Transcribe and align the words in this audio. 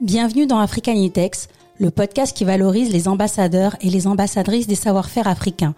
Bienvenue 0.00 0.46
dans 0.46 0.60
Africanitex, 0.60 1.48
le 1.78 1.90
podcast 1.90 2.34
qui 2.34 2.44
valorise 2.44 2.90
les 2.90 3.06
ambassadeurs 3.06 3.76
et 3.82 3.90
les 3.90 4.06
ambassadrices 4.06 4.66
des 4.66 4.74
savoir-faire 4.74 5.28
africains. 5.28 5.74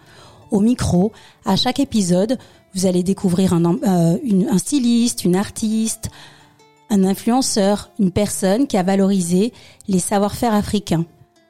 Au 0.49 0.61
micro, 0.61 1.11
à 1.43 1.57
chaque 1.57 1.81
épisode, 1.81 2.37
vous 2.73 2.85
allez 2.85 3.03
découvrir 3.03 3.51
un, 3.51 3.65
euh, 3.65 4.17
un 4.49 4.57
styliste, 4.57 5.25
une 5.25 5.35
artiste, 5.35 6.09
un 6.89 7.03
influenceur, 7.03 7.91
une 7.99 8.11
personne 8.11 8.65
qui 8.65 8.77
a 8.77 8.83
valorisé 8.83 9.51
les 9.89 9.99
savoir-faire 9.99 10.53
africains. 10.53 11.03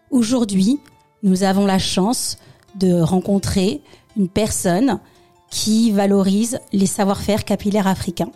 Aujourd'hui, 0.09 0.79
nous 1.21 1.43
avons 1.43 1.67
la 1.67 1.77
chance 1.77 2.37
de 2.73 2.99
rencontrer 2.99 3.83
une 4.17 4.29
personne 4.29 4.99
qui 5.51 5.91
valorise 5.91 6.59
les 6.71 6.87
savoir-faire 6.87 7.45
capillaires 7.45 7.85
africains. 7.85 8.31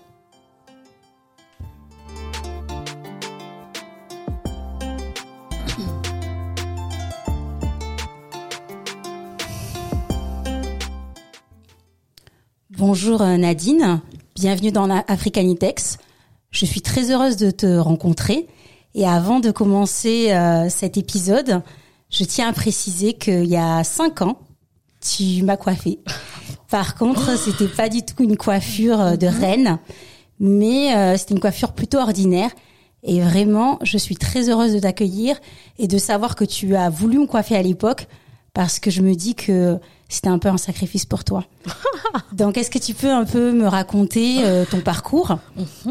Bonjour 12.78 13.24
euh, 13.24 13.38
Nadine, 13.38 14.02
bienvenue 14.36 14.72
dans 14.72 14.88
Africanitex. 15.08 15.98
Je 16.52 16.66
suis 16.68 16.82
très 16.82 17.10
heureuse 17.10 17.36
de 17.36 17.50
te 17.50 17.66
rencontrer 17.78 18.46
et 18.94 19.08
avant 19.08 19.40
de 19.40 19.50
commencer 19.50 20.32
euh, 20.32 20.70
cet 20.70 20.96
épisode, 20.96 21.64
je 22.12 22.24
tiens 22.24 22.50
à 22.50 22.54
préciser 22.54 23.14
qu'il 23.14 23.46
y 23.46 23.58
a 23.58 23.84
cinq 23.84 24.22
ans, 24.22 24.38
tu 25.02 25.42
m'as 25.42 25.58
coiffée. 25.58 25.98
Par 26.70 26.94
contre, 26.94 27.36
c'était 27.36 27.68
pas 27.68 27.90
du 27.90 28.04
tout 28.04 28.22
une 28.24 28.38
coiffure 28.38 29.02
euh, 29.02 29.16
de 29.16 29.26
reine, 29.26 29.80
mais 30.40 30.96
euh, 30.96 31.18
c'était 31.18 31.34
une 31.34 31.40
coiffure 31.40 31.72
plutôt 31.72 31.98
ordinaire. 31.98 32.52
Et 33.02 33.22
vraiment, 33.22 33.80
je 33.82 33.98
suis 33.98 34.18
très 34.18 34.50
heureuse 34.50 34.74
de 34.74 34.80
t'accueillir 34.80 35.40
et 35.80 35.88
de 35.88 35.98
savoir 35.98 36.36
que 36.36 36.46
tu 36.46 36.76
as 36.76 36.92
voulu 36.92 37.18
me 37.18 37.26
coiffer 37.26 37.56
à 37.56 37.64
l'époque 37.64 38.08
parce 38.54 38.78
que 38.78 38.92
je 38.92 39.02
me 39.02 39.16
dis 39.16 39.34
que 39.34 39.80
c'était 40.10 40.30
un 40.30 40.40
peu 40.40 40.50
un 40.50 40.58
sacrifice 40.58 41.06
pour 41.06 41.24
toi. 41.24 41.46
Donc, 42.32 42.58
est-ce 42.58 42.72
que 42.72 42.80
tu 42.80 42.94
peux 42.94 43.12
un 43.12 43.26
peu 43.26 43.52
me 43.52 43.68
raconter 43.68 44.46
euh, 44.46 44.66
ton 44.66 44.80
parcours? 44.80 45.38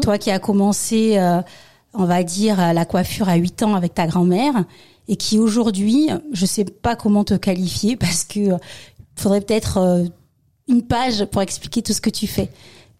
Toi 0.01 0.17
qui 0.17 0.31
as 0.31 0.39
commencé, 0.39 1.17
euh, 1.17 1.41
on 1.93 2.05
va 2.05 2.23
dire, 2.23 2.73
la 2.73 2.85
coiffure 2.85 3.29
à 3.29 3.35
8 3.35 3.63
ans 3.63 3.75
avec 3.75 3.93
ta 3.93 4.07
grand-mère 4.07 4.65
et 5.07 5.15
qui 5.15 5.39
aujourd'hui, 5.39 6.09
je 6.31 6.45
sais 6.45 6.65
pas 6.65 6.95
comment 6.95 7.23
te 7.23 7.35
qualifier 7.35 7.95
parce 7.97 8.23
que 8.23 8.53
euh, 8.53 8.57
faudrait 9.15 9.41
peut-être 9.41 10.07
une 10.67 10.83
page 10.83 11.25
pour 11.25 11.41
expliquer 11.41 11.81
tout 11.81 11.93
ce 11.93 12.01
que 12.01 12.09
tu 12.09 12.27
fais. 12.27 12.51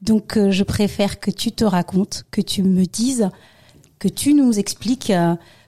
Donc, 0.02 0.38
je 0.50 0.64
préfère 0.64 1.20
que 1.20 1.32
tu 1.32 1.52
te 1.52 1.64
racontes, 1.64 2.26
que 2.32 2.42
tu 2.42 2.64
me 2.64 2.86
dises, 2.86 3.30
que 4.00 4.08
tu 4.08 4.34
nous 4.34 4.58
expliques 4.58 5.12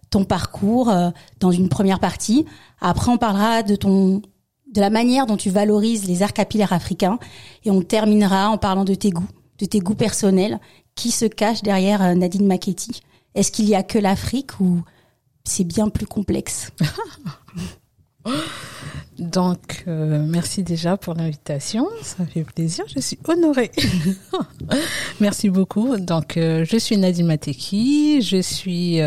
ton 0.10 0.24
parcours 0.24 0.92
dans 1.40 1.52
une 1.52 1.70
première 1.70 2.00
partie. 2.00 2.46
Après, 2.82 3.12
on 3.12 3.18
parlera 3.18 3.62
de 3.62 3.76
ton 3.76 4.24
de 4.74 4.82
la 4.82 4.90
manière 4.90 5.26
dont 5.26 5.38
tu 5.38 5.50
valorises 5.50 6.08
les 6.08 6.22
arts 6.24 6.34
capillaires 6.34 6.74
africains 6.74 7.20
et 7.66 7.72
on 7.72 7.82
terminera 7.82 8.50
en 8.50 8.58
parlant 8.58 8.86
de 8.86 8.94
tes 8.94 9.10
goûts, 9.10 9.28
de 9.58 9.66
tes 9.66 9.80
goûts 9.80 9.96
personnels 9.96 10.60
qui 10.96 11.12
se 11.12 11.26
cachent 11.26 11.64
derrière 11.64 12.04
euh, 12.04 12.14
Nadine 12.14 12.46
Maketi? 12.46 13.02
Est-ce 13.36 13.52
qu'il 13.52 13.66
y 13.70 13.76
a 13.76 13.84
que 13.84 13.98
l'Afrique 13.98 14.60
ou 14.60 14.82
c'est 15.44 15.64
bien 15.64 15.90
plus 15.90 16.06
complexe? 16.06 16.72
Donc, 19.18 19.84
euh, 19.88 20.26
merci 20.28 20.64
déjà 20.64 20.98
pour 20.98 21.14
l'invitation. 21.14 21.88
Ça 22.04 22.26
fait 22.26 22.44
plaisir. 22.44 22.86
Je 22.94 23.00
suis 23.00 23.18
honorée. 23.28 23.72
merci 25.20 25.50
beaucoup. 25.50 25.98
Donc, 25.98 26.38
euh, 26.38 26.64
je 26.66 26.78
suis 26.78 26.98
Nadine 26.98 27.26
Mateki. 27.28 28.22
Je 28.22 28.42
suis, 28.42 29.00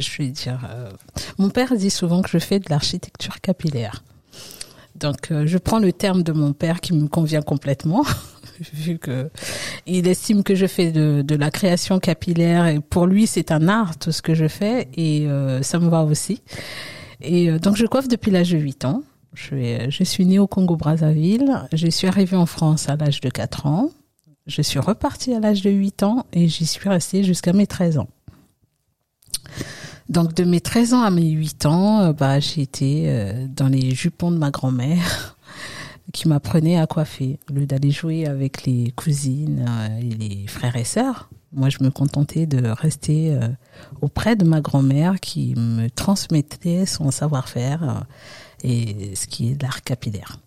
je 0.00 0.18
vais 0.18 0.28
dire, 0.28 0.60
euh, 0.70 0.90
mon 1.38 1.50
père 1.50 1.74
dit 1.76 1.90
souvent 1.90 2.22
que 2.22 2.30
je 2.30 2.38
fais 2.38 2.58
de 2.58 2.66
l'architecture 2.70 3.40
capillaire. 3.40 4.04
Donc, 4.96 5.30
euh, 5.30 5.46
je 5.46 5.58
prends 5.58 5.80
le 5.80 5.92
terme 5.92 6.22
de 6.22 6.32
mon 6.32 6.52
père 6.52 6.80
qui 6.80 6.92
me 6.92 7.08
convient 7.08 7.42
complètement, 7.42 8.04
vu 8.72 8.98
que 8.98 9.30
il 9.86 10.06
estime 10.06 10.44
que 10.44 10.54
je 10.54 10.66
fais 10.66 10.92
de, 10.92 11.34
la 11.34 11.50
création 11.50 11.98
capillaire 11.98 12.66
et 12.66 12.78
pour 12.78 13.06
lui 13.06 13.26
c'est 13.26 13.50
un 13.50 13.68
art 13.68 13.98
tout 13.98 14.12
ce 14.12 14.22
que 14.22 14.34
je 14.34 14.46
fais 14.46 14.88
et 14.94 15.26
euh, 15.26 15.62
ça 15.62 15.80
me 15.80 15.88
va 15.88 16.04
aussi. 16.04 16.42
Et 17.20 17.50
donc 17.58 17.76
je 17.76 17.86
coiffe 17.86 18.06
depuis 18.06 18.30
l'âge 18.30 18.52
de 18.52 18.58
8 18.58 18.84
ans. 18.84 19.02
Je, 19.34 19.86
je 19.88 20.04
suis 20.04 20.26
née 20.26 20.38
au 20.38 20.46
Congo-Brazzaville. 20.46 21.66
Je 21.72 21.88
suis 21.88 22.06
arrivée 22.06 22.36
en 22.36 22.46
France 22.46 22.88
à 22.88 22.94
l'âge 22.94 23.20
de 23.20 23.28
4 23.30 23.66
ans. 23.66 23.90
Je 24.46 24.62
suis 24.62 24.78
repartie 24.78 25.34
à 25.34 25.40
l'âge 25.40 25.62
de 25.62 25.70
8 25.70 26.02
ans 26.04 26.26
et 26.32 26.46
j'y 26.48 26.66
suis 26.66 26.88
restée 26.88 27.24
jusqu'à 27.24 27.52
mes 27.52 27.66
13 27.66 27.98
ans. 27.98 28.08
Donc 30.08 30.34
de 30.34 30.44
mes 30.44 30.60
13 30.60 30.94
ans 30.94 31.02
à 31.02 31.10
mes 31.10 31.30
8 31.30 31.66
ans, 31.66 32.00
euh, 32.00 32.12
bah, 32.12 32.38
j'ai 32.40 32.68
euh, 32.82 33.46
dans 33.48 33.68
les 33.68 33.94
jupons 33.94 34.30
de 34.30 34.36
ma 34.36 34.50
grand-mère 34.50 35.36
qui 36.12 36.28
m'apprenait 36.28 36.78
à 36.78 36.86
coiffer. 36.86 37.38
Au 37.50 37.54
lieu 37.54 37.66
d'aller 37.66 37.90
jouer 37.90 38.26
avec 38.26 38.64
les 38.64 38.92
cousines 38.92 39.64
euh, 39.66 39.98
et 39.98 40.14
les 40.14 40.46
frères 40.46 40.76
et 40.76 40.84
sœurs, 40.84 41.30
moi 41.52 41.70
je 41.70 41.82
me 41.82 41.90
contentais 41.90 42.46
de 42.46 42.68
rester 42.68 43.38
auprès 44.02 44.34
de 44.34 44.44
ma 44.44 44.60
grand-mère 44.60 45.20
qui 45.20 45.54
me 45.56 45.88
transmettait 45.88 46.84
son 46.84 47.12
savoir-faire 47.12 48.04
et 48.64 49.14
ce 49.14 49.28
qui 49.28 49.52
est 49.52 49.62
l'art 49.62 49.82
capillaire. 49.82 50.38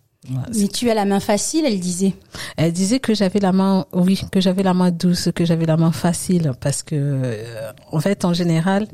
Mais 0.55 0.67
tu 0.67 0.89
as 0.89 0.93
la 0.93 1.05
main 1.05 1.19
facile, 1.19 1.65
elle 1.65 1.79
disait. 1.79 2.13
Elle 2.57 2.73
disait 2.73 2.99
que 2.99 3.13
j'avais 3.13 3.39
la 3.39 3.51
main, 3.51 3.85
oui, 3.93 4.21
que 4.31 4.41
j'avais 4.41 4.63
la 4.63 4.73
main 4.73 4.91
douce, 4.91 5.29
que 5.33 5.45
j'avais 5.45 5.65
la 5.65 5.77
main 5.77 5.91
facile, 5.91 6.51
parce 6.59 6.83
que, 6.83 6.95
euh, 6.95 7.71
en 7.91 7.99
fait, 7.99 8.25
en 8.25 8.33
général, 8.33 8.87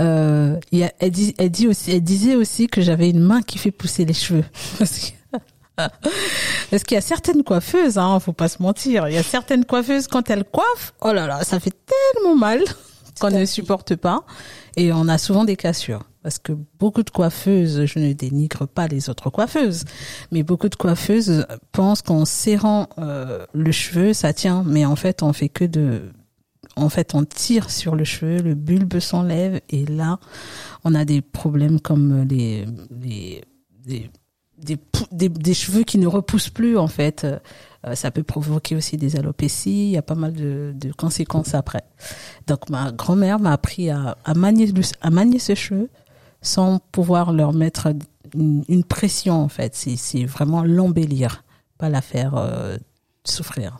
euh, 0.00 0.56
il 0.72 0.80
y 0.80 0.84
a, 0.84 0.92
elle, 0.98 1.10
dit, 1.10 1.34
elle 1.38 1.50
dit 1.50 1.68
aussi, 1.68 1.92
elle 1.92 2.02
disait 2.02 2.34
aussi 2.36 2.66
que 2.66 2.80
j'avais 2.82 3.08
une 3.10 3.20
main 3.20 3.40
qui 3.42 3.58
fait 3.58 3.70
pousser 3.70 4.04
les 4.04 4.14
cheveux. 4.14 4.44
Parce 4.78 4.98
que- 4.98 5.14
Parce 6.70 6.84
qu'il 6.84 6.94
y 6.94 6.98
a 6.98 7.00
certaines 7.00 7.42
coiffeuses, 7.42 7.98
hein, 7.98 8.20
faut 8.20 8.32
pas 8.32 8.48
se 8.48 8.62
mentir. 8.62 9.08
Il 9.08 9.14
y 9.14 9.18
a 9.18 9.22
certaines 9.24 9.64
coiffeuses 9.64 10.06
quand 10.06 10.30
elles 10.30 10.44
coiffent, 10.44 10.94
oh 11.00 11.12
là 11.12 11.26
là, 11.26 11.42
ça 11.44 11.58
fait 11.60 11.72
tellement 12.14 12.36
mal 12.36 12.60
qu'on 13.20 13.30
ne 13.30 13.44
supporte 13.44 13.96
pas, 13.96 14.24
et 14.76 14.92
on 14.92 15.08
a 15.08 15.18
souvent 15.18 15.44
des 15.44 15.56
cassures. 15.56 16.02
Parce 16.24 16.38
que 16.38 16.54
beaucoup 16.78 17.02
de 17.02 17.10
coiffeuses, 17.10 17.84
je 17.84 17.98
ne 17.98 18.14
dénigre 18.14 18.66
pas 18.66 18.88
les 18.88 19.10
autres 19.10 19.28
coiffeuses, 19.28 19.84
mais 20.32 20.42
beaucoup 20.42 20.70
de 20.70 20.74
coiffeuses 20.74 21.46
pensent 21.70 22.00
qu'en 22.00 22.24
serrant 22.24 22.88
euh, 22.98 23.44
le 23.52 23.70
cheveu, 23.72 24.14
ça 24.14 24.32
tient. 24.32 24.64
Mais 24.64 24.86
en 24.86 24.96
fait, 24.96 25.22
on 25.22 25.34
fait 25.34 25.50
que 25.50 25.66
de, 25.66 26.00
en 26.76 26.88
fait, 26.88 27.14
on 27.14 27.24
tire 27.24 27.68
sur 27.70 27.94
le 27.94 28.04
cheveu, 28.04 28.38
le 28.38 28.54
bulbe 28.54 29.00
s'enlève, 29.00 29.60
et 29.68 29.84
là, 29.84 30.18
on 30.82 30.94
a 30.94 31.04
des 31.04 31.20
problèmes 31.20 31.78
comme 31.78 32.22
les, 32.22 32.64
les, 32.90 33.42
des, 33.84 34.10
des, 35.12 35.28
des 35.28 35.54
cheveux 35.54 35.82
qui 35.82 35.98
ne 35.98 36.06
repoussent 36.06 36.48
plus 36.48 36.78
en 36.78 36.88
fait. 36.88 37.24
Euh, 37.24 37.94
ça 37.94 38.10
peut 38.10 38.22
provoquer 38.22 38.76
aussi 38.76 38.96
des 38.96 39.16
alopécies. 39.16 39.88
Il 39.88 39.90
y 39.90 39.98
a 39.98 40.02
pas 40.02 40.14
mal 40.14 40.32
de, 40.32 40.72
de 40.74 40.90
conséquences 40.90 41.54
après. 41.54 41.84
Donc 42.46 42.70
ma 42.70 42.92
grand-mère 42.92 43.38
m'a 43.40 43.52
appris 43.52 43.90
à, 43.90 44.16
à 44.24 44.32
manier 44.32 44.72
à 45.02 45.10
manier 45.10 45.38
ses 45.38 45.54
cheveux 45.54 45.90
sans 46.44 46.78
pouvoir 46.92 47.32
leur 47.32 47.52
mettre 47.52 47.88
une, 48.34 48.62
une 48.68 48.84
pression 48.84 49.34
en 49.34 49.48
fait. 49.48 49.74
C'est 49.74 50.24
vraiment 50.24 50.62
l'embellir, 50.62 51.42
pas 51.78 51.88
la 51.88 52.00
faire 52.00 52.36
euh, 52.36 52.76
souffrir. 53.24 53.78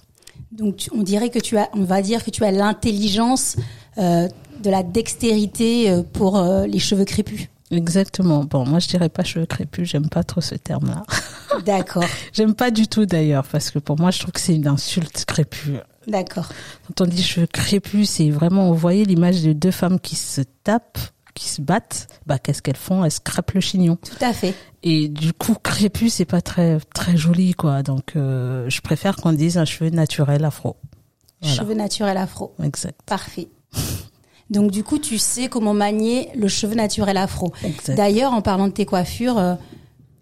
Donc 0.50 0.88
on 0.92 1.02
dirait 1.02 1.30
que 1.30 1.38
tu 1.38 1.56
as, 1.56 1.68
on 1.74 1.84
va 1.84 2.02
dire 2.02 2.24
que 2.24 2.30
tu 2.30 2.44
as 2.44 2.50
l'intelligence, 2.50 3.56
euh, 3.98 4.28
de 4.62 4.70
la 4.70 4.82
dextérité 4.82 5.90
euh, 5.90 6.02
pour 6.02 6.36
euh, 6.38 6.66
les 6.66 6.78
cheveux 6.78 7.04
crépus. 7.04 7.48
Exactement. 7.70 8.44
Bon, 8.44 8.64
moi 8.64 8.78
je 8.78 8.88
dirais 8.88 9.08
pas 9.08 9.24
cheveux 9.24 9.46
crépus, 9.46 9.88
j'aime 9.88 10.08
pas 10.08 10.22
trop 10.22 10.40
ce 10.40 10.54
terme-là. 10.54 11.02
D'accord, 11.66 12.04
J'aime 12.32 12.54
pas 12.54 12.70
du 12.70 12.88
tout 12.88 13.06
d'ailleurs 13.06 13.46
parce 13.46 13.70
que 13.70 13.78
pour 13.78 13.98
moi 13.98 14.10
je 14.10 14.20
trouve 14.20 14.32
que 14.32 14.40
c'est 14.40 14.54
une 14.54 14.66
insulte 14.66 15.24
crépus. 15.24 15.78
d'accord. 16.06 16.48
Quand 16.86 17.04
on 17.04 17.06
dit 17.06 17.22
cheveux 17.22 17.46
crépus, 17.46 18.10
c'est 18.10 18.30
vraiment, 18.30 18.68
vous 18.68 18.78
voyez 18.78 19.04
l'image 19.04 19.42
de 19.42 19.52
deux 19.52 19.70
femmes 19.70 20.00
qui 20.00 20.16
se 20.16 20.42
tapent, 20.62 20.98
qui 21.34 21.48
se 21.48 21.60
battent. 21.60 22.08
Bah, 22.26 22.38
qu'est-ce 22.38 22.62
qu'elles 22.62 22.76
font? 22.76 23.04
Elles 23.04 23.12
se 23.12 23.20
crêpent 23.20 23.52
le 23.52 23.60
chignon. 23.60 23.96
Tout 23.96 24.24
à 24.24 24.32
fait. 24.32 24.54
Et 24.82 25.08
du 25.08 25.32
coup, 25.32 25.54
crépus, 25.54 26.14
c'est 26.14 26.24
pas 26.24 26.40
très 26.40 26.78
très 26.94 27.16
joli, 27.16 27.54
quoi. 27.54 27.82
Donc, 27.82 28.16
euh, 28.16 28.68
je 28.68 28.80
préfère 28.80 29.16
qu'on 29.16 29.32
dise 29.32 29.58
un 29.58 29.64
cheveu 29.64 29.90
naturel 29.90 30.44
afro. 30.44 30.76
Voilà. 31.40 31.56
Cheveux 31.56 31.74
naturels 31.74 32.16
afro. 32.16 32.54
Exact. 32.62 33.00
Parfait. 33.06 33.48
Donc 34.50 34.70
du 34.70 34.84
coup, 34.84 34.98
tu 34.98 35.18
sais 35.18 35.48
comment 35.48 35.74
manier 35.74 36.28
le 36.34 36.48
cheveu 36.48 36.74
naturel 36.74 37.16
afro. 37.16 37.52
D'ailleurs, 37.88 38.32
en 38.32 38.42
parlant 38.42 38.68
de 38.68 38.72
tes 38.72 38.86
coiffures, 38.86 39.38
euh, 39.38 39.54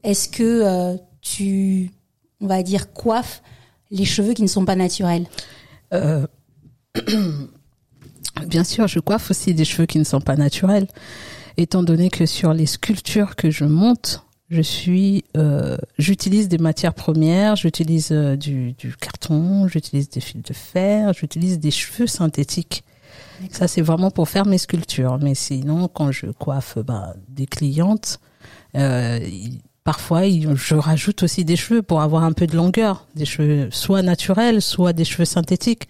est-ce 0.05 0.29
que 0.29 0.43
euh, 0.43 0.97
tu, 1.21 1.91
on 2.41 2.47
va 2.47 2.63
dire, 2.63 2.93
coiffes 2.93 3.43
les 3.91 4.05
cheveux 4.05 4.33
qui 4.33 4.43
ne 4.43 4.49
sont 4.49 4.65
pas 4.65 4.77
naturels? 4.77 5.27
Euh, 5.93 6.27
Bien 8.47 8.65
sûr, 8.65 8.89
je 8.89 8.99
coiffe 8.99 9.31
aussi 9.31 9.55
des 9.55 9.65
cheveux 9.65 9.87
qui 9.87 9.99
ne 9.99 10.05
sont 10.05 10.21
pas 10.21 10.37
naturels, 10.37 10.89
étant 11.57 11.83
donné 11.83 12.11
que 12.11 12.27
sur 12.27 12.55
les 12.55 12.67
sculptures 12.67 13.37
que 13.37 13.51
je 13.51 13.65
monte, 13.65 14.25
je 14.53 14.61
suis, 14.61 15.25
euh, 15.37 15.79
j'utilise 15.99 16.49
des 16.49 16.59
matières 16.59 16.93
premières, 16.93 17.57
j'utilise 17.57 18.11
euh, 18.13 18.37
du, 18.37 18.73
du 18.73 18.95
carton, 18.97 19.67
j'utilise 19.67 20.11
des 20.11 20.21
fils 20.21 20.43
de 20.43 20.53
fer, 20.53 21.15
j'utilise 21.15 21.59
des 21.59 21.71
cheveux 21.71 22.07
synthétiques 22.07 22.85
Ça, 23.51 23.67
c'est 23.67 23.81
vraiment 23.81 24.11
pour 24.11 24.29
faire 24.29 24.47
mes 24.47 24.59
sculptures. 24.59 25.19
Mais 25.21 25.35
sinon, 25.35 25.89
quand 25.89 26.13
je 26.13 26.27
coiffe 26.27 26.79
bah, 26.79 27.15
des 27.29 27.47
clientes, 27.47 28.21
euh, 28.77 29.21
parfois, 29.85 30.23
je 30.29 30.75
rajoute 30.75 31.23
aussi 31.23 31.45
des 31.45 31.57
cheveux 31.57 31.83
pour 31.83 32.03
avoir 32.03 32.25
un 32.25 32.33
peu 32.33 32.47
de 32.47 32.57
longueur. 32.57 33.07
Des 33.15 33.25
cheveux 33.25 33.69
soit 33.71 34.03
naturels, 34.03 34.63
soit 34.63 34.93
des 34.93 35.05
cheveux 35.05 35.25
synthétiques. 35.25 35.89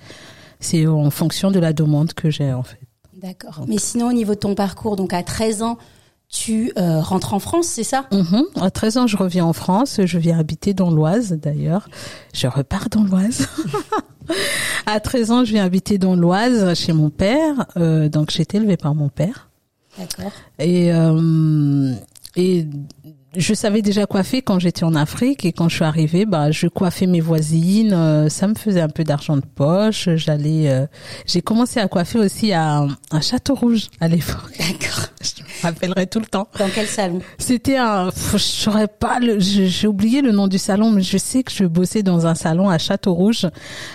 C'est 0.62 0.86
en 0.86 1.10
fonction 1.10 1.50
de 1.50 1.58
la 1.58 1.72
demande 1.72 2.14
que 2.14 2.30
j'ai, 2.30 2.52
en 2.52 2.62
fait. 2.62 2.80
D'accord. 3.14 3.64
Mais 3.68 3.78
sinon, 3.78 4.08
au 4.08 4.12
niveau 4.12 4.34
de 4.34 4.38
ton 4.38 4.54
parcours, 4.54 4.96
donc 4.96 5.12
à 5.12 5.22
13 5.22 5.62
ans, 5.62 5.78
tu 6.28 6.72
euh, 6.78 7.00
rentres 7.00 7.34
en 7.34 7.38
France, 7.38 7.66
c'est 7.66 7.84
ça? 7.84 8.06
Mhm. 8.10 8.44
À 8.60 8.70
13 8.70 8.96
ans, 8.96 9.06
je 9.06 9.16
reviens 9.16 9.44
en 9.44 9.52
France. 9.52 10.00
Je 10.02 10.18
viens 10.18 10.38
habiter 10.38 10.72
dans 10.72 10.90
l'Oise, 10.90 11.32
d'ailleurs. 11.32 11.88
Je 12.32 12.46
repars 12.46 12.88
dans 12.88 13.04
l'Oise. 13.04 13.48
à 14.86 14.98
13 14.98 15.30
ans, 15.30 15.44
je 15.44 15.52
viens 15.52 15.64
habiter 15.64 15.98
dans 15.98 16.16
l'Oise 16.16 16.74
chez 16.74 16.94
mon 16.94 17.10
père. 17.10 17.66
Euh, 17.76 18.08
donc, 18.08 18.30
j'ai 18.30 18.42
été 18.42 18.56
élevée 18.56 18.78
par 18.78 18.94
mon 18.94 19.10
père. 19.10 19.50
D'accord. 19.98 20.32
Et, 20.58 20.90
euh, 20.92 21.92
et 22.36 22.66
je 23.36 23.54
savais 23.54 23.80
déjà 23.80 24.06
coiffer 24.06 24.42
quand 24.42 24.58
j'étais 24.58 24.84
en 24.84 24.94
Afrique 24.94 25.44
et 25.44 25.52
quand 25.52 25.68
je 25.68 25.76
suis 25.76 25.84
arrivée, 25.84 26.26
bah 26.26 26.50
je 26.50 26.66
coiffais 26.66 27.06
mes 27.06 27.20
voisines, 27.20 27.92
euh, 27.92 28.28
ça 28.28 28.46
me 28.46 28.54
faisait 28.54 28.80
un 28.80 28.88
peu 28.88 29.04
d'argent 29.04 29.36
de 29.36 29.44
poche. 29.44 30.08
J'allais, 30.16 30.70
euh, 30.70 30.86
j'ai 31.26 31.40
commencé 31.40 31.80
à 31.80 31.88
coiffer 31.88 32.18
aussi 32.18 32.52
à, 32.52 32.86
un 33.10 33.20
Château 33.20 33.54
Rouge 33.54 33.88
à 34.00 34.08
l'époque. 34.08 34.52
D'accord. 34.58 35.06
Je 35.22 35.42
me 35.42 35.62
rappellerai 35.62 36.06
tout 36.08 36.18
le 36.18 36.26
temps. 36.26 36.48
Dans 36.58 36.68
quel 36.74 36.86
salon? 36.86 37.20
C'était 37.38 37.76
un, 37.76 38.10
je 38.32 38.38
saurais 38.38 38.88
pas, 38.88 39.20
j'ai 39.38 39.86
oublié 39.86 40.20
le 40.20 40.32
nom 40.32 40.48
du 40.48 40.58
salon, 40.58 40.90
mais 40.90 41.02
je 41.02 41.16
sais 41.16 41.44
que 41.44 41.52
je 41.52 41.64
bossais 41.64 42.02
dans 42.02 42.26
un 42.26 42.34
salon 42.34 42.68
à 42.68 42.78
Château 42.78 43.14
Rouge. 43.14 43.46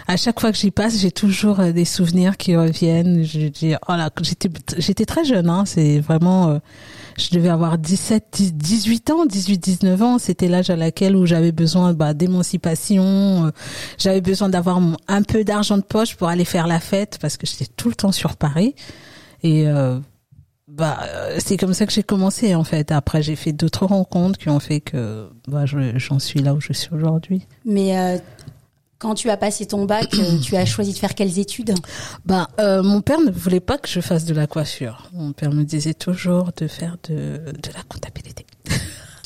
À 0.07 0.16
chaque 0.16 0.40
fois 0.40 0.54
que 0.54 0.57
j'y 0.57 0.72
passe, 0.72 0.98
j'ai 0.98 1.12
toujours 1.12 1.60
euh, 1.60 1.72
des 1.74 1.83
souvenirs 1.83 2.38
qui 2.38 2.56
reviennent. 2.56 3.25
Je 3.25 3.50
dis, 3.50 3.74
oh 3.90 3.92
là, 3.92 4.10
j'étais, 4.22 4.50
j'étais 4.78 5.06
très 5.06 5.25
jeune, 5.25 5.50
hein. 5.50 5.66
C'est 5.66 6.00
vraiment 6.00 6.62
je 7.18 7.31
devais 7.31 7.50
avoir 7.50 7.78
17, 7.78 8.54
18 8.54 9.10
ans, 9.10 9.25
18, 9.25 9.58
19 9.58 10.02
ans. 10.02 10.18
C'était 10.19 10.48
l'âge 10.48 10.69
à 10.69 10.75
laquelle 10.75 11.16
où 11.16 11.25
j'avais 11.25 11.52
besoin 11.52 11.94
bah, 11.94 12.14
d'émancipation. 12.14 13.48
Euh, 13.48 13.52
j'avais 13.98 14.22
besoin 14.22 14.50
d'avoir 14.50 14.80
un 15.08 15.22
peu 15.24 15.44
d'argent 15.44 15.78
de 15.78 15.84
poche 15.84 16.16
pour 16.16 16.28
aller 16.28 16.46
faire 16.46 16.68
la 16.68 16.80
fête 16.80 17.18
parce 17.19 17.38
que 17.38 17.48
j'étais 17.48 17.68
tout 17.75 17.90
le 17.90 17.96
temps 17.96 18.12
sur 18.12 18.38
Paris. 18.38 18.75
Et 19.44 19.68
euh, 19.68 20.00
bah 20.68 21.00
c'est 21.40 21.58
comme 21.58 21.74
ça 21.74 21.86
que 21.86 21.94
j'ai 21.94 22.04
commencé 22.04 22.54
en 22.54 22.64
fait. 22.64 22.92
Après 22.92 23.22
j'ai 23.22 23.36
fait 23.36 23.54
d'autres 23.54 23.86
rencontres 23.86 24.38
qui 24.38 24.50
ont 24.50 24.60
fait 24.60 24.81
que 24.81 25.30
bah 25.48 25.66
j'en 25.66 26.19
suis 26.19 26.42
là 26.42 26.54
où 26.54 26.62
je 26.62 26.74
suis 26.74 26.94
aujourd'hui. 26.94 27.48
Mais 27.66 27.98
euh, 27.98 28.18
quand 28.99 29.13
tu 29.15 29.29
as 29.29 29.38
passé 29.38 29.65
ton 29.65 29.85
bac, 29.85 30.13
euh, 30.15 30.39
tu 30.39 30.55
as 30.55 30.65
choisi 30.65 30.94
de 30.94 30.97
faire 30.97 31.15
quelles 31.15 31.39
études 31.39 31.73
Bah, 32.25 32.47
euh, 32.59 32.81
mon 32.83 33.01
père 33.01 33.19
ne 33.21 33.31
voulait 33.31 33.59
pas 33.59 33.77
que 33.77 33.88
je 33.88 33.99
fasse 33.99 34.25
de 34.25 34.33
la 34.33 34.47
coiffure. 34.47 35.09
Mon 35.13 35.33
père 35.33 35.51
me 35.51 35.63
disait 35.63 35.94
toujours 35.94 36.51
de 36.57 36.67
faire 36.67 36.97
de, 37.07 37.13
de 37.13 37.71
la 37.73 37.83
comptabilité. 37.88 38.45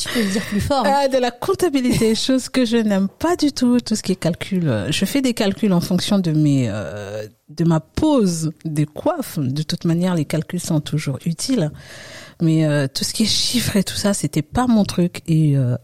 Tu 0.01 0.09
peux 0.09 0.23
le 0.23 0.31
dire 0.31 0.41
plus 0.45 0.59
fort. 0.59 0.83
Hein. 0.83 1.01
Ah, 1.03 1.07
de 1.07 1.17
la 1.17 1.29
comptabilité, 1.29 2.15
chose 2.15 2.49
que 2.49 2.65
je 2.65 2.77
n'aime 2.77 3.07
pas 3.07 3.35
du 3.35 3.51
tout, 3.51 3.79
tout 3.79 3.95
ce 3.95 4.01
qui 4.01 4.13
est 4.13 4.15
calcul. 4.15 4.87
Je 4.89 5.05
fais 5.05 5.21
des 5.21 5.35
calculs 5.35 5.73
en 5.73 5.81
fonction 5.81 6.17
de 6.17 6.31
mes, 6.31 6.69
euh, 6.69 7.27
de 7.49 7.63
ma 7.63 7.79
pose 7.79 8.51
des 8.65 8.87
coiffes. 8.87 9.37
De 9.37 9.61
toute 9.61 9.85
manière, 9.85 10.15
les 10.15 10.25
calculs 10.25 10.59
sont 10.59 10.79
toujours 10.79 11.19
utiles. 11.25 11.71
Mais 12.41 12.65
euh, 12.65 12.87
tout 12.91 13.03
ce 13.03 13.13
qui 13.13 13.23
est 13.23 13.27
chiffres 13.27 13.75
et 13.75 13.83
tout 13.83 13.95
ça, 13.95 14.15
c'était 14.15 14.41
pas 14.41 14.65
mon 14.65 14.85
truc. 14.85 15.21
Et 15.27 15.55
euh, 15.55 15.77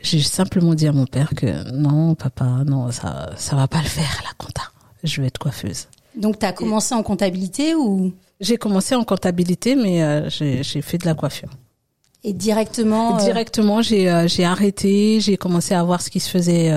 j'ai 0.00 0.20
simplement 0.20 0.74
dit 0.74 0.86
à 0.86 0.92
mon 0.92 1.06
père 1.06 1.30
que 1.34 1.70
non, 1.72 2.14
papa, 2.14 2.62
non, 2.66 2.90
ça, 2.90 3.30
ça 3.36 3.56
va 3.56 3.66
pas 3.68 3.82
le 3.82 3.88
faire, 3.88 4.22
la 4.24 4.32
compta. 4.36 4.62
Je 5.02 5.20
vais 5.20 5.28
être 5.28 5.38
coiffeuse. 5.38 5.88
Donc, 6.16 6.38
tu 6.38 6.46
as 6.46 6.52
commencé 6.52 6.94
en 6.94 7.02
comptabilité 7.02 7.74
ou? 7.74 8.12
J'ai 8.40 8.56
commencé 8.56 8.94
en 8.94 9.04
comptabilité, 9.04 9.76
mais 9.76 10.02
euh, 10.02 10.28
j'ai 10.28 10.82
fait 10.82 10.98
de 10.98 11.06
la 11.06 11.14
coiffure. 11.14 11.50
Et 12.24 12.32
directement 12.32 13.16
euh, 13.16 13.20
Directement, 13.20 13.82
j'ai 13.82 14.10
euh, 14.10 14.26
j'ai 14.26 14.44
arrêté, 14.44 15.20
j'ai 15.20 15.36
commencé 15.36 15.74
à 15.74 15.82
voir 15.82 16.02
ce 16.02 16.10
qui 16.10 16.20
se 16.20 16.28
faisait 16.28 16.72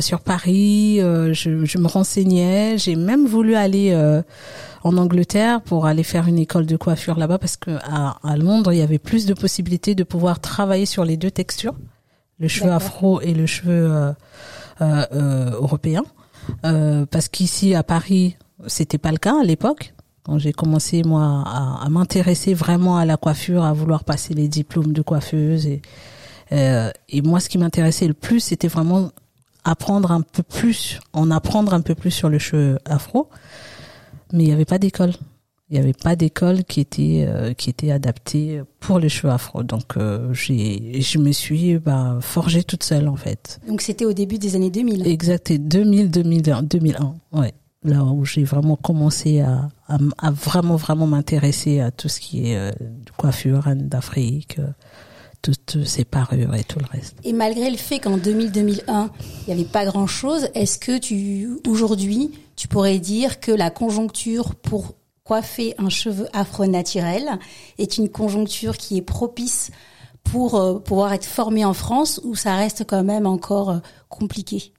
sur 0.00 0.20
Paris, 0.20 0.98
je, 0.98 1.64
je, 1.64 1.78
me 1.78 1.86
renseignais, 1.86 2.76
j'ai 2.76 2.94
même 2.94 3.26
voulu 3.26 3.54
aller 3.54 3.94
en 4.84 4.96
Angleterre 4.98 5.62
pour 5.62 5.86
aller 5.86 6.02
faire 6.02 6.28
une 6.28 6.38
école 6.38 6.66
de 6.66 6.76
coiffure 6.76 7.18
là-bas 7.18 7.38
parce 7.38 7.56
que 7.56 7.70
à, 7.82 8.18
à, 8.22 8.36
Londres, 8.36 8.72
il 8.72 8.80
y 8.80 8.82
avait 8.82 8.98
plus 8.98 9.24
de 9.24 9.32
possibilités 9.32 9.94
de 9.94 10.04
pouvoir 10.04 10.40
travailler 10.40 10.84
sur 10.84 11.06
les 11.06 11.16
deux 11.16 11.30
textures 11.30 11.74
le 12.42 12.48
cheveu 12.48 12.72
afro 12.72 13.20
et 13.20 13.34
le 13.34 13.46
cheveu 13.46 13.86
euh, 13.86 14.12
euh, 14.80 15.06
euh, 15.12 15.50
européen. 15.52 16.02
parce 16.62 17.28
qu'ici 17.28 17.74
à 17.74 17.84
Paris, 17.84 18.36
c'était 18.66 18.98
pas 18.98 19.12
le 19.12 19.18
cas 19.18 19.40
à 19.40 19.44
l'époque. 19.44 19.94
Quand 20.24 20.38
j'ai 20.38 20.52
commencé 20.52 21.02
moi 21.04 21.44
à, 21.46 21.88
m'intéresser 21.88 22.54
vraiment 22.54 22.96
à 22.96 23.04
la 23.04 23.16
coiffure, 23.16 23.64
à 23.64 23.72
vouloir 23.72 24.04
passer 24.04 24.34
les 24.34 24.48
diplômes 24.48 24.92
de 24.92 25.02
coiffeuse 25.02 25.66
et 25.66 25.80
et 27.08 27.22
moi 27.22 27.40
ce 27.40 27.48
qui 27.48 27.56
m'intéressait 27.56 28.06
le 28.06 28.12
plus, 28.12 28.40
c'était 28.40 28.68
vraiment 28.68 29.10
apprendre 29.64 30.12
un 30.12 30.20
peu 30.20 30.42
plus, 30.42 31.00
en 31.14 31.30
apprendre 31.30 31.72
un 31.72 31.80
peu 31.80 31.94
plus 31.94 32.10
sur 32.10 32.28
le 32.28 32.38
cheveu 32.38 32.78
afro. 32.84 33.30
Mais 34.32 34.44
il 34.44 34.46
n'y 34.48 34.52
avait 34.52 34.66
pas 34.66 34.78
d'école 34.78 35.12
il 35.72 35.76
n'y 35.76 35.84
avait 35.84 35.94
pas 35.94 36.16
d'école 36.16 36.64
qui 36.64 36.80
était 36.80 37.24
euh, 37.26 37.54
qui 37.54 37.70
était 37.70 37.90
adaptée 37.90 38.60
pour 38.78 38.98
les 38.98 39.08
cheveux 39.08 39.32
afro. 39.32 39.62
Donc 39.62 39.96
euh, 39.96 40.30
j'ai 40.34 41.00
je 41.00 41.18
me 41.18 41.32
suis 41.32 41.78
bah, 41.78 42.18
forgée 42.20 42.62
toute 42.62 42.82
seule 42.82 43.08
en 43.08 43.16
fait. 43.16 43.58
Donc 43.66 43.80
c'était 43.80 44.04
au 44.04 44.12
début 44.12 44.36
des 44.36 44.54
années 44.54 44.70
2000. 44.70 45.06
Exact, 45.06 45.50
2000 45.50 46.10
2001 46.10 46.62
2001. 46.64 47.14
Ouais. 47.32 47.54
Là 47.84 48.04
où 48.04 48.26
j'ai 48.26 48.44
vraiment 48.44 48.76
commencé 48.76 49.40
à, 49.40 49.70
à, 49.88 50.30
vraiment 50.30 50.76
vraiment 50.76 51.06
m'intéresser 51.06 51.80
à 51.80 51.90
tout 51.90 52.10
ce 52.10 52.20
qui 52.20 52.50
est 52.50 52.56
euh, 52.56 52.70
coiffure 53.16 53.64
d'Afrique 53.74 54.60
toutes 55.40 55.84
ces 55.84 56.04
parures 56.04 56.54
et 56.54 56.62
tout 56.62 56.78
le 56.78 56.86
reste. 56.86 57.16
Et 57.24 57.32
malgré 57.32 57.68
le 57.68 57.76
fait 57.76 57.98
qu'en 57.98 58.16
2000-2001, 58.16 59.08
il 59.18 59.46
n'y 59.48 59.52
avait 59.52 59.68
pas 59.68 59.84
grand-chose, 59.84 60.46
est-ce 60.54 60.78
que 60.78 60.98
tu 60.98 61.58
aujourd'hui, 61.66 62.30
tu 62.54 62.68
pourrais 62.68 63.00
dire 63.00 63.40
que 63.40 63.50
la 63.50 63.70
conjoncture 63.70 64.54
pour 64.54 64.94
coiffer 65.24 65.74
un 65.78 65.88
cheveu 65.88 66.26
afro 66.32 66.66
naturel 66.66 67.38
est 67.78 67.98
une 67.98 68.08
conjoncture 68.08 68.76
qui 68.76 68.96
est 68.96 69.02
propice 69.02 69.70
pour 70.24 70.56
euh, 70.56 70.78
pouvoir 70.78 71.12
être 71.12 71.24
formé 71.24 71.64
en 71.64 71.74
France 71.74 72.20
ou 72.24 72.34
ça 72.34 72.56
reste 72.56 72.84
quand 72.86 73.04
même 73.04 73.26
encore 73.26 73.70
euh, 73.70 73.78
compliqué? 74.08 74.72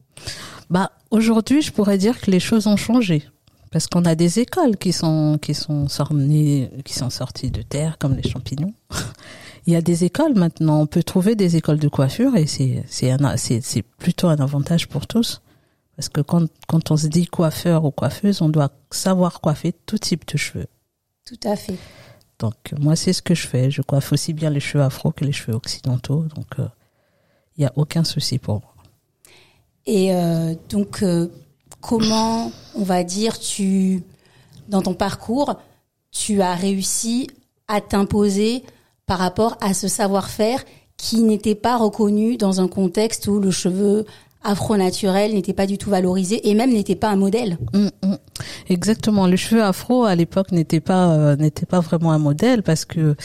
Bah 0.69 0.91
aujourd'hui, 1.11 1.61
je 1.61 1.71
pourrais 1.71 1.97
dire 1.97 2.19
que 2.19 2.31
les 2.31 2.39
choses 2.39 2.67
ont 2.67 2.77
changé 2.77 3.27
parce 3.71 3.87
qu'on 3.87 4.05
a 4.05 4.15
des 4.15 4.39
écoles 4.39 4.77
qui 4.77 4.93
sont 4.93 5.39
qui 5.41 5.53
sont 5.53 5.87
sorties 5.87 6.69
qui 6.85 6.93
sont 6.93 7.09
sorties 7.09 7.51
de 7.51 7.61
terre 7.61 7.97
comme 7.97 8.15
les 8.15 8.29
champignons. 8.29 8.73
Il 9.65 9.73
y 9.73 9.75
a 9.77 9.81
des 9.81 10.03
écoles 10.03 10.33
maintenant, 10.35 10.81
on 10.81 10.85
peut 10.87 11.03
trouver 11.03 11.35
des 11.35 11.55
écoles 11.55 11.79
de 11.79 11.87
coiffure 11.87 12.35
et 12.35 12.47
c'est 12.47 12.83
c'est 12.87 13.81
plutôt 13.81 14.27
un 14.27 14.37
avantage 14.37 14.87
pour 14.87 15.07
tous. 15.07 15.41
Parce 15.95 16.09
que 16.09 16.21
quand, 16.21 16.47
quand 16.67 16.91
on 16.91 16.97
se 16.97 17.07
dit 17.07 17.27
coiffeur 17.27 17.85
ou 17.85 17.91
coiffeuse, 17.91 18.41
on 18.41 18.49
doit 18.49 18.71
savoir 18.91 19.41
coiffer 19.41 19.73
tout 19.85 19.97
type 19.97 20.27
de 20.27 20.37
cheveux. 20.37 20.67
Tout 21.25 21.39
à 21.43 21.55
fait. 21.55 21.77
Donc 22.39 22.55
moi, 22.79 22.95
c'est 22.95 23.13
ce 23.13 23.21
que 23.21 23.35
je 23.35 23.47
fais. 23.47 23.71
Je 23.71 23.81
coiffe 23.81 24.11
aussi 24.11 24.33
bien 24.33 24.49
les 24.49 24.59
cheveux 24.59 24.83
afro 24.83 25.11
que 25.11 25.23
les 25.23 25.31
cheveux 25.31 25.55
occidentaux. 25.55 26.25
Donc 26.35 26.47
il 26.57 26.63
euh, 26.63 26.67
n'y 27.57 27.65
a 27.65 27.71
aucun 27.75 28.03
souci 28.03 28.39
pour 28.39 28.55
moi. 28.55 28.73
Et 29.85 30.13
euh, 30.13 30.55
donc, 30.69 31.03
euh, 31.03 31.29
comment, 31.81 32.51
on 32.75 32.83
va 32.83 33.03
dire, 33.03 33.39
tu, 33.39 34.03
dans 34.69 34.81
ton 34.81 34.93
parcours, 34.93 35.55
tu 36.11 36.41
as 36.41 36.55
réussi 36.55 37.29
à 37.67 37.81
t'imposer 37.81 38.63
par 39.05 39.19
rapport 39.19 39.57
à 39.61 39.73
ce 39.73 39.87
savoir-faire 39.87 40.63
qui 40.95 41.21
n'était 41.21 41.55
pas 41.55 41.77
reconnu 41.77 42.37
dans 42.37 42.61
un 42.61 42.67
contexte 42.67 43.27
où 43.27 43.39
le 43.39 43.51
cheveu 43.51 44.05
afro-naturel 44.43 45.33
n'était 45.33 45.53
pas 45.53 45.67
du 45.67 45.77
tout 45.77 45.89
valorisé 45.89 46.49
et 46.49 46.53
même 46.53 46.71
n'était 46.71 46.95
pas 46.95 47.09
un 47.09 47.15
modèle. 47.15 47.57
Mm, 47.73 47.87
mm. 48.03 48.17
Exactement, 48.69 49.27
le 49.27 49.35
cheveu 49.35 49.63
afro 49.63 50.05
à 50.05 50.15
l'époque 50.15 50.51
n'était 50.51 50.79
pas 50.79 51.13
euh, 51.13 51.35
n'était 51.35 51.65
pas 51.65 51.79
vraiment 51.79 52.11
un 52.11 52.19
modèle 52.19 52.63
parce 52.63 52.85
que 52.85 53.15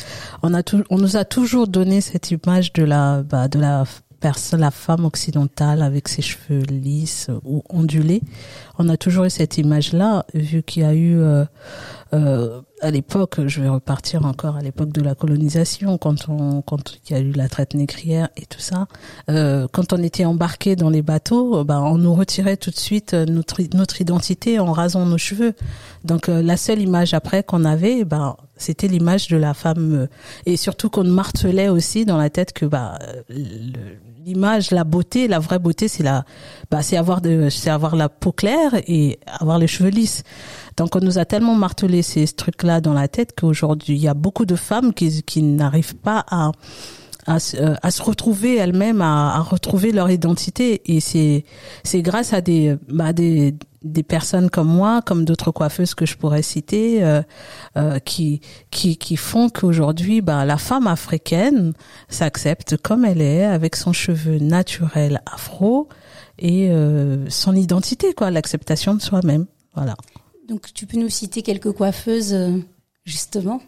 on 0.42 0.54
a 0.54 0.62
tout, 0.62 0.84
on 0.90 0.98
nous 0.98 1.16
a 1.16 1.24
toujours 1.24 1.68
donné 1.68 2.00
cette 2.00 2.30
image 2.30 2.72
de 2.72 2.84
la 2.84 3.22
bah, 3.22 3.48
de 3.48 3.58
la 3.58 3.84
personne, 4.20 4.60
la 4.60 4.70
femme 4.70 5.04
occidentale 5.04 5.82
avec 5.82 6.08
ses 6.08 6.22
cheveux 6.22 6.62
lisses 6.62 7.28
ou 7.44 7.62
ondulés. 7.68 8.22
On 8.78 8.88
a 8.88 8.96
toujours 8.96 9.24
eu 9.24 9.30
cette 9.30 9.58
image-là, 9.58 10.24
vu 10.34 10.62
qu'il 10.62 10.82
y 10.82 10.86
a 10.86 10.94
eu 10.94 11.18
euh, 11.18 11.44
euh, 12.14 12.60
à 12.80 12.90
l'époque, 12.90 13.46
je 13.46 13.60
vais 13.60 13.68
repartir 13.68 14.24
encore 14.24 14.56
à 14.56 14.60
l'époque 14.60 14.92
de 14.92 15.00
la 15.00 15.14
colonisation, 15.14 15.98
quand 15.98 16.28
on, 16.28 16.62
quand 16.62 16.94
il 17.08 17.12
y 17.12 17.16
a 17.16 17.20
eu 17.20 17.32
la 17.32 17.48
traite 17.48 17.74
négrière 17.74 18.28
et 18.36 18.46
tout 18.46 18.60
ça, 18.60 18.86
euh, 19.30 19.66
quand 19.72 19.92
on 19.92 20.02
était 20.02 20.24
embarqué 20.24 20.76
dans 20.76 20.90
les 20.90 21.02
bateaux, 21.02 21.64
ben 21.64 21.80
on 21.80 21.98
nous 21.98 22.14
retirait 22.14 22.56
tout 22.56 22.70
de 22.70 22.76
suite 22.76 23.14
notre 23.14 23.62
notre 23.74 24.00
identité 24.00 24.58
en 24.58 24.72
rasant 24.72 25.06
nos 25.06 25.18
cheveux. 25.18 25.54
Donc 26.04 26.28
la 26.28 26.56
seule 26.56 26.80
image 26.80 27.14
après 27.14 27.42
qu'on 27.42 27.64
avait, 27.64 28.04
ben 28.04 28.36
c'était 28.58 28.88
l'image 28.88 29.28
de 29.28 29.36
la 29.36 29.54
femme 29.54 30.08
et 30.46 30.56
surtout 30.56 30.90
qu'on 30.90 31.04
martelait 31.04 31.68
aussi 31.68 32.04
dans 32.04 32.16
la 32.16 32.30
tête 32.30 32.52
que 32.52 32.66
bah 32.66 32.98
l'image, 34.28 34.70
la 34.70 34.84
beauté, 34.84 35.26
la 35.26 35.38
vraie 35.38 35.58
beauté, 35.58 35.88
c'est 35.88 36.02
la, 36.02 36.24
bah, 36.70 36.82
c'est 36.82 36.96
avoir 36.96 37.20
de, 37.20 37.48
c'est 37.48 37.70
avoir 37.70 37.96
la 37.96 38.08
peau 38.08 38.32
claire 38.32 38.72
et 38.86 39.18
avoir 39.26 39.58
les 39.58 39.66
cheveux 39.66 39.90
lisses. 39.90 40.22
Donc 40.76 40.94
on 40.96 41.00
nous 41.00 41.18
a 41.18 41.24
tellement 41.24 41.54
martelé 41.54 42.02
ces 42.02 42.26
trucs-là 42.26 42.80
dans 42.80 42.92
la 42.92 43.08
tête 43.08 43.32
qu'aujourd'hui 43.38 43.96
il 43.96 44.02
y 44.02 44.08
a 44.08 44.14
beaucoup 44.14 44.44
de 44.44 44.54
femmes 44.54 44.92
qui, 44.92 45.22
qui 45.22 45.42
n'arrivent 45.42 45.96
pas 45.96 46.24
à 46.30 46.52
à, 47.26 47.36
euh, 47.56 47.74
à, 47.82 47.90
se 47.90 48.02
retrouver 48.02 48.56
elles-mêmes, 48.56 49.02
à, 49.02 49.36
à, 49.36 49.40
retrouver 49.40 49.92
leur 49.92 50.10
identité. 50.10 50.80
Et 50.86 51.00
c'est 51.00 51.44
c'est 51.84 52.00
grâce 52.00 52.32
à 52.32 52.40
des 52.40 52.76
bah, 52.88 53.12
des 53.12 53.54
des 53.82 54.02
personnes 54.02 54.50
comme 54.50 54.68
moi, 54.68 55.02
comme 55.02 55.24
d'autres 55.24 55.52
coiffeuses 55.52 55.94
que 55.94 56.06
je 56.06 56.16
pourrais 56.16 56.42
citer, 56.42 57.04
euh, 57.04 57.22
euh, 57.76 57.98
qui 57.98 58.40
qui 58.70 58.96
qui 58.96 59.16
font 59.16 59.48
qu'aujourd'hui, 59.48 60.20
bah, 60.20 60.44
la 60.44 60.56
femme 60.56 60.86
africaine 60.86 61.72
s'accepte 62.08 62.76
comme 62.76 63.04
elle 63.04 63.20
est, 63.20 63.44
avec 63.44 63.76
son 63.76 63.92
cheveu 63.92 64.38
naturel 64.38 65.22
afro 65.32 65.88
et 66.38 66.70
euh, 66.70 67.28
son 67.28 67.54
identité, 67.54 68.14
quoi, 68.14 68.30
l'acceptation 68.30 68.94
de 68.94 69.00
soi-même. 69.00 69.46
Voilà. 69.74 69.96
Donc, 70.48 70.72
tu 70.72 70.86
peux 70.86 70.98
nous 70.98 71.08
citer 71.08 71.42
quelques 71.42 71.72
coiffeuses, 71.72 72.32
euh, 72.32 72.58
justement? 73.04 73.60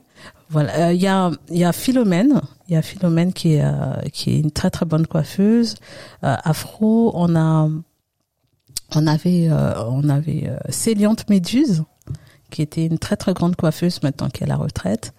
Voilà, 0.49 0.89
euh, 0.89 0.93
il 0.93 1.01
y 1.01 1.07
a 1.07 1.31
il 1.51 1.59
y 1.59 1.65
a 1.65 1.73
Philomène, 1.73 2.41
il 2.69 2.75
y 2.75 2.77
a 2.77 2.83
Philomène 2.83 3.33
qui 3.33 3.55
est 3.55 3.65
qui 4.13 4.31
est 4.31 4.41
une 4.41 4.51
très 4.51 4.69
très 4.69 4.85
bonne 4.85 5.07
coiffeuse 5.07 5.77
afro. 6.23 7.13
On 7.15 7.37
a 7.37 7.69
on 8.95 9.07
avait 9.07 9.49
euh, 9.51 9.75
on 9.89 10.09
avait 10.09 10.49
euh, 10.49 10.59
Céliante 10.69 11.29
Méduse 11.29 11.85
qui 12.51 12.63
était 12.63 12.85
une 12.85 12.99
très 12.99 13.17
très 13.17 13.33
grande 13.33 13.57
coiffeuse 13.57 14.03
maintenant 14.03 14.29
qu'elle 14.29 14.49
est 14.49 14.53
à 14.53 14.57
la 14.57 14.63
retraite. 14.63 15.15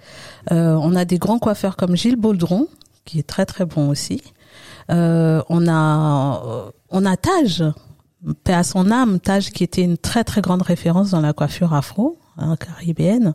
Euh, 0.51 0.75
on 0.75 0.95
a 0.95 1.05
des 1.05 1.17
grands 1.17 1.39
coiffeurs 1.39 1.77
comme 1.77 1.95
Gilles 1.95 2.17
Baudron 2.17 2.67
qui 3.05 3.17
est 3.17 3.27
très 3.27 3.45
très 3.45 3.65
bon 3.65 3.89
aussi. 3.89 4.21
Euh, 4.91 5.41
on 5.49 5.67
a 5.67 6.71
on 6.89 7.05
a 7.05 7.17
Taj, 7.17 7.63
paix 8.43 8.53
à 8.53 8.63
son 8.63 8.91
âme, 8.91 9.19
Taj 9.19 9.49
qui 9.49 9.63
était 9.63 9.81
une 9.81 9.97
très 9.97 10.23
très 10.23 10.41
grande 10.41 10.61
référence 10.61 11.11
dans 11.11 11.21
la 11.21 11.33
coiffure 11.33 11.73
afro 11.73 12.19
hein, 12.37 12.55
caribéenne. 12.57 13.33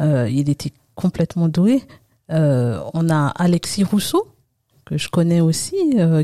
Euh, 0.00 0.28
il 0.30 0.48
était 0.48 0.72
complètement 0.94 1.48
doué. 1.48 1.82
on 2.30 3.10
a 3.10 3.26
Alexis 3.36 3.84
Rousseau 3.84 4.26
que 4.84 4.96
je 4.96 5.08
connais 5.08 5.40
aussi, 5.40 5.76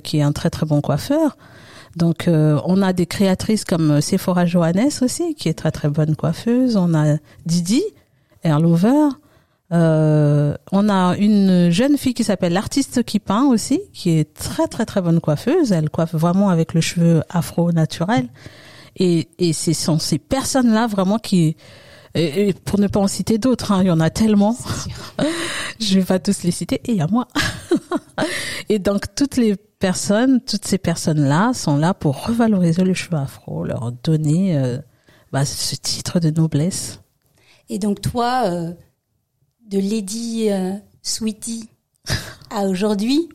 qui 0.05 0.19
est 0.19 0.23
un 0.23 0.31
très 0.31 0.49
très 0.49 0.65
bon 0.65 0.81
coiffeur. 0.81 1.37
Donc 1.97 2.27
euh, 2.27 2.61
on 2.65 2.83
a 2.83 2.93
des 2.93 3.07
créatrices 3.07 3.65
comme 3.65 3.91
euh, 3.91 4.01
Sephora 4.01 4.47
Johannes 4.47 4.91
aussi, 5.03 5.35
qui 5.35 5.49
est 5.49 5.55
très 5.55 5.71
très 5.71 5.89
bonne 5.89 6.17
coiffeuse. 6.17 6.77
On 6.77 6.95
a 6.95 7.17
Didi, 7.47 7.83
Airlover. 8.43 9.09
Euh, 9.73 10.55
on 10.71 10.89
a 10.89 11.17
une 11.17 11.71
jeune 11.71 11.97
fille 11.97 12.15
qui 12.15 12.25
s'appelle 12.25 12.53
l'artiste 12.53 13.03
qui 13.05 13.19
peint 13.19 13.45
aussi, 13.45 13.81
qui 13.93 14.11
est 14.11 14.35
très 14.35 14.69
très 14.69 14.85
très 14.85 15.01
bonne 15.01 15.21
coiffeuse. 15.21 15.73
Elle 15.73 15.91
coiffe 15.91 16.15
vraiment 16.15 16.51
avec 16.51 16.75
le 16.75 16.81
cheveu 16.81 17.23
afro 17.29 17.73
naturel. 17.73 18.29
Et, 18.97 19.29
et 19.39 19.53
ce 19.55 19.73
sont 19.73 19.99
ces 19.99 20.19
personnes-là 20.19 20.87
vraiment 20.87 21.19
qui, 21.19 21.57
et, 22.15 22.53
pour 22.53 22.79
ne 22.79 22.89
pas 22.89 23.01
en 23.01 23.09
citer 23.09 23.39
d'autres, 23.39 23.73
hein, 23.73 23.83
il 23.83 23.87
y 23.87 23.91
en 23.91 24.01
a 24.01 24.11
tellement. 24.11 24.57
Je 25.81 25.99
vais 25.99 26.05
pas 26.05 26.19
tous 26.19 26.43
les 26.43 26.51
citer. 26.51 26.81
Et 26.85 26.93
il 26.93 26.97
y 26.97 27.01
a 27.01 27.07
moi. 27.07 27.29
et 28.69 28.79
donc 28.79 29.15
toutes 29.15 29.37
les 29.37 29.57
personnes, 29.57 30.41
toutes 30.41 30.67
ces 30.67 30.79
personnes-là 30.79 31.53
sont 31.55 31.77
là 31.77 31.95
pour 31.95 32.27
revaloriser 32.27 32.85
le 32.85 32.95
cheveu 32.95 33.17
afro, 33.17 33.65
leur 33.65 33.93
donner 33.93 34.57
euh, 34.57 34.79
bah, 35.33 35.45
ce 35.45 35.75
titre 35.77 36.21
de 36.21 36.31
noblesse. 36.31 37.01
Et 37.69 37.79
donc 37.79 38.01
toi, 38.01 38.43
euh, 38.47 38.73
de 39.67 39.79
Lady 39.79 40.51
euh, 40.51 40.73
Sweetie 41.03 41.69
à 42.51 42.65
aujourd'hui, 42.65 43.29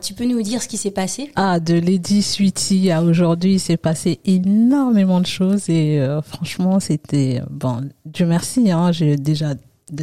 tu 0.00 0.14
peux 0.14 0.24
nous 0.24 0.42
dire 0.42 0.62
ce 0.62 0.68
qui 0.68 0.76
s'est 0.76 0.90
passé? 0.90 1.30
Ah, 1.36 1.60
de 1.60 1.74
Lady 1.74 2.22
Sweetie 2.22 2.90
à 2.90 3.02
aujourd'hui, 3.02 3.54
il 3.54 3.60
s'est 3.60 3.76
passé 3.76 4.20
énormément 4.24 5.20
de 5.20 5.26
choses 5.26 5.68
et 5.68 6.04
franchement, 6.24 6.80
c'était 6.80 7.42
bon. 7.50 7.88
Dieu 8.04 8.26
merci, 8.26 8.70
hein, 8.70 8.92
j'ai 8.92 9.16
déjà 9.16 9.54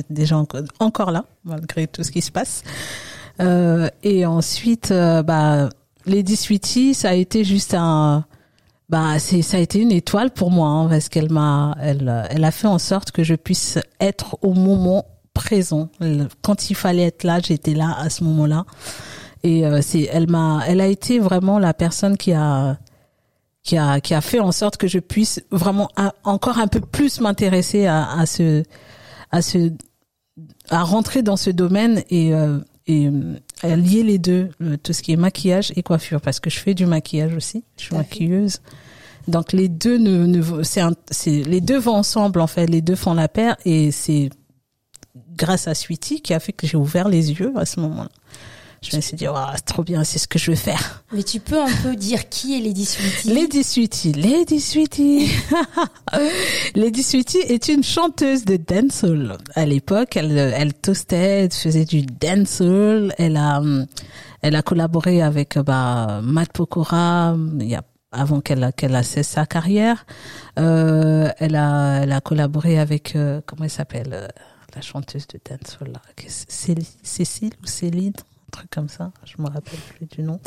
déjà 0.10 0.38
encore 0.80 1.12
là 1.12 1.26
malgré 1.44 1.88
tout 1.88 2.04
ce 2.04 2.12
qui 2.12 2.22
se 2.22 2.32
passe. 2.32 2.64
Euh, 3.40 3.90
et 4.04 4.26
ensuite, 4.26 4.92
euh, 4.92 5.24
bah, 5.24 5.70
Lady 6.06 6.36
Sweetie, 6.36 6.94
ça 6.94 7.10
a 7.10 7.14
été 7.14 7.44
juste 7.44 7.74
un, 7.74 8.26
bah, 8.90 9.20
c'est, 9.20 9.42
ça 9.42 9.58
a 9.58 9.60
été 9.60 9.80
une 9.80 9.92
étoile 9.92 10.32
pour 10.32 10.52
moi, 10.52 10.68
hein, 10.68 10.88
parce 10.90 11.10
qu'elle 11.10 11.32
m'a, 11.32 11.76
elle, 11.82 12.28
elle 12.30 12.44
a 12.44 12.52
fait 12.52 12.68
en 12.68 12.80
sorte 12.80 13.12
que 13.12 13.24
je 13.24 13.36
puisse 13.36 13.80
être 14.00 14.38
au 14.42 14.54
moment 14.54 15.06
présent. 15.34 15.90
Quand 16.42 16.70
il 16.70 16.76
fallait 16.76 17.04
être 17.04 17.24
là, 17.24 17.40
j'étais 17.40 17.74
là 17.74 17.96
à 17.98 18.10
ce 18.10 18.24
moment-là. 18.26 18.66
Et 19.44 19.66
euh, 19.66 19.82
c'est, 19.82 20.10
elle 20.12 20.30
m'a, 20.30 20.62
elle 20.68 20.82
a 20.82 20.88
été 20.88 21.20
vraiment 21.20 21.60
la 21.60 21.74
personne 21.74 22.18
qui 22.18 22.34
a, 22.34 22.78
qui 23.64 23.78
a, 23.78 24.02
qui 24.02 24.14
a 24.14 24.22
fait 24.22 24.40
en 24.40 24.52
sorte 24.52 24.78
que 24.78 24.88
je 24.88 25.00
puisse 25.00 25.42
vraiment 25.52 25.90
encore 26.24 26.58
un 26.58 26.68
peu 26.68 26.82
plus 26.82 27.22
m'intéresser 27.22 27.86
à, 27.86 28.12
à 28.12 28.26
ce, 28.26 28.64
à 29.32 29.42
ce, 29.42 29.72
à 30.70 30.84
rentrer 30.84 31.22
dans 31.22 31.38
ce 31.38 31.50
domaine 31.50 32.04
et 32.10 32.34
euh, 32.34 32.60
et 32.88 33.08
euh, 33.08 33.76
lier 33.76 34.02
les 34.02 34.18
deux, 34.18 34.50
tout 34.82 34.94
ce 34.94 35.04
qui 35.04 35.12
est 35.12 35.16
maquillage 35.16 35.72
et 35.76 35.84
coiffure, 35.84 36.22
parce 36.22 36.40
que 36.40 36.50
je 36.50 36.58
fais 36.58 36.74
du 36.74 36.88
maquillage 36.88 37.36
aussi, 37.36 37.64
je 37.78 37.84
suis 37.84 37.96
maquilleuse. 37.96 38.62
Donc 39.28 39.54
les 39.54 39.70
deux 39.70 40.00
ne, 40.00 40.26
ne 40.26 40.64
c'est, 40.64 40.82
c'est 41.12 41.44
les 41.44 41.62
deux 41.62 41.78
vont 41.78 41.94
ensemble 41.94 42.42
en 42.42 42.48
fait, 42.48 42.66
les 42.66 42.82
deux 42.82 42.96
font 42.96 43.14
la 43.14 43.28
paire 43.28 43.58
et 43.64 43.92
c'est 43.92 44.32
grâce 45.38 45.68
à 45.68 45.76
Sweetie 45.76 46.22
qui 46.22 46.34
a 46.34 46.40
fait 46.40 46.52
que 46.52 46.66
j'ai 46.66 46.78
ouvert 46.78 47.10
les 47.10 47.32
yeux 47.32 47.54
à 47.58 47.66
ce 47.66 47.80
moment-là 47.80 48.10
je 48.82 48.96
me 48.96 49.02
suis 49.02 49.16
dit, 49.16 49.28
oh, 49.28 49.36
c'est 49.56 49.66
trop 49.66 49.84
bien, 49.84 50.04
c'est 50.04 50.20
ce 50.20 50.28
que 50.28 50.40
je 50.40 50.52
veux 50.52 50.58
faire. 50.58 51.04
Mais 51.12 51.24
tu 51.24 51.40
peux 51.40 51.62
un 51.62 51.72
peu 51.84 51.96
dire 51.96 52.30
qui 52.30 52.58
est 52.58 52.62
Lady 52.62 52.86
Sweetie? 52.86 53.34
Lady 53.34 53.64
Sweetie, 53.64 54.14
Lady 54.14 54.60
Sweetie. 54.60 55.32
Lady 56.76 57.04
Sweetie 57.04 57.40
est 57.40 57.68
une 57.68 57.84
chanteuse 57.84 58.46
de 58.46 58.58
dancehall. 58.58 59.38
À 59.56 59.66
l'époque, 59.66 60.16
elle, 60.16 60.38
elle 60.38 60.74
toastait, 60.74 61.50
faisait 61.50 61.86
du 61.86 62.04
dancehall. 62.04 63.14
Elle 63.18 63.38
a, 63.38 63.62
elle 64.42 64.56
a 64.56 64.62
collaboré 64.62 65.22
avec 65.22 65.58
bah, 65.58 66.22
Matt 66.24 66.54
Pokora. 66.54 67.36
Il 67.60 67.68
y 67.68 67.76
a 67.76 67.84
avant 68.12 68.42
qu'elle 68.42 68.72
qu'elle 68.76 68.96
a 68.96 69.04
cessé 69.04 69.24
sa 69.24 69.46
carrière, 69.46 70.06
euh, 70.58 71.30
elle 71.38 71.56
a 71.56 72.02
elle 72.04 72.12
a 72.12 72.22
collaboré 72.22 72.80
avec 72.80 73.16
euh, 73.16 73.42
comment 73.46 73.66
elle 73.66 73.70
s'appelle 73.70 74.10
euh, 74.14 74.28
la 74.76 74.82
chanteuse 74.82 75.28
de 75.28 75.40
dancehall 75.48 75.94
Cécile 76.28 77.54
ou 77.62 77.68
Céline? 77.68 78.14
Truc 78.50 78.70
comme 78.70 78.90
ça, 78.90 79.12
je 79.26 79.42
me 79.42 79.48
rappelle 79.48 79.80
plus 79.96 80.06
du 80.06 80.22
nom. 80.22 80.40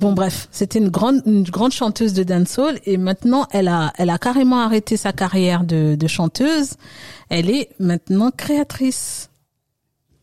Bon 0.00 0.12
bref, 0.12 0.48
c'était 0.50 0.78
une 0.78 0.88
grande 0.88 1.22
une 1.26 1.42
grande 1.42 1.72
chanteuse 1.72 2.12
de 2.12 2.22
dancehall 2.22 2.78
et 2.86 2.96
maintenant 2.96 3.46
elle 3.52 3.68
a 3.68 3.92
elle 3.98 4.10
a 4.10 4.18
carrément 4.18 4.60
arrêté 4.60 4.96
sa 4.96 5.12
carrière 5.12 5.64
de, 5.64 5.94
de 5.94 6.06
chanteuse. 6.06 6.74
Elle 7.28 7.50
est 7.50 7.70
maintenant 7.78 8.30
créatrice. 8.30 9.30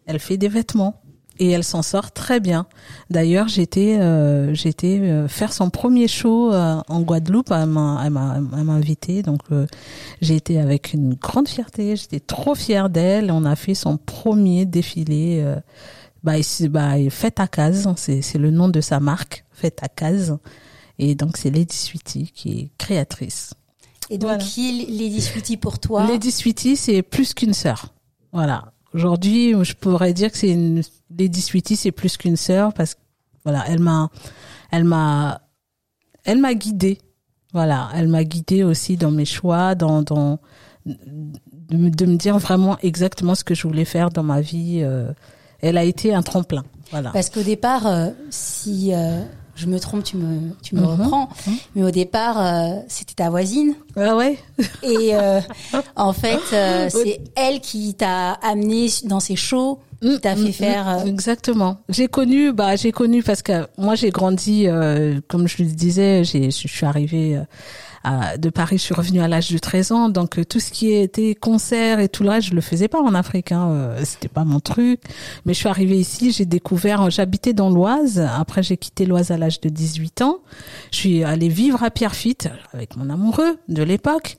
Elle 0.06 0.20
fait 0.20 0.38
des 0.38 0.48
vêtements 0.48 1.02
et 1.40 1.52
elle 1.52 1.64
s'en 1.64 1.82
sort 1.82 2.12
très 2.12 2.40
bien. 2.40 2.66
D'ailleurs, 3.10 3.48
j'étais 3.48 3.98
euh, 4.00 4.54
j'étais 4.54 5.00
euh, 5.00 5.28
faire 5.28 5.54
son 5.54 5.70
premier 5.70 6.08
show 6.08 6.54
euh, 6.54 6.82
en 6.88 7.02
Guadeloupe. 7.02 7.52
Elle 7.52 7.68
m'a 7.68 8.02
elle 8.04 8.12
m'a 8.12 8.74
invité, 8.74 9.24
donc 9.24 9.40
euh, 9.52 9.66
j'ai 10.22 10.36
été 10.36 10.60
avec 10.60 10.94
une 10.94 11.14
grande 11.16 11.48
fierté. 11.48 11.96
J'étais 11.96 12.20
trop 12.20 12.56
fière 12.56 12.90
d'elle. 12.90 13.32
On 13.32 13.46
a 13.46 13.56
fait 13.56 13.74
son 13.74 13.98
premier 13.98 14.66
défilé 14.66 15.44
bah, 16.24 16.34
bah 16.70 16.94
Faites 17.10 17.40
à 17.40 17.48
case, 17.48 17.88
c'est 17.98 18.38
le 18.38 18.52
nom 18.52 18.70
de 18.70 18.82
sa 18.82 19.00
marque, 19.00 19.46
Faites 19.52 19.84
à 19.84 19.88
case. 19.88 20.38
Et 20.98 21.16
donc 21.16 21.38
c'est 21.38 21.50
Lady 21.50 21.76
Sweetie 21.76 22.32
qui 22.34 22.60
est 22.60 22.72
créatrice. 22.78 23.54
Et 24.10 24.18
donc 24.18 24.40
qui 24.40 24.70
est 24.70 24.86
Lady 24.90 25.22
Sweetie 25.22 25.58
pour 25.58 25.80
toi? 25.80 26.06
Lady 26.08 26.32
Sweetie, 26.32 26.76
c'est 26.76 27.02
plus 27.02 27.34
qu'une 27.34 27.54
sœur. 27.54 27.94
Voilà. 28.34 28.74
Aujourd'hui, 28.94 29.54
je 29.64 29.74
pourrais 29.74 30.14
dire 30.14 30.32
que 30.32 30.38
c'est 30.38 30.50
une 30.50 30.82
Lady 31.16 31.42
Sweetie, 31.42 31.76
c'est 31.76 31.92
plus 31.92 32.18
qu'une 32.18 32.36
sœur 32.36 32.74
parce 32.74 32.96
que 32.96 33.00
voilà, 33.44 33.64
elle 33.68 33.80
m'a, 33.80 34.10
elle 34.72 34.84
m'a, 34.84 35.42
elle 36.26 36.40
m'a 36.40 36.54
guidée. 36.54 36.98
Voilà, 37.54 37.90
elle 37.96 38.08
m'a 38.08 38.24
guidée 38.24 38.64
aussi 38.64 38.98
dans 38.98 39.12
mes 39.12 39.26
choix, 39.26 39.74
dans, 39.74 40.04
dans 40.04 40.40
de, 40.86 41.78
me, 41.78 41.90
de 41.90 42.06
me 42.06 42.16
dire 42.16 42.38
vraiment 42.38 42.78
exactement 42.80 43.36
ce 43.36 43.44
que 43.44 43.56
je 43.56 43.68
voulais 43.68 43.86
faire 43.86 44.10
dans 44.10 44.24
ma 44.24 44.42
vie. 44.42 44.82
Euh, 44.84 45.12
elle 45.62 45.78
a 45.78 45.84
été 45.84 46.14
un 46.14 46.22
tremplin. 46.22 46.64
Voilà. 46.92 47.12
Parce 47.12 47.30
qu'au 47.30 47.44
départ, 47.44 47.86
euh, 47.88 48.10
si 48.30 48.92
euh, 48.94 49.22
je 49.56 49.68
me 49.68 49.80
trompe, 49.80 50.04
tu 50.04 50.18
me, 50.18 50.52
tu 50.64 50.76
me 50.76 50.82
Mhm. 50.82 50.88
reprends. 50.88 51.30
Mhm. 51.48 51.56
Mais 51.76 51.84
au 51.84 51.92
départ, 51.92 52.40
euh, 52.42 52.80
c'était 52.88 53.14
ta 53.16 53.30
voisine. 53.30 53.74
Ah 53.96 54.16
ouais. 54.16 54.38
Et 54.84 55.16
euh, 55.16 55.40
en 55.96 56.14
fait, 56.14 56.40
euh, 56.54 56.90
c'est 56.90 57.20
elle 57.36 57.60
qui 57.62 57.94
t'a 57.94 58.32
amené 58.34 58.88
dans 59.06 59.20
ses 59.20 59.36
shows, 59.36 59.80
qui 60.02 60.20
t'a 60.20 60.36
fait 60.36 60.50
Mm, 60.50 60.54
faire. 60.54 60.86
mm, 60.86 61.00
euh, 61.02 61.06
Exactement. 61.12 61.78
J'ai 61.90 62.08
connu, 62.08 62.54
bah 62.54 62.76
j'ai 62.76 62.92
connu 62.92 63.22
parce 63.22 63.42
que 63.42 63.68
moi 63.78 63.96
j'ai 63.96 64.10
grandi, 64.12 64.66
euh, 64.68 65.20
comme 65.28 65.48
je 65.48 65.62
le 65.62 65.70
disais, 65.70 66.24
j'ai, 66.24 66.46
je 66.52 66.68
suis 66.68 66.86
arrivée 66.86 67.36
euh, 67.38 67.44
à, 68.04 68.38
de 68.38 68.50
Paris, 68.50 68.78
je 68.78 68.84
suis 68.84 68.94
revenue 68.94 69.22
à 69.22 69.28
l'âge 69.28 69.52
de 69.52 69.58
13 69.58 69.92
ans, 69.92 70.10
donc 70.10 70.40
euh, 70.40 70.46
tout 70.46 70.60
ce 70.60 70.72
qui 70.72 70.94
était 70.94 71.36
concert 71.36 72.00
et 72.00 72.10
tout 72.10 72.24
le 72.24 72.30
reste, 72.30 72.50
je 72.50 72.56
le 72.56 72.62
faisais 72.62 72.88
pas 72.88 73.02
en 73.02 73.14
Afrique, 73.14 73.52
hein, 73.52 73.70
euh, 73.70 74.02
c'était 74.04 74.28
pas 74.28 74.46
mon 74.46 74.60
truc. 74.60 75.02
Mais 75.46 75.54
je 75.54 75.60
suis 75.60 75.70
arrivée 75.70 75.98
ici, 75.98 76.32
j'ai 76.32 76.46
découvert, 76.46 77.10
j'habitais 77.10 77.54
dans 77.54 77.70
l'Oise, 77.70 78.20
après 78.20 78.64
j'ai 78.64 78.78
quitté 78.78 79.06
l'Oise 79.06 79.32
à 79.32 79.38
l'âge 79.38 79.60
de 79.62 79.70
18 79.70 80.22
ans, 80.22 80.40
je 80.92 80.98
suis 80.98 81.24
allée 81.24 81.50
vivre 81.50 81.84
à 81.84 81.92
Pierrefitte 81.92 82.50
avec 82.74 82.96
mon 82.96 83.10
amoureux 83.10 83.58
de 83.68 83.84
l'époque. 83.84 84.38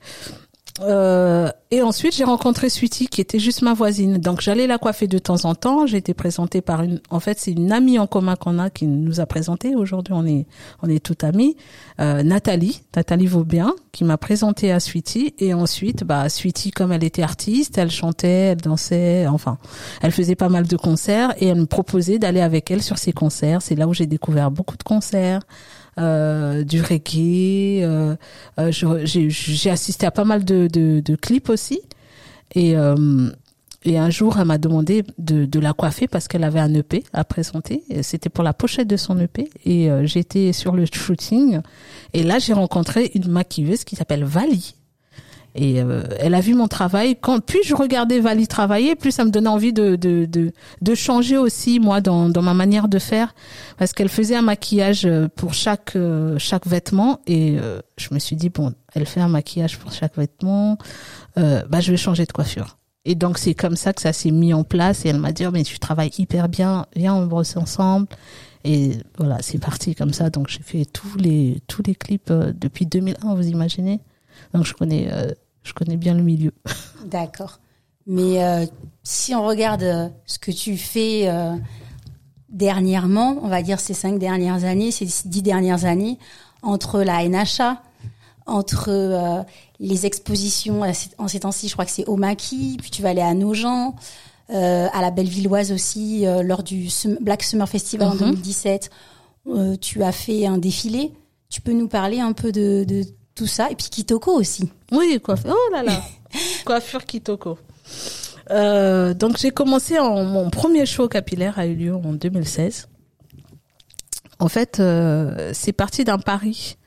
Euh, 0.79 1.49
et 1.69 1.81
ensuite, 1.81 2.15
j'ai 2.15 2.23
rencontré 2.23 2.69
Sweetie, 2.69 3.07
qui 3.07 3.21
était 3.21 3.39
juste 3.39 3.61
ma 3.61 3.73
voisine. 3.73 4.17
Donc, 4.17 4.41
j'allais 4.41 4.67
la 4.67 4.77
coiffer 4.77 5.07
de 5.07 5.17
temps 5.17 5.45
en 5.45 5.55
temps. 5.55 5.85
J'ai 5.85 5.97
été 5.97 6.13
présentée 6.13 6.61
par 6.61 6.81
une, 6.81 6.99
en 7.09 7.19
fait, 7.19 7.39
c'est 7.39 7.51
une 7.51 7.71
amie 7.71 7.99
en 7.99 8.07
commun 8.07 8.35
qu'on 8.35 8.57
a 8.59 8.69
qui 8.69 8.87
nous 8.87 9.19
a 9.19 9.25
présenté. 9.25 9.75
Aujourd'hui, 9.75 10.13
on 10.13 10.25
est, 10.25 10.45
on 10.81 10.89
est 10.89 11.03
toutes 11.03 11.23
amies. 11.23 11.55
Euh, 11.99 12.23
Nathalie, 12.23 12.81
Nathalie 12.95 13.27
Vaubien, 13.27 13.73
qui 13.91 14.03
m'a 14.03 14.17
présentée 14.17 14.71
à 14.71 14.79
Sweetie. 14.79 15.33
Et 15.39 15.53
ensuite, 15.53 16.03
bah, 16.03 16.29
Sweetie, 16.29 16.71
comme 16.71 16.91
elle 16.91 17.03
était 17.03 17.23
artiste, 17.23 17.77
elle 17.77 17.91
chantait, 17.91 18.27
elle 18.27 18.61
dansait, 18.61 19.27
enfin, 19.27 19.57
elle 20.01 20.11
faisait 20.11 20.35
pas 20.35 20.49
mal 20.49 20.67
de 20.67 20.77
concerts 20.77 21.33
et 21.37 21.47
elle 21.47 21.59
me 21.59 21.65
proposait 21.65 22.19
d'aller 22.19 22.41
avec 22.41 22.71
elle 22.71 22.81
sur 22.81 22.97
ses 22.97 23.11
concerts. 23.11 23.61
C'est 23.61 23.75
là 23.75 23.87
où 23.87 23.93
j'ai 23.93 24.07
découvert 24.07 24.51
beaucoup 24.51 24.77
de 24.77 24.83
concerts. 24.83 25.41
Euh, 25.99 26.63
du 26.63 26.81
reggae, 26.81 27.83
euh, 27.83 28.15
euh, 28.59 28.71
j'ai 28.71 29.69
assisté 29.69 30.05
à 30.05 30.11
pas 30.11 30.23
mal 30.23 30.45
de, 30.45 30.67
de, 30.71 31.01
de 31.01 31.15
clips 31.15 31.49
aussi. 31.49 31.81
Et, 32.55 32.77
euh, 32.77 33.29
et 33.83 33.97
un 33.97 34.09
jour, 34.09 34.37
elle 34.39 34.45
m'a 34.45 34.57
demandé 34.57 35.03
de, 35.17 35.45
de 35.45 35.59
la 35.59 35.73
coiffer 35.73 36.07
parce 36.07 36.27
qu'elle 36.27 36.43
avait 36.43 36.59
un 36.59 36.73
EP 36.73 37.03
à 37.13 37.23
présenter. 37.23 37.83
C'était 38.03 38.29
pour 38.29 38.43
la 38.43 38.53
pochette 38.53 38.87
de 38.87 38.97
son 38.97 39.19
EP. 39.19 39.49
Et 39.65 39.89
euh, 39.89 40.05
j'étais 40.05 40.53
sur 40.53 40.75
le 40.75 40.85
shooting. 40.85 41.61
Et 42.13 42.23
là, 42.23 42.39
j'ai 42.39 42.53
rencontré 42.53 43.11
une 43.15 43.27
maquilleuse 43.27 43.83
qui 43.83 43.95
s'appelle 43.95 44.23
Vali. 44.23 44.75
Et 45.55 45.81
euh, 45.81 46.03
elle 46.19 46.33
a 46.33 46.39
vu 46.39 46.53
mon 46.53 46.67
travail. 46.67 47.17
Quand 47.19 47.39
plus 47.39 47.63
je 47.63 47.75
regardais 47.75 48.19
Vali 48.19 48.47
travailler, 48.47 48.95
plus 48.95 49.11
ça 49.11 49.25
me 49.25 49.31
donnait 49.31 49.49
envie 49.49 49.73
de 49.73 49.95
de 49.95 50.25
de, 50.25 50.51
de 50.81 50.95
changer 50.95 51.37
aussi 51.37 51.79
moi 51.79 51.99
dans 52.01 52.29
dans 52.29 52.41
ma 52.41 52.53
manière 52.53 52.87
de 52.87 52.99
faire 52.99 53.35
parce 53.77 53.93
qu'elle 53.93 54.09
faisait 54.09 54.35
un 54.35 54.41
maquillage 54.41 55.05
euh, 55.05 55.27
pour 55.35 55.53
chaque 55.53 55.95
euh, 55.95 56.35
chaque 56.37 56.67
vêtement 56.67 57.19
et 57.27 57.57
euh, 57.59 57.79
je 57.97 58.13
me 58.13 58.19
suis 58.19 58.35
dit 58.35 58.49
bon, 58.49 58.73
elle 58.93 59.05
fait 59.05 59.21
un 59.21 59.27
maquillage 59.27 59.77
pour 59.77 59.91
chaque 59.91 60.17
vêtement, 60.17 60.77
euh, 61.37 61.61
bah 61.69 61.79
je 61.79 61.91
vais 61.91 61.97
changer 61.97 62.25
de 62.25 62.31
coiffure. 62.31 62.77
Et 63.03 63.15
donc 63.15 63.37
c'est 63.37 63.55
comme 63.55 63.75
ça 63.75 63.93
que 63.93 64.01
ça 64.01 64.13
s'est 64.13 64.31
mis 64.31 64.53
en 64.53 64.63
place 64.63 65.05
et 65.05 65.09
elle 65.09 65.19
m'a 65.19 65.31
dit 65.31 65.45
oh, 65.45 65.51
mais 65.51 65.63
tu 65.63 65.79
travailles 65.79 66.11
hyper 66.17 66.49
bien, 66.49 66.85
viens 66.95 67.15
on 67.15 67.25
brosse 67.25 67.57
ensemble. 67.57 68.07
Et 68.63 68.91
voilà, 69.17 69.37
c'est 69.41 69.57
parti 69.57 69.95
comme 69.95 70.13
ça. 70.13 70.29
Donc 70.29 70.47
j'ai 70.47 70.61
fait 70.61 70.85
tous 70.85 71.17
les 71.17 71.61
tous 71.67 71.81
les 71.85 71.95
clips 71.95 72.29
euh, 72.29 72.53
depuis 72.55 72.85
2001, 72.85 73.33
vous 73.33 73.47
imaginez. 73.47 73.99
Donc 74.53 74.65
je 74.65 74.73
connais 74.73 75.07
euh, 75.11 75.31
je 75.63 75.73
connais 75.73 75.97
bien 75.97 76.13
le 76.13 76.23
milieu. 76.23 76.51
D'accord. 77.05 77.59
Mais 78.07 78.43
euh, 78.43 78.65
si 79.03 79.33
on 79.35 79.45
regarde 79.45 79.83
euh, 79.83 80.09
ce 80.25 80.39
que 80.39 80.51
tu 80.51 80.75
fais 80.77 81.29
dernièrement, 82.49 83.37
on 83.41 83.47
va 83.47 83.61
dire 83.61 83.79
ces 83.79 83.93
cinq 83.93 84.19
dernières 84.19 84.65
années, 84.65 84.91
ces 84.91 85.07
dix 85.25 85.41
dernières 85.41 85.85
années, 85.85 86.17
entre 86.63 87.01
la 87.01 87.27
NHA, 87.27 87.81
entre 88.45 88.89
euh, 88.89 89.41
les 89.79 90.05
expositions 90.05 90.81
en 91.17 91.27
ces 91.27 91.39
temps-ci, 91.39 91.67
je 91.67 91.73
crois 91.73 91.85
que 91.85 91.91
c'est 91.91 92.05
au 92.07 92.17
Maquis, 92.17 92.77
puis 92.81 92.91
tu 92.91 93.01
vas 93.01 93.09
aller 93.09 93.21
à 93.21 93.33
Nogent, 93.33 93.93
euh, 94.49 94.87
à 94.91 95.01
la 95.01 95.11
Bellevilloise 95.11 95.71
aussi, 95.71 96.25
euh, 96.27 96.43
lors 96.43 96.63
du 96.63 96.89
Black 97.21 97.43
Summer 97.43 97.69
Festival 97.69 98.09
en 98.09 98.13
Mhm. 98.15 98.19
2017, 98.31 98.89
euh, 99.47 99.75
tu 99.77 100.03
as 100.03 100.11
fait 100.11 100.45
un 100.45 100.57
défilé. 100.57 101.13
Tu 101.49 101.61
peux 101.61 101.73
nous 101.73 101.87
parler 101.87 102.19
un 102.19 102.33
peu 102.33 102.51
de, 102.51 102.83
de 102.83 103.03
tout 103.35 103.47
ça 103.47 103.71
et 103.71 103.75
puis 103.75 103.87
Kitoko 103.89 104.31
aussi. 104.31 104.71
Oui, 104.91 105.19
coiffure. 105.23 105.55
Oh 105.55 105.73
là 105.73 105.83
là. 105.83 106.01
coiffure 106.65 107.05
Kitoko. 107.05 107.57
Euh, 108.49 109.13
donc 109.13 109.37
j'ai 109.37 109.51
commencé 109.51 109.99
en 109.99 110.23
mon 110.23 110.49
premier 110.49 110.85
show 110.85 111.07
capillaire 111.07 111.57
a 111.59 111.65
eu 111.67 111.75
lieu 111.75 111.95
en 111.95 112.13
2016. 112.13 112.87
En 114.39 114.49
fait, 114.49 114.79
euh, 114.79 115.51
c'est 115.53 115.71
parti 115.71 116.03
d'un 116.03 116.17
pari. 116.17 116.77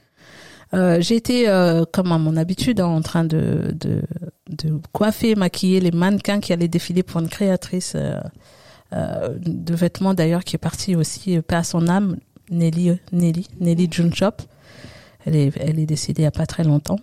Euh, 0.74 1.00
J'étais, 1.00 1.46
comme 1.92 2.10
à 2.10 2.18
mon 2.18 2.36
habitude, 2.36 2.80
hein, 2.80 2.86
en 2.86 3.00
train 3.00 3.24
de, 3.24 3.74
de, 3.78 4.02
de 4.50 4.80
coiffer 4.92 5.30
et 5.30 5.34
maquiller 5.36 5.80
les 5.80 5.92
mannequins 5.92 6.40
qui 6.40 6.52
allaient 6.52 6.68
défiler 6.68 7.02
pour 7.04 7.20
une 7.20 7.28
créatrice 7.28 7.96
de 8.92 9.74
vêtements 9.74 10.14
d'ailleurs 10.14 10.44
qui 10.44 10.56
est 10.56 10.58
partie 10.58 10.96
aussi, 10.96 11.38
à 11.48 11.62
son 11.62 11.88
âme, 11.88 12.16
Nelly, 12.50 12.98
Nelly, 13.12 13.48
Nelly 13.60 13.88
Junchop. 13.90 14.42
Elle 15.24 15.36
est, 15.36 15.52
elle 15.58 15.78
est 15.78 15.86
décédée 15.86 16.22
il 16.22 16.24
y 16.24 16.28
a 16.28 16.30
pas 16.30 16.46
très 16.46 16.64
longtemps. 16.64 16.98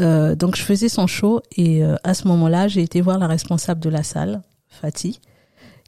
Euh, 0.00 0.34
donc 0.34 0.56
je 0.56 0.62
faisais 0.62 0.88
son 0.88 1.06
show 1.06 1.40
et 1.56 1.84
euh, 1.84 1.94
à 2.02 2.14
ce 2.14 2.26
moment-là, 2.28 2.66
j'ai 2.68 2.82
été 2.82 3.00
voir 3.00 3.18
la 3.18 3.26
responsable 3.28 3.80
de 3.80 3.88
la 3.90 4.02
salle, 4.02 4.42
Fatih, 4.68 5.20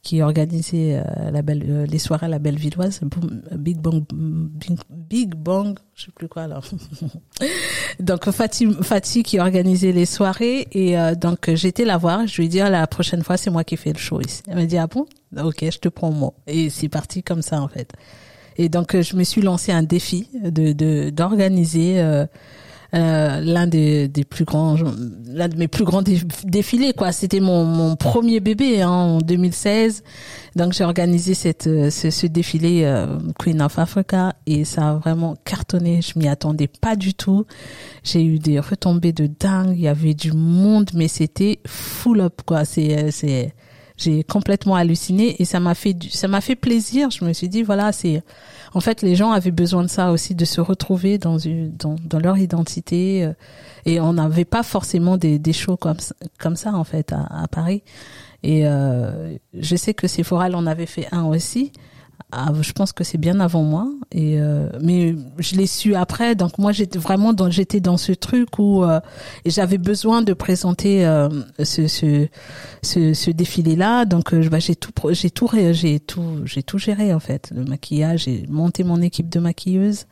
qui 0.02 0.22
organisait 0.22 1.02
euh, 1.04 1.30
la 1.32 1.42
belle, 1.42 1.64
euh, 1.68 1.86
les 1.86 1.98
soirées 1.98 2.26
à 2.26 2.28
la 2.28 2.38
Bellevilloise, 2.38 3.00
Boom- 3.02 3.42
Big 3.56 3.78
Bang, 3.78 4.04
Big, 4.12 4.78
Big 4.88 5.34
Bang, 5.34 5.76
je 5.96 6.04
sais 6.04 6.12
plus 6.14 6.28
quoi 6.28 6.46
là. 6.46 6.60
donc 8.00 8.30
Fatih, 8.30 8.68
Fatih 8.82 9.22
qui 9.22 9.40
organisait 9.40 9.92
les 9.92 10.06
soirées 10.06 10.68
et 10.72 10.98
euh, 10.98 11.14
donc 11.14 11.52
j'étais 11.54 11.84
la 11.84 11.96
voir. 11.96 12.26
Je 12.26 12.36
lui 12.36 12.44
ai 12.44 12.48
dit 12.48 12.60
ah, 12.60 12.70
la 12.70 12.86
prochaine 12.86 13.22
fois 13.24 13.36
c'est 13.36 13.50
moi 13.50 13.64
qui 13.64 13.76
fais 13.76 13.92
le 13.92 13.98
show 13.98 14.20
ici. 14.20 14.42
Elle 14.46 14.56
m'a 14.56 14.66
dit 14.66 14.78
ah 14.78 14.86
bon, 14.86 15.06
ok 15.36 15.64
je 15.70 15.78
te 15.78 15.88
prends 15.88 16.12
moi 16.12 16.34
et 16.46 16.70
c'est 16.70 16.88
parti 16.88 17.22
comme 17.22 17.42
ça 17.42 17.60
en 17.60 17.68
fait. 17.68 17.92
Et 18.58 18.68
donc 18.68 18.94
euh, 18.94 19.02
je 19.02 19.16
me 19.16 19.24
suis 19.24 19.42
lancé 19.42 19.72
un 19.72 19.82
défi 19.82 20.28
de 20.44 20.72
de- 20.72 21.10
d'organiser 21.10 22.00
euh, 22.00 22.26
euh, 22.94 23.40
l'un 23.40 23.66
des, 23.66 24.06
des 24.06 24.24
plus 24.24 24.44
grands 24.44 24.76
l'un 25.26 25.48
de 25.48 25.56
mes 25.56 25.66
plus 25.68 25.84
grands 25.84 26.02
dé- 26.02 26.20
défilés 26.44 26.92
quoi. 26.94 27.10
C'était 27.12 27.40
mon, 27.40 27.64
mon 27.64 27.96
premier 27.96 28.38
bébé 28.40 28.80
hein, 28.80 28.88
en 28.90 29.18
2016 29.18 30.04
donc 30.54 30.72
j'ai 30.72 30.84
organisé 30.84 31.34
cette 31.34 31.66
euh, 31.66 31.90
ce, 31.90 32.10
ce 32.10 32.26
défilé 32.28 32.84
euh, 32.84 33.18
Queen 33.38 33.60
of 33.60 33.78
Africa 33.78 34.34
et 34.46 34.64
ça 34.64 34.90
a 34.90 34.94
vraiment 34.94 35.34
cartonné. 35.44 36.00
Je 36.00 36.18
m'y 36.18 36.28
attendais 36.28 36.68
pas 36.68 36.96
du 36.96 37.12
tout. 37.12 37.44
J'ai 38.04 38.24
eu 38.24 38.38
des 38.38 38.58
retombées 38.60 39.12
de 39.12 39.26
dingue. 39.26 39.74
Il 39.76 39.82
y 39.82 39.88
avait 39.88 40.14
du 40.14 40.32
monde 40.32 40.90
mais 40.94 41.08
c'était 41.08 41.58
full 41.66 42.20
up 42.20 42.40
quoi. 42.46 42.64
C'est 42.64 43.10
c'est 43.10 43.52
j'ai 43.96 44.24
complètement 44.24 44.74
halluciné 44.76 45.40
et 45.40 45.44
ça 45.44 45.58
m'a 45.60 45.74
fait 45.74 45.94
du- 45.94 46.10
ça 46.10 46.28
m'a 46.28 46.40
fait 46.40 46.56
plaisir 46.56 47.10
je 47.10 47.24
me 47.24 47.32
suis 47.32 47.48
dit 47.48 47.62
voilà 47.62 47.92
c'est 47.92 48.22
en 48.74 48.80
fait, 48.80 49.00
les 49.00 49.14
gens 49.16 49.30
avaient 49.32 49.52
besoin 49.52 49.84
de 49.84 49.88
ça 49.88 50.10
aussi, 50.10 50.34
de 50.34 50.44
se 50.44 50.60
retrouver 50.60 51.16
dans 51.16 51.38
une, 51.38 51.74
dans, 51.74 51.96
dans 52.04 52.18
leur 52.18 52.36
identité. 52.36 53.24
euh, 53.24 53.32
Et 53.86 54.00
on 54.00 54.12
n'avait 54.12 54.44
pas 54.44 54.62
forcément 54.62 55.16
des, 55.16 55.38
des 55.38 55.54
shows 55.54 55.78
comme, 55.78 55.96
comme 56.38 56.56
ça, 56.56 56.74
en 56.74 56.84
fait, 56.84 57.10
à, 57.12 57.26
à 57.44 57.48
Paris. 57.48 57.82
Et 58.42 58.66
euh, 58.66 59.34
je 59.54 59.76
sais 59.76 59.94
que 59.94 60.06
Sephora, 60.08 60.48
on 60.52 60.66
avait 60.66 60.84
fait 60.84 61.06
un 61.10 61.24
aussi. 61.24 61.72
Ah, 62.32 62.52
je 62.60 62.72
pense 62.72 62.92
que 62.92 63.04
c'est 63.04 63.18
bien 63.18 63.38
avant 63.38 63.62
moi. 63.62 63.88
Et 64.10 64.40
euh, 64.40 64.68
mais 64.82 65.14
je 65.38 65.54
l'ai 65.56 65.66
su 65.66 65.94
après. 65.94 66.34
Donc 66.34 66.58
moi, 66.58 66.72
j'étais 66.72 66.98
vraiment 66.98 67.32
dans, 67.32 67.50
j'étais 67.50 67.80
dans 67.80 67.96
ce 67.96 68.12
truc 68.12 68.58
où 68.58 68.82
euh, 68.82 69.00
j'avais 69.44 69.78
besoin 69.78 70.22
de 70.22 70.32
présenter 70.32 71.06
euh, 71.06 71.28
ce, 71.62 71.86
ce, 71.86 72.26
ce, 72.82 73.14
ce 73.14 73.30
défilé-là. 73.30 74.04
Donc 74.06 74.34
euh, 74.34 74.48
bah, 74.48 74.58
j'ai 74.58 74.74
tout, 74.74 74.90
j'ai 75.12 75.30
tout, 75.30 75.48
j'ai 75.72 76.00
tout, 76.00 76.42
j'ai 76.44 76.62
tout 76.64 76.78
géré 76.78 77.14
en 77.14 77.20
fait. 77.20 77.52
Le 77.54 77.64
maquillage, 77.64 78.24
j'ai 78.24 78.44
monté 78.48 78.82
mon 78.82 79.00
équipe 79.02 79.28
de 79.28 79.38
maquilleuses. 79.38 80.06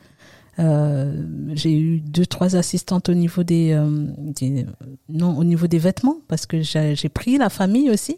Euh, 0.57 1.21
j'ai 1.53 1.77
eu 1.77 1.99
deux 1.99 2.25
trois 2.25 2.55
assistantes 2.55 3.09
au 3.09 3.13
niveau 3.13 3.43
des, 3.43 3.73
euh, 3.73 4.07
des 4.17 4.65
non 5.09 5.37
au 5.37 5.43
niveau 5.43 5.67
des 5.67 5.79
vêtements 5.79 6.19
parce 6.29 6.45
que 6.45 6.61
j'ai 6.61 7.09
pris 7.09 7.37
la 7.37 7.49
famille 7.49 7.89
aussi 7.91 8.15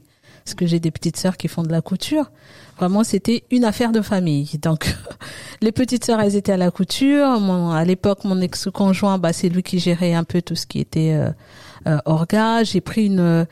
parce 0.48 0.56
que 0.56 0.66
j'ai 0.66 0.80
des 0.80 0.92
petites 0.92 1.18
sœurs 1.18 1.36
qui 1.36 1.50
font 1.50 1.62
de 1.62 1.72
la 1.74 1.82
couture. 1.82 2.32
Vraiment, 2.78 3.04
c'était 3.04 3.44
une 3.52 3.66
affaire 3.66 3.92
de 3.92 4.00
famille. 4.00 4.50
Donc, 4.62 4.96
les 5.62 5.74
petites 5.74 6.06
sœurs, 6.06 6.22
elles 6.22 6.38
étaient 6.38 6.54
à 6.54 6.58
la 6.58 6.72
couture. 6.72 7.42
Mon, 7.42 7.72
à 7.72 7.84
l'époque, 7.84 8.24
mon 8.24 8.40
ex-conjoint, 8.40 9.18
bah, 9.18 9.34
c'est 9.34 9.50
lui 9.50 9.62
qui 9.62 9.80
gérait 9.80 10.14
un 10.14 10.24
peu 10.24 10.42
tout 10.42 10.56
ce 10.56 10.66
qui 10.66 10.80
était 10.80 11.12
euh, 11.12 11.32
euh, 11.86 11.98
orga. 12.06 12.64
J'ai 12.64 12.80
pris 12.80 13.08
une 13.08 13.46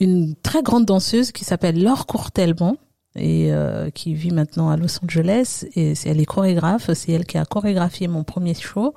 une 0.00 0.36
très 0.36 0.62
grande 0.62 0.84
danseuse 0.86 1.32
qui 1.32 1.44
s'appelle 1.44 1.82
Laure 1.82 2.06
Courtelban 2.06 2.76
et 3.18 3.52
euh, 3.52 3.90
qui 3.90 4.14
vit 4.14 4.30
maintenant 4.30 4.70
à 4.70 4.76
Los 4.76 4.98
Angeles 5.02 5.64
et 5.74 5.94
elle 6.04 6.20
est 6.20 6.24
chorégraphe, 6.26 6.92
c'est 6.94 7.12
elle 7.12 7.24
qui 7.26 7.38
a 7.38 7.44
chorégraphié 7.44 8.08
mon 8.08 8.24
premier 8.24 8.54
show 8.54 8.94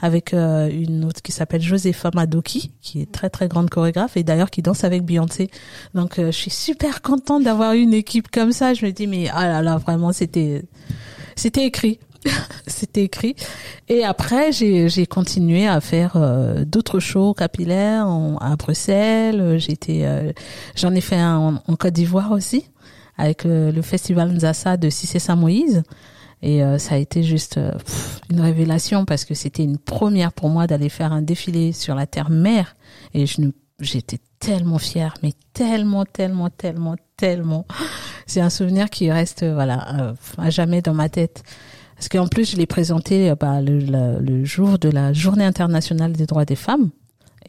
avec 0.00 0.34
euh, 0.34 0.68
une 0.70 1.04
autre 1.04 1.22
qui 1.22 1.32
s'appelle 1.32 1.62
Josefa 1.62 2.10
Madoki 2.14 2.72
qui 2.80 3.00
est 3.00 3.10
très 3.10 3.30
très 3.30 3.48
grande 3.48 3.70
chorégraphe 3.70 4.16
et 4.16 4.22
d'ailleurs 4.22 4.50
qui 4.50 4.62
danse 4.62 4.84
avec 4.84 5.04
Beyoncé. 5.04 5.50
Donc 5.94 6.18
euh, 6.18 6.26
je 6.26 6.36
suis 6.36 6.50
super 6.50 7.02
contente 7.02 7.44
d'avoir 7.44 7.72
une 7.72 7.94
équipe 7.94 8.30
comme 8.30 8.52
ça, 8.52 8.74
je 8.74 8.84
me 8.84 8.92
dis 8.92 9.06
mais 9.06 9.28
ah 9.32 9.46
là 9.46 9.62
là 9.62 9.78
vraiment 9.78 10.12
c'était 10.12 10.64
c'était 11.36 11.64
écrit. 11.64 11.98
c'était 12.66 13.04
écrit. 13.04 13.34
Et 13.88 14.04
après, 14.04 14.52
j'ai 14.52 15.06
continué 15.06 15.66
à 15.66 15.80
faire 15.80 16.12
euh, 16.16 16.64
d'autres 16.64 17.00
shows 17.00 17.34
capillaires 17.34 18.06
à 18.40 18.56
Bruxelles. 18.56 19.58
J'étais, 19.58 20.02
euh, 20.04 20.32
j'en 20.76 20.94
ai 20.94 21.00
fait 21.00 21.16
un 21.16 21.60
en 21.66 21.76
Côte 21.76 21.92
d'Ivoire 21.92 22.32
aussi 22.32 22.66
avec 23.16 23.44
le, 23.44 23.70
le 23.70 23.82
festival 23.82 24.32
Nzassa 24.32 24.76
de 24.76 24.90
Cissé 24.90 25.18
Saint-Moïse. 25.18 25.82
Et 26.42 26.64
euh, 26.64 26.78
ça 26.78 26.96
a 26.96 26.98
été 26.98 27.22
juste 27.22 27.58
euh, 27.58 27.72
une 28.30 28.40
révélation 28.40 29.04
parce 29.04 29.24
que 29.24 29.34
c'était 29.34 29.62
une 29.62 29.78
première 29.78 30.32
pour 30.32 30.48
moi 30.48 30.66
d'aller 30.66 30.88
faire 30.88 31.12
un 31.12 31.22
défilé 31.22 31.72
sur 31.72 31.94
la 31.94 32.06
terre-mer. 32.06 32.74
Et 33.14 33.26
je 33.26 33.42
j'étais 33.80 34.18
tellement 34.38 34.78
fière, 34.78 35.14
mais 35.22 35.32
tellement, 35.52 36.04
tellement, 36.04 36.50
tellement, 36.50 36.96
tellement. 37.16 37.66
C'est 38.26 38.40
un 38.40 38.50
souvenir 38.50 38.90
qui 38.90 39.10
reste, 39.10 39.44
voilà, 39.44 40.00
euh, 40.00 40.14
à 40.38 40.50
jamais 40.50 40.82
dans 40.82 40.94
ma 40.94 41.08
tête. 41.08 41.42
Parce 41.96 42.08
qu'en 42.08 42.26
plus, 42.26 42.50
je 42.50 42.56
l'ai 42.56 42.66
présenté 42.66 43.30
euh, 43.30 43.34
bah, 43.36 43.60
le, 43.60 43.78
le, 43.78 44.18
le 44.20 44.44
jour 44.44 44.78
de 44.78 44.88
la 44.88 45.12
Journée 45.12 45.44
internationale 45.44 46.12
des 46.12 46.26
droits 46.26 46.44
des 46.44 46.56
femmes. 46.56 46.90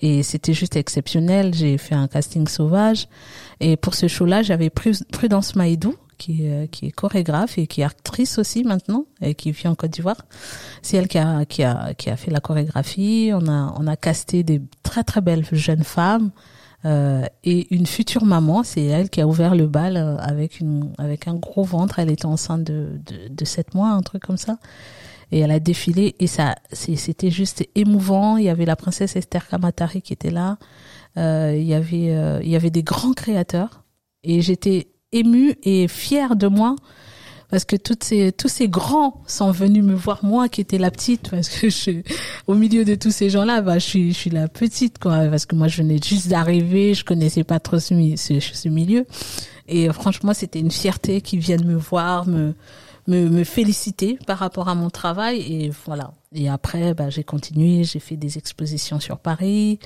Et 0.06 0.22
c'était 0.22 0.54
juste 0.54 0.76
exceptionnel. 0.76 1.54
J'ai 1.54 1.78
fait 1.78 1.96
un 1.96 2.08
casting 2.10 2.46
sauvage. 2.50 3.08
Et 3.62 3.78
pour 3.78 3.96
ce 3.96 4.10
show-là, 4.10 4.44
j'avais 4.44 4.68
Pru- 4.68 5.02
Prudence 5.14 5.56
Maïdou, 5.56 5.96
qui, 6.18 6.50
euh, 6.50 6.68
qui 6.68 6.88
est 6.88 6.92
chorégraphe 6.92 7.58
et 7.58 7.68
qui 7.68 7.80
est 7.82 7.86
actrice 7.86 8.38
aussi 8.38 8.66
maintenant, 8.66 9.06
et 9.22 9.34
qui 9.34 9.52
vit 9.52 9.68
en 9.70 9.76
Côte 9.76 9.92
d'Ivoire. 9.92 10.26
C'est 10.82 10.98
elle 10.98 11.08
qui 11.08 11.18
a, 11.20 11.46
qui, 11.46 11.64
a, 11.64 11.94
qui 11.94 12.10
a 12.10 12.18
fait 12.18 12.32
la 12.32 12.42
chorégraphie. 12.42 13.32
On 13.34 13.48
a, 13.48 13.74
on 13.80 13.88
a 13.88 13.96
casté 13.96 14.44
des 14.44 14.62
très 14.84 15.06
très 15.06 15.22
belles 15.22 15.46
jeunes 15.54 15.86
femmes. 15.86 16.32
Euh, 16.86 17.24
et 17.46 17.74
une 17.74 17.86
future 17.86 18.26
maman, 18.26 18.64
c'est 18.64 18.84
elle 18.84 19.10
qui 19.10 19.22
a 19.22 19.28
ouvert 19.28 19.56
le 19.56 19.68
bal 19.68 19.96
euh, 19.96 20.18
avec 20.18 20.60
une 20.60 20.92
avec 20.98 21.30
un 21.30 21.36
gros 21.36 21.64
ventre. 21.64 22.00
Elle 22.00 22.12
était 22.12 22.26
enceinte 22.26 22.66
de 22.66 23.00
de, 23.06 23.34
de 23.34 23.46
7 23.46 23.74
mois, 23.74 23.92
un 23.92 24.02
truc 24.02 24.22
comme 24.24 24.36
ça. 24.36 24.58
Et 25.34 25.40
elle 25.40 25.50
a 25.50 25.60
défilé 25.60 26.16
et 26.20 26.28
ça 26.28 26.54
c'était 26.72 27.32
juste 27.32 27.68
émouvant. 27.74 28.38
Il 28.38 28.44
y 28.44 28.50
avait 28.50 28.66
la 28.66 28.76
princesse 28.76 29.16
Esther 29.16 29.48
Kamatari 29.48 30.04
qui 30.04 30.14
était 30.14 30.30
là. 30.30 30.60
Euh, 31.18 31.56
il 31.58 31.64
y 31.64 31.74
avait 31.74 32.12
euh, 32.12 32.40
il 32.44 32.50
y 32.50 32.56
avait 32.56 32.70
des 32.70 32.84
grands 32.84 33.14
créateurs 33.14 33.84
et 34.24 34.42
j'étais 34.42 34.90
émue 35.12 35.56
et 35.64 35.88
fière 35.88 36.36
de 36.36 36.46
moi 36.46 36.76
parce 37.50 37.66
que 37.66 37.76
toutes 37.76 38.04
ces 38.04 38.32
tous 38.32 38.48
ces 38.48 38.70
grands 38.70 39.24
sont 39.26 39.50
venus 39.50 39.84
me 39.84 39.96
voir 39.96 40.24
moi 40.24 40.50
qui 40.50 40.62
étais 40.62 40.78
la 40.78 40.92
petite 40.92 41.32
parce 41.32 41.50
que 41.50 41.68
je 41.68 42.04
au 42.46 42.54
milieu 42.54 42.86
de 42.86 42.94
tous 42.94 43.12
ces 43.12 43.32
gens-là 43.32 43.62
bah 43.62 43.80
je 43.80 43.86
suis 43.88 44.14
je 44.14 44.18
suis 44.18 44.30
la 44.30 44.48
petite 44.48 45.00
quoi 45.00 45.26
parce 45.30 45.48
que 45.48 45.56
moi 45.56 45.68
je 45.68 45.78
venais 45.78 45.98
juste 45.98 46.28
d'arriver 46.28 46.94
je 46.94 47.04
connaissais 47.04 47.44
pas 47.44 47.60
trop 47.60 47.80
ce, 47.80 47.96
ce, 48.18 48.70
milieu 48.70 49.08
et 49.68 49.92
franchement 49.92 50.36
c'était 50.36 50.60
une 50.60 50.72
fierté 50.72 51.22
qu'ils 51.22 51.40
viennent 51.40 51.66
me 51.66 51.76
voir 51.76 52.28
me 52.28 52.54
me, 53.08 53.28
me 53.30 53.44
féliciter 53.44 54.18
par 54.28 54.38
rapport 54.38 54.70
à 54.70 54.76
mon 54.76 54.90
travail 54.90 55.40
et 55.42 55.72
voilà. 55.86 56.12
Et 56.34 56.50
après 56.50 56.94
bah 56.94 57.10
j'ai 57.10 57.24
continué 57.24 57.84
j'ai 57.84 58.00
fait 58.00 58.16
des 58.18 58.38
expositions 58.38 59.00
sur 59.00 59.18
Paris. 59.20 59.80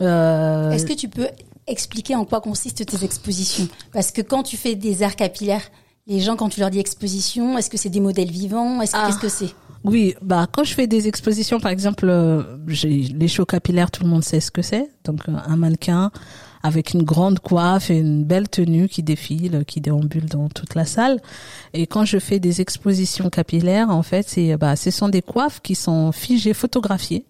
Euh, 0.00 0.70
Est-ce 0.70 0.86
que 0.86 0.92
tu 0.92 1.08
peux 1.08 1.28
expliquer 1.66 2.14
en 2.14 2.24
quoi 2.24 2.40
consistent 2.40 2.84
tes 2.84 3.04
expositions? 3.04 3.68
Parce 3.92 4.10
que 4.12 4.20
quand 4.22 4.42
tu 4.42 4.56
fais 4.56 4.74
des 4.74 5.02
arts 5.02 5.16
capillaires, 5.16 5.62
les 6.06 6.20
gens, 6.20 6.36
quand 6.36 6.48
tu 6.48 6.60
leur 6.60 6.70
dis 6.70 6.78
exposition, 6.78 7.58
est-ce 7.58 7.68
que 7.70 7.76
c'est 7.76 7.88
des 7.88 8.00
modèles 8.00 8.30
vivants? 8.30 8.80
Est-ce 8.80 8.92
Ah. 8.94 9.06
qu'est-ce 9.06 9.18
que 9.18 9.28
c'est? 9.28 9.52
Oui, 9.84 10.14
bah 10.20 10.46
quand 10.50 10.64
je 10.64 10.74
fais 10.74 10.86
des 10.86 11.06
expositions, 11.08 11.60
par 11.60 11.70
exemple, 11.70 12.08
euh, 12.08 12.42
j'ai 12.66 12.88
les 12.90 13.28
shows 13.28 13.46
capillaires, 13.46 13.90
tout 13.90 14.02
le 14.02 14.08
monde 14.08 14.24
sait 14.24 14.40
ce 14.40 14.50
que 14.50 14.62
c'est. 14.62 14.88
Donc 15.04 15.20
euh, 15.28 15.32
un 15.46 15.56
mannequin 15.56 16.10
avec 16.66 16.94
une 16.94 17.04
grande 17.04 17.38
coiffe 17.38 17.90
et 17.90 17.98
une 17.98 18.24
belle 18.24 18.48
tenue 18.48 18.88
qui 18.88 19.02
défile, 19.02 19.64
qui 19.66 19.80
déambule 19.80 20.26
dans 20.26 20.48
toute 20.48 20.74
la 20.74 20.84
salle. 20.84 21.20
Et 21.72 21.86
quand 21.86 22.04
je 22.04 22.18
fais 22.18 22.40
des 22.40 22.60
expositions 22.60 23.30
capillaires, 23.30 23.90
en 23.90 24.02
fait, 24.02 24.28
c'est 24.28 24.56
bah 24.56 24.74
ce 24.74 24.90
sont 24.90 25.08
des 25.08 25.22
coiffes 25.22 25.60
qui 25.62 25.76
sont 25.76 26.10
figées, 26.10 26.54
photographiées. 26.54 27.24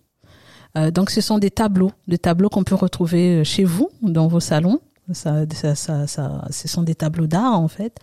Euh, 0.77 0.91
donc 0.91 1.11
ce 1.11 1.21
sont 1.21 1.39
des 1.39 1.51
tableaux, 1.51 1.93
des 2.09 2.19
tableaux 2.19 2.49
qu'on 2.49 2.65
peut 2.65 2.75
retrouver 2.75 3.41
euh, 3.41 3.45
chez 3.45 3.65
vous, 3.65 3.91
dans 4.03 4.27
vos 4.27 4.41
salons. 4.41 4.81
Ça, 5.13 5.45
ça, 5.53 5.75
ça, 5.75 6.07
ça, 6.07 6.45
ce 6.51 6.67
sont 6.67 6.83
des 6.83 6.95
tableaux 6.95 7.27
d'art 7.27 7.61
en 7.61 7.69
fait. 7.69 8.01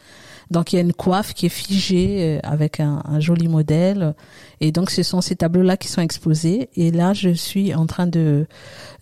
Donc 0.54 0.72
il 0.72 0.78
y 0.78 0.80
a 0.80 0.82
une 0.82 0.94
coiffe 0.94 1.34
qui 1.34 1.48
est 1.48 1.50
figée 1.50 2.38
euh, 2.38 2.40
avec 2.44 2.80
un, 2.80 3.02
joli 3.20 3.48
modèle. 3.48 4.14
Et 4.62 4.72
donc 4.72 4.92
ce 4.92 5.04
sont 5.04 5.20
ces 5.20 5.36
tableaux-là 5.36 5.76
qui 5.76 5.88
sont 5.90 6.02
exposés. 6.02 6.70
Et 6.76 6.92
là, 6.92 7.14
je 7.14 7.30
suis 7.30 7.74
en 7.74 7.86
train 7.86 8.08
de 8.08 8.46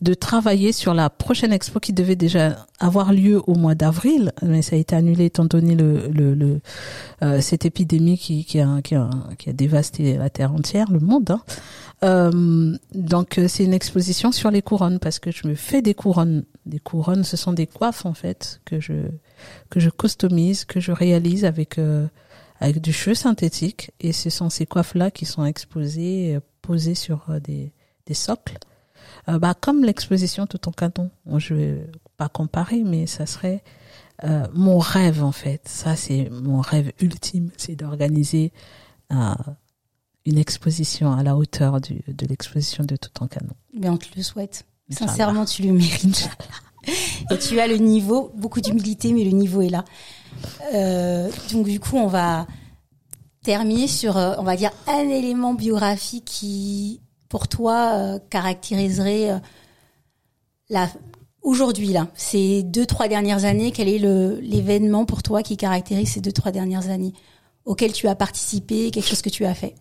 de 0.01 0.13
travailler 0.15 0.71
sur 0.71 0.95
la 0.95 1.11
prochaine 1.11 1.53
expo 1.53 1.79
qui 1.79 1.93
devait 1.93 2.15
déjà 2.15 2.65
avoir 2.79 3.13
lieu 3.13 3.39
au 3.45 3.53
mois 3.53 3.75
d'avril, 3.75 4.31
mais 4.41 4.63
ça 4.63 4.75
a 4.75 4.79
été 4.79 4.95
annulé 4.95 5.25
étant 5.25 5.45
donné 5.45 5.75
le, 5.75 6.07
le, 6.07 6.33
le 6.33 6.61
euh, 7.21 7.39
cette 7.39 7.65
épidémie 7.65 8.17
qui 8.17 8.43
qui 8.45 8.59
a, 8.59 8.81
qui 8.81 8.95
a 8.95 9.09
qui 9.37 9.49
a 9.49 9.53
dévasté 9.53 10.17
la 10.17 10.31
terre 10.31 10.53
entière, 10.53 10.89
le 10.91 10.99
monde. 10.99 11.29
Hein. 11.29 11.41
Euh, 12.03 12.75
donc 12.95 13.37
euh, 13.37 13.47
c'est 13.47 13.63
une 13.63 13.75
exposition 13.75 14.31
sur 14.31 14.49
les 14.49 14.63
couronnes 14.63 14.97
parce 14.97 15.19
que 15.19 15.29
je 15.29 15.47
me 15.47 15.55
fais 15.55 15.81
des 15.81 15.93
couronnes. 15.93 16.45
Des 16.65 16.79
couronnes, 16.79 17.23
ce 17.23 17.37
sont 17.37 17.53
des 17.53 17.67
coiffes 17.67 18.05
en 18.05 18.13
fait 18.13 18.61
que 18.65 18.79
je 18.79 18.93
que 19.69 19.79
je 19.79 19.89
customise, 19.89 20.65
que 20.65 20.79
je 20.79 20.91
réalise 20.91 21.45
avec 21.45 21.77
euh, 21.77 22.07
avec 22.59 22.79
du 22.81 22.93
cheveu 22.93 23.15
synthétique 23.15 23.91
et 23.99 24.13
ce 24.13 24.29
sont 24.29 24.49
ces 24.49 24.65
coiffes 24.65 24.93
là 24.95 25.09
qui 25.11 25.25
sont 25.25 25.45
exposées, 25.45 26.35
euh, 26.35 26.39
posées 26.61 26.95
sur 26.95 27.25
euh, 27.29 27.39
des 27.39 27.73
des 28.05 28.13
socles. 28.13 28.57
Euh, 29.29 29.39
bah 29.39 29.53
comme 29.53 29.83
l'exposition 29.83 30.47
tout 30.47 30.67
en 30.67 30.71
canon. 30.71 31.11
Bon, 31.25 31.39
je 31.39 31.53
vais 31.53 31.89
pas 32.17 32.29
comparer, 32.29 32.83
mais 32.83 33.07
ça 33.07 33.25
serait 33.25 33.63
euh, 34.23 34.47
mon 34.53 34.79
rêve 34.79 35.23
en 35.23 35.31
fait. 35.31 35.67
Ça 35.67 35.95
c'est 35.95 36.29
mon 36.31 36.61
rêve 36.61 36.91
ultime, 36.99 37.49
c'est 37.57 37.75
d'organiser 37.75 38.51
euh, 39.11 39.33
une 40.25 40.37
exposition 40.37 41.11
à 41.13 41.23
la 41.23 41.35
hauteur 41.35 41.81
du, 41.81 42.01
de 42.07 42.25
l'exposition 42.27 42.83
de 42.83 42.95
Toutankhamon. 42.95 43.55
Mais 43.73 43.89
on 43.89 43.97
te 43.97 44.07
le 44.15 44.23
souhaite. 44.23 44.65
Sincèrement, 44.89 45.45
tu 45.45 45.63
le 45.63 45.71
mérites. 45.71 46.29
Et 47.31 47.37
tu 47.37 47.59
as 47.59 47.67
le 47.67 47.77
niveau, 47.77 48.31
beaucoup 48.35 48.61
d'humilité, 48.61 49.13
mais 49.13 49.23
le 49.23 49.31
niveau 49.31 49.61
est 49.61 49.69
là. 49.69 49.85
Euh, 50.73 51.29
donc 51.51 51.67
du 51.67 51.79
coup, 51.79 51.97
on 51.97 52.07
va 52.07 52.47
terminer 53.43 53.87
sur, 53.87 54.17
euh, 54.17 54.35
on 54.37 54.43
va 54.43 54.55
dire, 54.55 54.71
un 54.87 55.07
élément 55.09 55.53
biographique 55.53 56.25
qui, 56.25 57.01
pour 57.29 57.47
toi, 57.47 57.93
euh, 57.95 58.19
caractériserait 58.29 59.41
la 60.69 60.89
aujourd'hui 61.41 61.87
là, 61.87 62.07
ces 62.13 62.61
deux 62.61 62.85
trois 62.85 63.07
dernières 63.07 63.45
années. 63.45 63.71
Quel 63.71 63.89
est 63.89 63.97
l'événement 63.97 65.05
pour 65.05 65.23
toi 65.23 65.41
qui 65.41 65.57
caractérise 65.57 66.11
ces 66.11 66.21
deux 66.21 66.31
trois 66.31 66.51
dernières 66.51 66.89
années 66.89 67.13
auquel 67.65 67.93
tu 67.93 68.07
as 68.07 68.15
participé, 68.15 68.91
quelque 68.91 69.07
chose 69.07 69.21
que 69.21 69.29
tu 69.29 69.45
as 69.45 69.55
fait? 69.55 69.75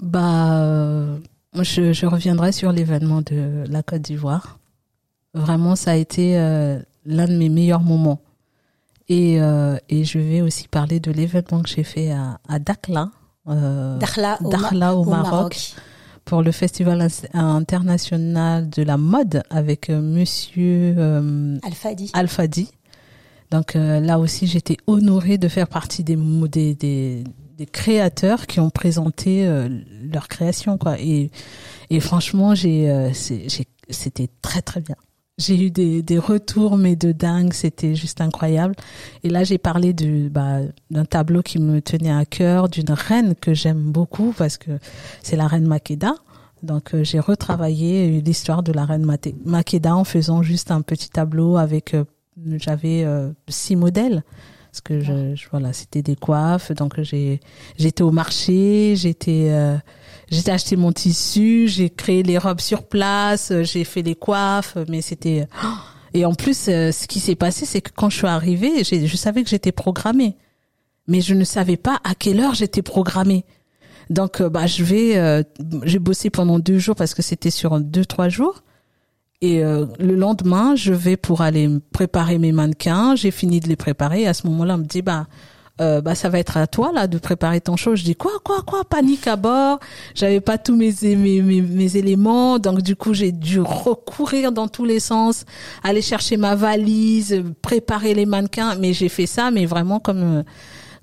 Bah, 0.00 1.18
je 1.54 2.06
reviendrai 2.06 2.52
sur 2.52 2.72
l'événement 2.72 3.20
de 3.20 3.64
la 3.68 3.82
Côte 3.82 4.02
d'Ivoire. 4.02 4.59
Vraiment, 5.34 5.76
ça 5.76 5.92
a 5.92 5.94
été 5.96 6.38
euh, 6.38 6.80
l'un 7.06 7.26
de 7.28 7.36
mes 7.36 7.48
meilleurs 7.48 7.82
moments. 7.82 8.20
Et, 9.08 9.40
euh, 9.40 9.76
et 9.88 10.04
je 10.04 10.18
vais 10.18 10.40
aussi 10.40 10.68
parler 10.68 11.00
de 11.00 11.10
l'événement 11.10 11.62
que 11.62 11.68
j'ai 11.68 11.82
fait 11.84 12.10
à, 12.12 12.38
à 12.48 12.58
Dakhla, 12.58 13.10
euh, 13.48 13.98
Dakhla 13.98 14.38
au, 14.42 14.50
Ma- 14.50 14.58
Dakhla 14.58 14.96
au 14.96 15.00
au 15.02 15.04
Maroc, 15.04 15.72
pour 16.24 16.42
le 16.42 16.52
Festival 16.52 17.08
international 17.32 18.68
de 18.70 18.82
la 18.82 18.96
mode 18.96 19.42
avec 19.50 19.90
euh, 19.90 20.00
Monsieur 20.00 20.94
euh, 20.96 21.58
Alfadi. 21.62 22.10
Alfadi. 22.12 22.68
Donc 23.50 23.74
euh, 23.74 23.98
là 24.00 24.18
aussi, 24.20 24.46
j'étais 24.46 24.76
honorée 24.86 25.38
de 25.38 25.48
faire 25.48 25.66
partie 25.68 26.04
des, 26.04 26.16
des, 26.16 26.74
des, 26.76 27.24
des 27.56 27.66
créateurs 27.66 28.46
qui 28.46 28.60
ont 28.60 28.70
présenté 28.70 29.46
euh, 29.46 29.68
leur 30.12 30.28
création, 30.28 30.78
quoi. 30.78 31.00
Et, 31.00 31.30
et 31.90 31.98
franchement, 32.00 32.52
euh, 32.52 33.10
j'ai- 33.12 33.48
c'était 33.88 34.28
très 34.40 34.62
très 34.62 34.80
bien. 34.80 34.94
J'ai 35.40 35.58
eu 35.58 35.70
des, 35.70 36.02
des 36.02 36.18
retours, 36.18 36.76
mais 36.76 36.96
de 36.96 37.12
dingue, 37.12 37.54
c'était 37.54 37.94
juste 37.94 38.20
incroyable. 38.20 38.74
Et 39.24 39.30
là, 39.30 39.42
j'ai 39.42 39.56
parlé 39.56 39.94
bah, 40.30 40.58
d'un 40.90 41.06
tableau 41.06 41.40
qui 41.40 41.58
me 41.58 41.80
tenait 41.80 42.12
à 42.12 42.26
cœur, 42.26 42.68
d'une 42.68 42.90
reine 42.90 43.34
que 43.34 43.54
j'aime 43.54 43.90
beaucoup 43.90 44.34
parce 44.36 44.58
que 44.58 44.72
c'est 45.22 45.36
la 45.36 45.46
reine 45.46 45.66
Makeda. 45.66 46.14
Donc, 46.62 46.94
euh, 46.94 47.04
j'ai 47.04 47.20
retravaillé 47.20 48.20
l'histoire 48.20 48.62
de 48.62 48.72
la 48.72 48.84
reine 48.84 49.06
Makeda 49.46 49.96
en 49.96 50.04
faisant 50.04 50.42
juste 50.42 50.70
un 50.70 50.82
petit 50.82 51.08
tableau 51.08 51.56
avec, 51.56 51.94
euh, 51.94 52.04
j'avais 52.58 53.04
euh, 53.04 53.30
six 53.48 53.76
modèles. 53.76 54.22
Parce 54.70 54.80
que 54.82 55.00
je, 55.00 55.34
je- 55.34 55.48
voilà, 55.50 55.72
c'était 55.72 56.02
des 56.02 56.14
coiffes. 56.16 56.70
Donc, 56.72 57.00
j'ai, 57.02 57.40
j'étais 57.76 58.02
au 58.02 58.12
marché, 58.12 58.94
j'étais, 58.96 59.48
euh, 59.50 59.76
j'ai 60.30 60.48
acheté 60.48 60.76
mon 60.76 60.92
tissu, 60.92 61.66
j'ai 61.66 61.90
créé 61.90 62.22
les 62.22 62.38
robes 62.38 62.60
sur 62.60 62.84
place, 62.84 63.50
euh, 63.50 63.64
j'ai 63.64 63.82
fait 63.84 64.02
les 64.02 64.14
coiffes, 64.14 64.76
mais 64.88 65.00
c'était 65.00 65.46
oh 65.64 65.66
et 66.12 66.24
en 66.24 66.34
plus 66.34 66.68
euh, 66.68 66.90
ce 66.90 67.06
qui 67.06 67.20
s'est 67.20 67.36
passé 67.36 67.66
c'est 67.66 67.80
que 67.80 67.90
quand 67.94 68.10
je 68.10 68.16
suis 68.16 68.26
arrivée, 68.26 68.82
je 68.84 69.16
savais 69.16 69.44
que 69.44 69.48
j'étais 69.48 69.70
programmée. 69.72 70.36
Mais 71.06 71.20
je 71.20 71.34
ne 71.34 71.44
savais 71.44 71.76
pas 71.76 71.98
à 72.04 72.14
quelle 72.14 72.38
heure 72.40 72.54
j'étais 72.54 72.82
programmée. 72.82 73.44
Donc 74.10 74.40
euh, 74.40 74.48
bah 74.48 74.66
je 74.66 74.82
vais 74.84 75.16
euh, 75.16 75.42
j'ai 75.84 75.98
bossé 76.00 76.30
pendant 76.30 76.58
deux 76.60 76.78
jours 76.78 76.94
parce 76.96 77.14
que 77.14 77.22
c'était 77.22 77.50
sur 77.50 77.80
deux 77.80 78.04
trois 78.04 78.28
jours. 78.28 78.62
Et 79.42 79.64
euh, 79.64 79.86
le 79.98 80.16
lendemain, 80.16 80.74
je 80.76 80.92
vais 80.92 81.16
pour 81.16 81.40
aller 81.40 81.68
préparer 81.92 82.38
mes 82.38 82.52
mannequins. 82.52 83.16
J'ai 83.16 83.30
fini 83.30 83.60
de 83.60 83.68
les 83.68 83.76
préparer. 83.76 84.22
Et 84.22 84.26
à 84.26 84.34
ce 84.34 84.46
moment-là, 84.48 84.74
on 84.74 84.78
me 84.78 84.84
dit 84.84 85.00
bah 85.00 85.26
euh, 85.80 86.02
bah 86.02 86.14
ça 86.14 86.28
va 86.28 86.38
être 86.38 86.58
à 86.58 86.66
toi 86.66 86.92
là 86.92 87.06
de 87.06 87.16
préparer 87.16 87.62
ton 87.62 87.74
show. 87.76 87.96
Je 87.96 88.04
dis 88.04 88.14
quoi 88.14 88.32
quoi 88.44 88.60
quoi 88.62 88.84
panique 88.84 89.26
à 89.26 89.36
bord. 89.36 89.80
J'avais 90.14 90.42
pas 90.42 90.58
tous 90.58 90.76
mes, 90.76 90.92
mes 91.02 91.40
mes 91.40 91.62
mes 91.62 91.96
éléments 91.96 92.58
donc 92.58 92.82
du 92.82 92.96
coup 92.96 93.14
j'ai 93.14 93.32
dû 93.32 93.60
recourir 93.60 94.52
dans 94.52 94.68
tous 94.68 94.84
les 94.84 95.00
sens, 95.00 95.46
aller 95.82 96.02
chercher 96.02 96.36
ma 96.36 96.54
valise, 96.54 97.42
préparer 97.62 98.12
les 98.12 98.26
mannequins. 98.26 98.74
Mais 98.74 98.92
j'ai 98.92 99.08
fait 99.08 99.26
ça 99.26 99.50
mais 99.50 99.64
vraiment 99.64 100.00
comme 100.00 100.44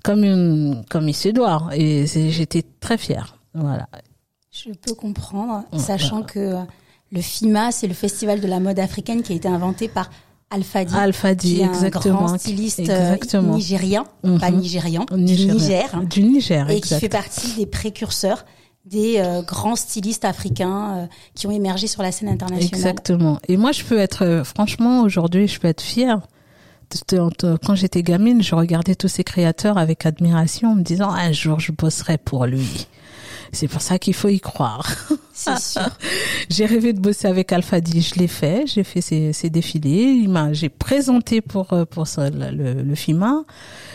comme 0.04 0.22
une 0.22 0.84
comme 0.88 1.08
il 1.08 1.16
se 1.16 1.30
doit 1.30 1.70
et 1.72 2.06
j'étais 2.06 2.62
très 2.78 2.98
fière. 2.98 3.36
Voilà. 3.54 3.88
Je 4.52 4.70
peux 4.70 4.94
comprendre, 4.94 5.64
sachant 5.76 6.22
que 6.22 6.54
le 7.10 7.20
FIMA, 7.20 7.72
c'est 7.72 7.86
le 7.86 7.94
festival 7.94 8.40
de 8.40 8.46
la 8.46 8.60
mode 8.60 8.78
africaine 8.78 9.22
qui 9.22 9.32
a 9.32 9.36
été 9.36 9.48
inventé 9.48 9.88
par 9.88 10.10
Alfadi, 10.50 10.94
Alfadi 10.94 11.60
exactement. 11.60 12.20
un 12.20 12.26
grand 12.26 12.38
styliste 12.38 12.88
euh, 12.88 13.16
nigérien, 13.42 14.04
pas 14.40 14.50
mhm. 14.50 14.60
nigérian, 14.60 15.04
du 15.10 15.46
Niger, 15.46 16.02
du 16.08 16.22
Niger, 16.22 16.70
et 16.70 16.80
qui 16.80 16.94
fait 16.94 17.10
partie 17.10 17.52
des 17.54 17.66
précurseurs 17.66 18.46
des 18.86 19.18
euh, 19.18 19.42
grands 19.42 19.76
stylistes 19.76 20.24
africains 20.24 20.96
euh, 20.96 21.06
qui 21.34 21.46
ont 21.46 21.50
émergé 21.50 21.86
sur 21.86 22.02
la 22.02 22.10
scène 22.10 22.28
internationale. 22.28 22.74
Exactement. 22.74 23.38
Et 23.46 23.58
moi, 23.58 23.72
je 23.72 23.84
peux 23.84 23.98
être, 23.98 24.40
franchement, 24.46 25.02
aujourd'hui, 25.02 25.46
je 25.46 25.60
peux 25.60 25.68
être 25.68 25.82
fière. 25.82 26.22
Quand 27.10 27.74
j'étais 27.74 28.02
gamine, 28.02 28.42
je 28.42 28.54
regardais 28.54 28.94
tous 28.94 29.08
ces 29.08 29.24
créateurs 29.24 29.76
avec 29.76 30.06
admiration, 30.06 30.70
en 30.70 30.74
me 30.76 30.82
disant 30.82 31.10
un 31.10 31.32
jour, 31.32 31.60
je 31.60 31.72
bosserai 31.72 32.16
pour 32.16 32.46
lui. 32.46 32.86
C'est 33.52 33.68
pour 33.68 33.80
ça 33.80 33.98
qu'il 33.98 34.14
faut 34.14 34.28
y 34.28 34.40
croire. 34.40 34.86
C'est 35.32 35.58
sûr. 35.58 35.88
j'ai 36.50 36.66
rêvé 36.66 36.92
de 36.92 37.00
bosser 37.00 37.28
avec 37.28 37.52
Alpha 37.52 37.80
D, 37.80 38.00
je 38.00 38.16
l'ai 38.16 38.26
fait, 38.26 38.64
j'ai 38.66 38.84
fait 38.84 39.00
ses, 39.00 39.32
ses 39.32 39.50
défilés, 39.50 40.28
j'ai 40.52 40.68
présenté 40.68 41.40
pour 41.40 41.72
euh, 41.72 41.84
pour 41.84 42.06
ça, 42.06 42.28
le, 42.30 42.82
le, 42.82 42.94
FIMA. 42.94 43.44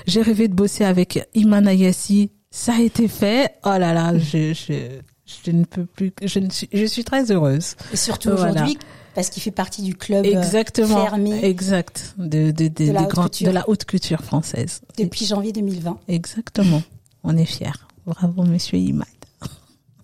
J'ai 0.08 0.22
rêvé 0.22 0.48
de 0.48 0.54
bosser 0.54 0.86
avec 0.86 1.28
Iman 1.34 1.68
Ayassi, 1.68 2.32
ça 2.50 2.76
a 2.76 2.82
été 2.82 3.08
fait. 3.08 3.56
Oh 3.66 3.78
là 3.78 3.94
là, 3.94 4.18
je, 4.18 4.54
je, 4.54 5.00
je 5.46 5.52
ne 5.52 5.66
peux 5.66 5.86
plus, 5.86 6.14
je 6.24 6.40
ne 6.40 6.50
suis, 6.50 6.70
je 6.72 6.86
suis 6.86 7.04
très 7.04 7.32
heureuse. 7.32 7.76
Et 7.92 7.98
surtout 7.98 8.30
aujourd'hui, 8.30 8.78
parce 9.16 9.30
qu'il 9.30 9.44
fait 9.44 9.52
partie 9.52 9.82
du 9.82 9.96
club 9.96 10.26
euh, 10.26 10.30
Exactement, 10.30 11.04
fermé. 11.04 11.44
Exact. 11.46 12.16
De, 12.18 12.52
de, 12.52 12.68
de, 12.68 12.86
de, 12.88 12.92
la 12.92 13.04
de, 13.04 13.50
la 13.52 13.70
haute 13.70 13.86
culture 13.86 14.22
française. 14.22 14.82
Depuis 14.98 15.26
janvier 15.26 15.52
2020. 15.52 16.00
Exactement. 16.08 16.82
On 17.24 17.38
est 17.38 17.46
fiers. 17.46 17.72
Bravo, 18.06 18.44
monsieur 18.44 18.78
Iman. 18.78 19.06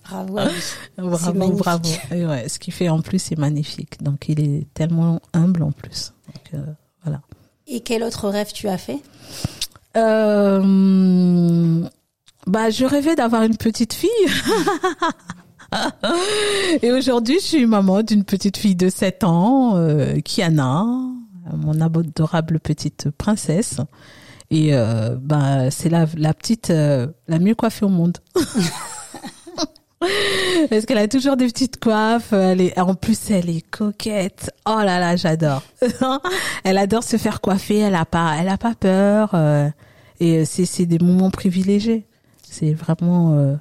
Bravo, 0.10 0.34
bravo, 0.98 1.52
bravo. 1.54 1.90
ouais, 2.12 2.50
ce 2.50 2.60
qu'il 2.60 2.74
fait 2.74 2.90
en 2.90 3.02
plus, 3.02 3.20
c'est 3.20 3.38
magnifique. 3.38 4.02
Donc, 4.04 4.28
il 4.30 4.40
est 4.40 4.68
tellement 4.74 5.22
humble 5.34 5.64
en 5.64 5.72
plus. 5.72 6.14
Donc, 6.28 6.54
euh, 6.54 6.66
voilà. 7.04 7.22
Et 7.68 7.82
quel 7.82 8.04
autre 8.04 8.28
rêve 8.30 8.52
tu 8.52 8.68
as 8.68 8.78
fait? 8.78 9.00
Euh, 9.98 11.84
Bah, 12.48 12.70
je 12.70 12.86
rêvais 12.86 13.16
d'avoir 13.16 13.44
une 13.44 13.58
petite 13.58 13.94
fille. 13.94 14.10
Et 16.82 16.92
aujourd'hui, 16.92 17.38
je 17.40 17.46
suis 17.46 17.66
maman 17.68 18.02
d'une 18.02 18.24
petite 18.24 18.58
fille 18.58 18.76
de 18.76 18.90
7 18.90 19.24
ans, 19.24 19.76
euh, 19.76 20.20
Kiana, 20.22 20.84
mon 21.56 21.80
adorable 21.82 22.60
petite 22.60 23.10
princesse. 23.12 23.78
Et 24.52 24.74
euh, 24.74 25.16
bah, 25.22 25.70
c'est 25.70 25.90
la, 25.90 26.08
la 26.18 26.34
petite, 26.34 26.72
euh, 26.72 27.06
la 27.28 27.38
mieux 27.38 27.54
coiffée 27.54 27.86
au 27.86 27.90
monde. 27.90 28.18
Parce 30.70 30.86
qu'elle 30.86 30.98
a 30.98 31.08
toujours 31.08 31.36
des 31.36 31.48
petites 31.48 31.80
coiffes. 31.80 32.34
Elle 32.34 32.62
est, 32.62 32.80
en 32.80 32.96
plus, 32.96 33.32
elle 33.32 33.50
est 33.50 33.62
coquette. 33.70 34.52
Oh 34.66 34.80
là 34.80 35.00
là, 35.00 35.16
j'adore. 35.16 35.64
elle 36.64 36.78
adore 36.78 37.04
se 37.04 37.18
faire 37.18 37.42
coiffer. 37.42 37.80
Elle 37.80 37.96
a 37.96 38.06
pas, 38.06 38.36
elle 38.40 38.50
a 38.50 38.58
pas 38.58 38.76
peur. 38.76 39.32
Euh, 39.34 39.70
et 40.20 40.46
c'est, 40.46 40.66
c'est 40.66 40.86
des 40.86 41.00
moments 41.00 41.32
privilégiés. 41.32 42.06
C'est 42.44 42.74
vraiment. 42.74 43.38
Euh, 43.38 43.56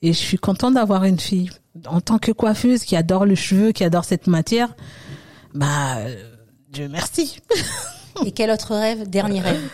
et 0.00 0.12
je 0.12 0.18
suis 0.18 0.38
contente 0.38 0.74
d'avoir 0.74 1.04
une 1.04 1.18
fille 1.18 1.50
en 1.86 2.00
tant 2.00 2.18
que 2.18 2.32
coiffeuse 2.32 2.84
qui 2.84 2.96
adore 2.96 3.26
le 3.26 3.34
cheveu, 3.34 3.72
qui 3.72 3.84
adore 3.84 4.04
cette 4.04 4.26
matière. 4.26 4.74
Bah, 5.54 5.96
Dieu 6.70 6.88
merci. 6.88 7.40
et 8.24 8.32
quel 8.32 8.50
autre 8.50 8.74
rêve, 8.74 9.08
dernier 9.08 9.40
rêve? 9.40 9.68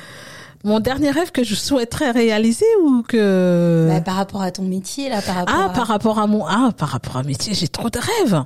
Mon 0.65 0.81
dernier 0.81 1.11
rêve 1.11 1.31
que 1.31 1.45
je 1.45 1.55
souhaiterais 1.55 2.11
réaliser 2.11 2.67
ou 2.83 3.03
que 3.03 3.87
bah, 3.89 4.01
par 4.01 4.17
rapport 4.17 4.43
à 4.43 4.51
ton 4.51 4.63
métier 4.63 5.09
là 5.09 5.23
par 5.23 5.37
rapport 5.37 5.55
ah 5.57 5.69
par 5.69 5.87
rapport 5.87 6.19
à 6.19 6.27
mon 6.27 6.45
ah 6.47 6.73
par 6.77 6.89
rapport 6.89 7.17
à 7.17 7.23
métier 7.23 7.55
j'ai 7.55 7.69
trop 7.69 7.91
de 7.91 7.99
rêves. 7.99 8.43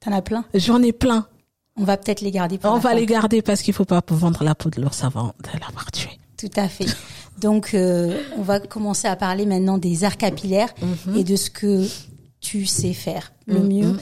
T'en 0.00 0.12
as 0.12 0.22
plein. 0.22 0.44
J'en 0.54 0.82
ai 0.82 0.92
plein. 0.92 1.26
On 1.76 1.84
va 1.84 1.96
peut-être 1.96 2.20
les 2.20 2.30
garder 2.30 2.58
pour 2.58 2.70
on 2.70 2.78
va 2.78 2.94
les 2.94 3.06
garder 3.06 3.40
parce 3.40 3.62
qu'il 3.62 3.72
faut 3.72 3.84
pas 3.84 4.02
vendre 4.08 4.44
la 4.44 4.54
peau 4.54 4.68
de 4.68 4.80
l'ours 4.80 5.02
avant 5.04 5.34
de 5.42 5.60
l'avoir 5.60 5.90
tué 5.90 6.10
tout 6.42 6.60
à 6.60 6.68
fait. 6.68 6.86
Donc 7.40 7.74
euh, 7.74 8.20
on 8.36 8.42
va 8.42 8.60
commencer 8.60 9.08
à 9.08 9.16
parler 9.16 9.46
maintenant 9.46 9.78
des 9.78 10.04
arts 10.04 10.16
capillaires 10.16 10.74
mhm. 10.82 11.16
et 11.16 11.24
de 11.24 11.36
ce 11.36 11.50
que 11.50 11.86
tu 12.40 12.66
sais 12.66 12.92
faire 12.92 13.32
le 13.46 13.60
mhm. 13.60 13.68
mieux 13.68 13.96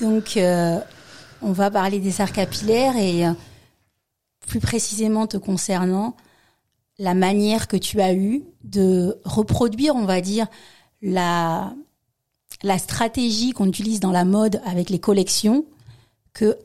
Donc, 0.00 0.36
euh, 0.36 0.78
on 1.40 1.52
va 1.52 1.70
parler 1.70 2.00
des 2.00 2.20
arts 2.20 2.32
capillaires 2.32 2.96
et 2.96 3.26
euh, 3.26 3.32
plus 4.46 4.60
précisément 4.60 5.26
te 5.26 5.36
concernant, 5.36 6.16
la 6.98 7.14
manière 7.14 7.68
que 7.68 7.76
tu 7.76 8.00
as 8.00 8.14
eue 8.14 8.42
de 8.64 9.18
reproduire, 9.24 9.94
on 9.96 10.04
va 10.04 10.20
dire, 10.20 10.46
la, 11.02 11.74
la 12.62 12.78
stratégie 12.78 13.52
qu'on 13.52 13.66
utilise 13.66 14.00
dans 14.00 14.12
la 14.12 14.24
mode 14.24 14.60
avec 14.64 14.90
les 14.90 14.98
collections, 14.98 15.64
que 16.32 16.58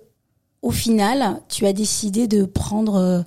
au 0.61 0.71
final, 0.71 1.41
tu 1.49 1.65
as 1.65 1.73
décidé 1.73 2.27
de 2.27 2.45
prendre 2.45 2.95
euh, 2.95 3.21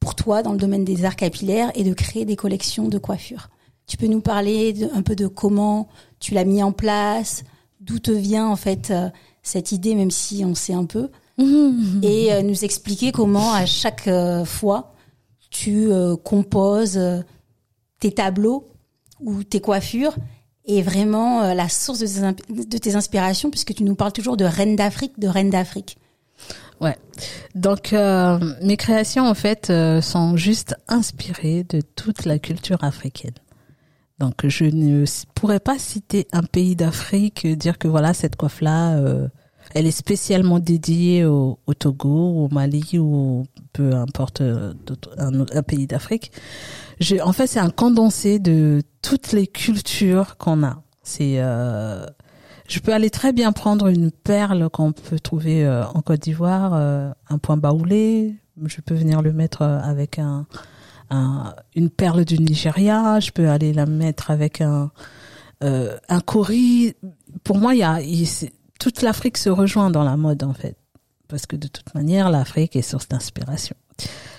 pour 0.00 0.14
toi 0.14 0.42
dans 0.42 0.52
le 0.52 0.58
domaine 0.58 0.84
des 0.84 1.04
arts 1.04 1.16
capillaires 1.16 1.70
et 1.74 1.82
de 1.82 1.94
créer 1.94 2.24
des 2.24 2.36
collections 2.36 2.88
de 2.88 2.98
coiffure. 2.98 3.48
Tu 3.86 3.96
peux 3.96 4.06
nous 4.06 4.20
parler 4.20 4.88
un 4.92 5.02
peu 5.02 5.16
de 5.16 5.26
comment 5.26 5.88
tu 6.20 6.34
l'as 6.34 6.44
mis 6.44 6.62
en 6.62 6.72
place, 6.72 7.44
d'où 7.80 7.98
te 7.98 8.10
vient 8.10 8.46
en 8.46 8.56
fait 8.56 8.92
cette 9.44 9.70
idée, 9.70 9.94
même 9.94 10.10
si 10.10 10.44
on 10.44 10.56
sait 10.56 10.72
un 10.72 10.86
peu, 10.86 11.10
mmh. 11.38 12.00
et 12.02 12.32
euh, 12.32 12.42
nous 12.42 12.64
expliquer 12.64 13.12
comment 13.12 13.52
à 13.52 13.66
chaque 13.66 14.08
euh, 14.08 14.44
fois 14.44 14.94
tu 15.50 15.92
euh, 15.92 16.16
composes 16.16 16.98
tes 18.00 18.10
tableaux 18.10 18.66
ou 19.20 19.44
tes 19.44 19.60
coiffures 19.60 20.16
et 20.64 20.82
vraiment 20.82 21.54
la 21.54 21.68
source 21.68 22.00
de 22.00 22.78
tes, 22.78 22.96
inspirations, 22.96 23.50
puisque 23.50 23.74
tu 23.74 23.84
nous 23.84 23.94
parles 23.94 24.12
toujours 24.12 24.36
de 24.36 24.46
reine 24.46 24.76
d'Afrique, 24.76 25.20
de 25.20 25.28
reine 25.28 25.50
d'Afrique. 25.50 25.98
Ouais. 26.80 26.96
Donc 27.54 27.92
mes 27.92 28.76
créations 28.76 29.28
en 29.28 29.34
fait 29.34 29.70
sont 30.00 30.36
juste 30.36 30.74
inspirées 30.88 31.64
de 31.64 31.82
toute 31.82 32.24
la 32.24 32.38
culture 32.38 32.82
africaine. 32.82 33.34
Donc 34.24 34.46
je 34.46 34.64
ne 34.64 35.04
pourrais 35.34 35.60
pas 35.60 35.78
citer 35.78 36.26
un 36.32 36.44
pays 36.44 36.76
d'Afrique, 36.76 37.46
dire 37.46 37.76
que 37.76 37.88
voilà 37.88 38.14
cette 38.14 38.36
coiffe 38.36 38.62
là, 38.62 38.96
euh, 38.96 39.28
elle 39.74 39.86
est 39.86 39.90
spécialement 39.90 40.60
dédiée 40.60 41.26
au, 41.26 41.58
Togo, 41.78 42.08
au 42.08 42.48
Mali 42.48 42.98
ou 42.98 43.44
peu 43.74 43.92
importe 43.92 44.40
euh, 44.40 44.72
un, 45.18 45.40
un, 45.40 45.62
pays 45.62 45.86
d'Afrique. 45.86 46.32
En 47.22 47.34
fait, 47.34 47.46
c'est 47.46 47.58
un 47.60 47.68
condensé 47.68 48.38
de 48.38 48.80
toutes 49.02 49.32
les 49.32 49.46
cultures 49.46 50.38
qu'on 50.38 50.62
a. 50.62 50.82
C'est 51.02 51.34
euh, 51.36 52.06
je 52.66 52.80
peux 52.80 52.94
aller 52.94 53.10
très 53.10 53.34
bien 53.34 53.52
prendre 53.52 53.88
une 53.88 54.10
perle 54.10 54.70
qu'on 54.70 54.92
peut 54.92 55.18
trouver 55.18 55.68
en 55.68 56.00
Côte 56.00 56.20
d'Ivoire, 56.20 56.72
un 56.72 57.38
point 57.42 57.58
baoulé. 57.58 58.36
Je 58.64 58.80
peux 58.80 58.94
venir 58.94 59.20
le 59.20 59.34
mettre 59.34 59.60
avec 59.60 60.18
un 60.18 60.46
une 61.10 61.90
perle 61.90 62.24
du 62.24 62.38
Nigeria, 62.38 63.20
je 63.20 63.30
peux 63.30 63.48
aller 63.48 63.72
la 63.72 63.86
mettre 63.86 64.30
avec 64.30 64.60
un 64.60 64.90
euh, 65.62 65.96
un 66.08 66.20
cori. 66.20 66.94
Pour 67.42 67.58
moi, 67.58 67.74
il 67.74 67.78
y 67.78 67.84
a 67.84 67.98
toute 68.78 69.02
l'Afrique 69.02 69.38
se 69.38 69.48
rejoint 69.48 69.90
dans 69.90 70.02
la 70.02 70.16
mode 70.16 70.42
en 70.42 70.52
fait, 70.52 70.76
parce 71.28 71.46
que 71.46 71.56
de 71.56 71.68
toute 71.68 71.94
manière, 71.94 72.30
l'Afrique 72.30 72.76
est 72.76 72.82
source 72.82 73.08
d'inspiration. 73.08 73.76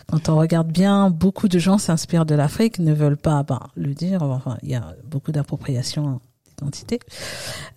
Quand 0.07 0.29
on 0.29 0.35
regarde 0.35 0.71
bien, 0.71 1.09
beaucoup 1.09 1.47
de 1.47 1.57
gens 1.57 1.79
s'inspirent 1.79 2.25
de 2.25 2.35
l'Afrique, 2.35 2.77
ne 2.77 2.93
veulent 2.93 3.17
pas 3.17 3.41
ben, 3.41 3.59
le 3.75 3.93
dire. 3.93 4.21
Enfin, 4.21 4.57
il 4.61 4.69
y 4.69 4.75
a 4.75 4.93
beaucoup 5.09 5.31
d'appropriation 5.31 6.19
d'identité 6.47 6.99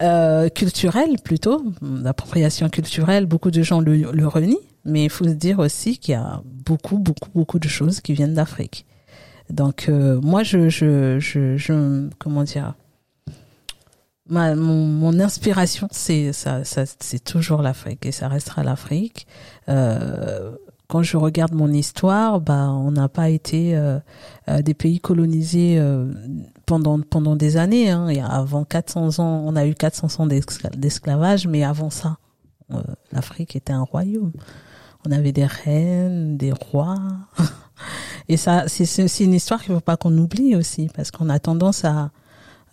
euh, 0.02 0.50
culturelle 0.50 1.16
plutôt, 1.24 1.64
d'appropriation 1.80 2.68
culturelle. 2.68 3.24
Beaucoup 3.24 3.50
de 3.50 3.62
gens 3.62 3.80
le, 3.80 4.12
le 4.12 4.28
renient, 4.28 4.58
mais 4.88 5.04
il 5.04 5.10
faut 5.10 5.24
se 5.24 5.30
dire 5.30 5.58
aussi 5.58 5.98
qu'il 5.98 6.12
y 6.12 6.16
a 6.16 6.42
beaucoup, 6.44 6.98
beaucoup, 6.98 7.30
beaucoup 7.34 7.58
de 7.58 7.68
choses 7.68 8.00
qui 8.00 8.12
viennent 8.14 8.34
d'Afrique. 8.34 8.86
Donc 9.50 9.88
euh, 9.88 10.20
moi, 10.20 10.42
je, 10.42 10.68
je, 10.68 11.18
je, 11.20 11.56
je, 11.56 12.08
comment 12.18 12.44
dire, 12.44 12.74
ma, 14.28 14.54
mon, 14.54 14.86
mon 14.86 15.20
inspiration, 15.20 15.88
c'est 15.90 16.32
ça, 16.32 16.64
ça 16.64 16.84
c'est 17.00 17.22
toujours 17.22 17.62
l'Afrique 17.62 18.04
et 18.06 18.12
ça 18.12 18.28
restera 18.28 18.62
l'Afrique. 18.62 19.26
Euh, 19.68 20.52
quand 20.88 21.02
je 21.02 21.18
regarde 21.18 21.52
mon 21.52 21.70
histoire, 21.70 22.40
bah, 22.40 22.70
on 22.70 22.90
n'a 22.90 23.08
pas 23.08 23.28
été 23.28 23.76
euh, 23.76 23.98
euh, 24.48 24.62
des 24.62 24.72
pays 24.72 25.00
colonisés 25.00 25.78
euh, 25.78 26.10
pendant 26.64 26.98
pendant 27.00 27.36
des 27.36 27.58
années. 27.58 27.90
Hein. 27.90 28.08
Et 28.08 28.20
avant 28.20 28.64
400 28.64 29.18
ans, 29.18 29.44
on 29.46 29.54
a 29.54 29.66
eu 29.66 29.74
400 29.74 30.22
ans 30.22 30.26
d'esclavage, 30.26 31.46
mais 31.46 31.62
avant 31.62 31.90
ça, 31.90 32.16
l'Afrique 33.12 33.54
était 33.54 33.72
un 33.72 33.82
royaume. 33.82 34.32
On 35.06 35.12
avait 35.12 35.32
des 35.32 35.46
reines, 35.46 36.36
des 36.36 36.52
rois. 36.52 36.96
Et 38.28 38.36
ça, 38.36 38.64
c'est 38.68 39.24
une 39.24 39.34
histoire 39.34 39.62
qu'il 39.62 39.72
ne 39.72 39.78
faut 39.78 39.84
pas 39.84 39.96
qu'on 39.96 40.16
oublie 40.18 40.54
aussi, 40.54 40.90
parce 40.94 41.10
qu'on 41.10 41.28
a 41.28 41.38
tendance 41.38 41.84
à 41.84 42.10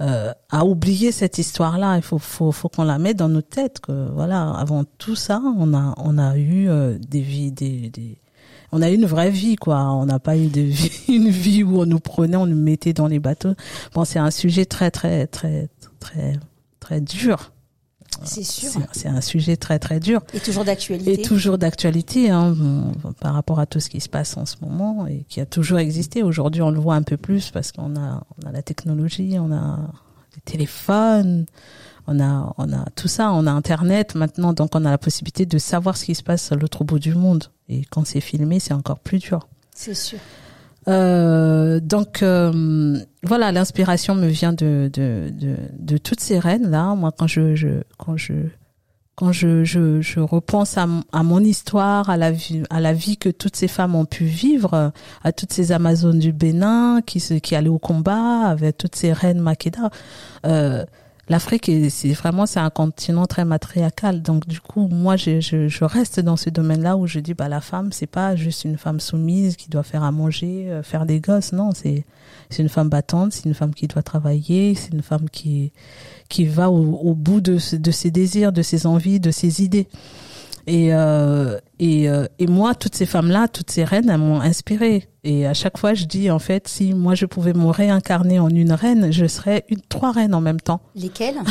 euh, 0.01 0.33
à 0.49 0.65
oublier 0.65 1.13
cette 1.13 1.37
histoire-là. 1.37 1.95
Il 1.95 2.01
faut, 2.01 2.19
faut, 2.19 2.51
faut 2.51 2.67
qu'on 2.67 2.83
la 2.83 2.99
mette 2.99 3.15
dans 3.15 3.29
nos 3.29 3.41
têtes. 3.41 3.79
Que 3.79 4.09
voilà, 4.11 4.51
avant 4.51 4.83
tout 4.83 5.15
ça, 5.15 5.41
on 5.57 5.73
a, 5.73 5.93
on 5.97 6.17
a 6.17 6.35
eu 6.37 6.67
euh, 6.67 6.97
des 6.99 7.21
vies, 7.21 7.51
des, 7.51 7.89
des, 7.89 8.17
on 8.73 8.81
a 8.81 8.89
eu 8.89 8.95
une 8.95 9.05
vraie 9.05 9.29
vie, 9.29 9.55
quoi. 9.55 9.91
On 9.93 10.05
n'a 10.05 10.19
pas 10.19 10.35
eu 10.37 10.47
de 10.47 10.61
vie, 10.61 10.91
une 11.07 11.29
vie 11.29 11.63
où 11.63 11.79
on 11.79 11.85
nous 11.85 11.99
prenait, 11.99 12.35
on 12.35 12.45
nous 12.45 12.57
mettait 12.57 12.91
dans 12.91 13.07
les 13.07 13.19
bateaux. 13.19 13.53
Bon, 13.93 14.03
c'est 14.03 14.19
un 14.19 14.31
sujet 14.31 14.65
très, 14.65 14.91
très, 14.91 15.27
très, 15.27 15.69
très, 16.01 16.39
très 16.81 16.99
dur. 16.99 17.53
C'est 18.23 18.43
sûr. 18.43 18.81
C'est 18.91 19.07
un 19.07 19.21
sujet 19.21 19.57
très 19.57 19.79
très 19.79 19.99
dur. 19.99 20.21
Et 20.33 20.39
toujours 20.39 20.65
d'actualité. 20.65 21.13
Et 21.13 21.21
toujours 21.21 21.57
d'actualité 21.57 22.29
hein, 22.29 22.55
par 23.19 23.33
rapport 23.33 23.59
à 23.59 23.65
tout 23.65 23.79
ce 23.79 23.89
qui 23.89 23.99
se 23.99 24.09
passe 24.09 24.37
en 24.37 24.45
ce 24.45 24.55
moment 24.61 25.07
et 25.07 25.25
qui 25.27 25.41
a 25.41 25.45
toujours 25.45 25.79
existé. 25.79 26.23
Aujourd'hui, 26.23 26.61
on 26.61 26.71
le 26.71 26.79
voit 26.79 26.95
un 26.95 27.03
peu 27.03 27.17
plus 27.17 27.51
parce 27.51 27.71
qu'on 27.71 27.95
a, 27.95 28.23
on 28.43 28.47
a 28.47 28.51
la 28.51 28.61
technologie, 28.61 29.37
on 29.39 29.51
a 29.51 29.79
les 30.35 30.41
téléphones, 30.41 31.45
on 32.07 32.19
a, 32.19 32.53
on 32.57 32.71
a 32.71 32.85
tout 32.95 33.07
ça, 33.07 33.31
on 33.33 33.47
a 33.47 33.51
Internet 33.51 34.15
maintenant, 34.15 34.53
donc 34.53 34.75
on 34.75 34.85
a 34.85 34.91
la 34.91 34.97
possibilité 34.97 35.45
de 35.45 35.57
savoir 35.57 35.97
ce 35.97 36.05
qui 36.05 36.15
se 36.15 36.23
passe 36.23 36.51
à 36.51 36.55
l'autre 36.55 36.83
bout 36.83 36.99
du 36.99 37.15
monde. 37.15 37.45
Et 37.69 37.83
quand 37.85 38.05
c'est 38.05 38.21
filmé, 38.21 38.59
c'est 38.59 38.73
encore 38.73 38.99
plus 38.99 39.19
dur. 39.19 39.47
C'est 39.73 39.95
sûr. 39.95 40.19
Euh, 40.87 41.79
donc 41.79 42.21
euh, 42.21 42.99
voilà, 43.23 43.51
l'inspiration 43.51 44.13
me 44.13 44.27
vient 44.27 44.53
de, 44.53 44.89
de, 44.93 45.31
de, 45.33 45.55
de, 45.79 45.97
toutes 45.97 46.19
ces 46.19 46.37
reines 46.37 46.69
là. 46.69 46.93
Moi, 46.95 47.11
quand 47.17 47.27
je, 47.27 47.55
je 47.55 47.81
quand 47.97 48.17
je 48.17 48.33
quand 49.15 49.31
je, 49.31 49.63
je, 49.63 50.01
je 50.01 50.19
repense 50.19 50.77
à, 50.77 51.23
mon 51.23 51.39
histoire, 51.39 52.09
à 52.09 52.17
la 52.17 52.31
vie, 52.31 52.63
à 52.69 52.81
la 52.81 52.91
vie 52.91 53.15
que 53.15 53.29
toutes 53.29 53.55
ces 53.55 53.69
femmes 53.69 53.95
ont 53.95 54.05
pu 54.05 54.25
vivre, 54.25 54.91
à 55.23 55.31
toutes 55.31 55.53
ces 55.53 55.71
Amazones 55.71 56.19
du 56.19 56.33
Bénin 56.33 57.01
qui 57.05 57.21
qui 57.39 57.55
allaient 57.55 57.69
au 57.69 57.79
combat, 57.79 58.41
avec 58.45 58.77
toutes 58.77 58.95
ces 58.95 59.13
reines 59.13 59.39
Makeda. 59.39 59.89
Euh, 60.45 60.83
l'Afrique, 61.27 61.71
c'est 61.89 62.13
vraiment 62.13 62.45
c'est 62.45 62.59
un 62.59 62.69
continent 62.69 63.25
très 63.25 63.45
matriarcal. 63.45 64.21
Donc 64.21 64.47
du 64.47 64.59
coup, 64.59 64.87
moi, 64.87 65.15
je, 65.15 65.83
reste 65.83 66.19
dans 66.19 66.35
ce 66.35 66.49
domaine-là 66.49 66.97
où 66.97 67.07
je 67.07 67.19
dis, 67.19 67.33
bah 67.33 67.49
la 67.49 67.61
femme, 67.61 67.91
c'est 67.91 68.07
pas 68.07 68.35
juste 68.35 68.65
une 68.65 68.77
femme 68.77 68.99
soumise 68.99 69.55
qui 69.55 69.69
doit 69.69 69.83
faire 69.83 70.03
à 70.03 70.11
manger, 70.11 70.69
euh, 70.69 70.83
faire 70.83 71.05
des 71.05 71.19
gosses. 71.19 71.51
Non, 71.51 71.71
c'est 71.73 72.05
c'est 72.49 72.61
une 72.61 72.69
femme 72.69 72.89
battante, 72.89 73.33
c'est 73.33 73.45
une 73.45 73.53
femme 73.55 73.73
qui 73.73 73.87
doit 73.87 74.03
travailler, 74.03 74.75
c'est 74.75 74.93
une 74.93 75.01
femme 75.01 75.29
qui 75.29 75.71
qui 76.29 76.45
va 76.45 76.69
au, 76.69 76.95
au 76.95 77.13
bout 77.13 77.41
de 77.41 77.57
ses 77.57 78.11
désirs, 78.11 78.51
de 78.51 78.61
ses 78.61 78.85
envies, 78.85 79.19
de 79.19 79.31
ses 79.31 79.63
idées. 79.63 79.87
Et, 80.67 80.93
euh, 80.93 81.59
et, 81.79 82.09
euh, 82.09 82.25
et 82.39 82.47
moi, 82.47 82.73
toutes 82.75 82.95
ces 82.95 83.05
femmes-là, 83.05 83.47
toutes 83.47 83.69
ces 83.69 83.83
reines, 83.83 84.09
elles 84.09 84.17
m'ont 84.17 84.41
inspirée. 84.41 85.09
Et 85.23 85.45
à 85.45 85.53
chaque 85.53 85.77
fois, 85.77 85.93
je 85.93 86.05
dis, 86.05 86.31
en 86.31 86.39
fait, 86.39 86.67
si 86.67 86.93
moi 86.93 87.15
je 87.15 87.25
pouvais 87.25 87.53
me 87.53 87.67
réincarner 87.67 88.39
en 88.39 88.49
une 88.49 88.71
reine, 88.73 89.11
je 89.11 89.25
serais 89.25 89.65
une, 89.69 89.81
trois 89.81 90.11
reines 90.11 90.33
en 90.33 90.41
même 90.41 90.61
temps. 90.61 90.81
Lesquelles? 90.95 91.37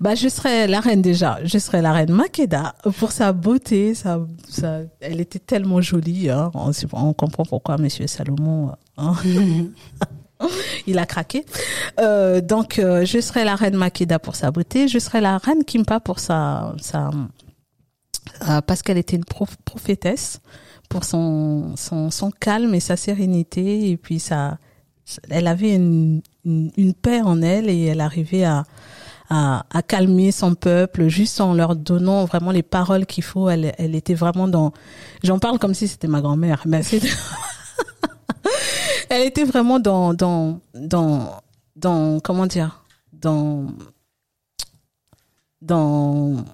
Bah, 0.00 0.14
je 0.14 0.28
serais 0.28 0.66
la 0.68 0.80
reine 0.80 1.02
déjà. 1.02 1.38
Je 1.44 1.58
serais 1.58 1.82
la 1.82 1.92
reine 1.92 2.12
Makeda 2.12 2.74
pour 2.98 3.10
sa 3.10 3.32
beauté. 3.32 3.94
Ça, 3.94 4.20
ça, 4.48 4.80
elle 5.00 5.20
était 5.20 5.40
tellement 5.40 5.80
jolie. 5.80 6.30
Hein. 6.30 6.50
On, 6.54 6.70
on 6.92 7.12
comprend 7.12 7.44
pourquoi 7.44 7.78
Monsieur 7.78 8.06
Salomon. 8.06 8.72
Hein. 8.96 9.14
il 10.86 10.98
a 10.98 11.06
craqué. 11.06 11.44
Euh, 12.00 12.40
donc, 12.40 12.78
euh, 12.78 13.04
je 13.04 13.20
serai 13.20 13.44
la 13.44 13.56
reine 13.56 13.76
Makeda 13.76 14.18
pour 14.18 14.36
sa 14.36 14.50
beauté. 14.50 14.88
Je 14.88 14.98
serai 14.98 15.20
la 15.20 15.38
reine 15.38 15.64
Kimpa 15.64 16.00
pour 16.00 16.18
sa, 16.18 16.74
sa 16.80 17.10
euh, 18.48 18.60
parce 18.60 18.82
qu'elle 18.82 18.98
était 18.98 19.16
une 19.16 19.24
prophétesse 19.24 20.40
pour 20.88 21.04
son, 21.04 21.74
son, 21.76 22.10
son 22.10 22.30
calme 22.30 22.74
et 22.74 22.80
sa 22.80 22.96
sérénité 22.96 23.90
et 23.90 23.96
puis 23.96 24.18
ça, 24.18 24.58
elle 25.28 25.46
avait 25.46 25.74
une, 25.74 26.22
une, 26.44 26.94
paix 26.94 27.20
en 27.20 27.42
elle 27.42 27.68
et 27.68 27.86
elle 27.86 28.00
arrivait 28.00 28.44
à, 28.44 28.64
à, 29.28 29.66
à, 29.70 29.82
calmer 29.82 30.32
son 30.32 30.54
peuple 30.54 31.08
juste 31.08 31.40
en 31.40 31.52
leur 31.52 31.76
donnant 31.76 32.24
vraiment 32.24 32.52
les 32.52 32.62
paroles 32.62 33.04
qu'il 33.06 33.24
faut. 33.24 33.50
Elle, 33.50 33.74
elle 33.76 33.94
était 33.94 34.14
vraiment 34.14 34.48
dans. 34.48 34.72
J'en 35.22 35.38
parle 35.38 35.58
comme 35.58 35.74
si 35.74 35.88
c'était 35.88 36.08
ma 36.08 36.20
grand-mère, 36.20 36.62
mais 36.64 36.82
c'est. 36.82 37.02
elle 39.08 39.26
était 39.26 39.44
vraiment 39.44 39.78
dans, 39.78 40.14
dans, 40.14 40.60
dans, 40.74 41.40
dans, 41.76 42.20
comment 42.20 42.46
dire, 42.46 42.84
dans, 43.12 43.66
dans, 45.60 46.44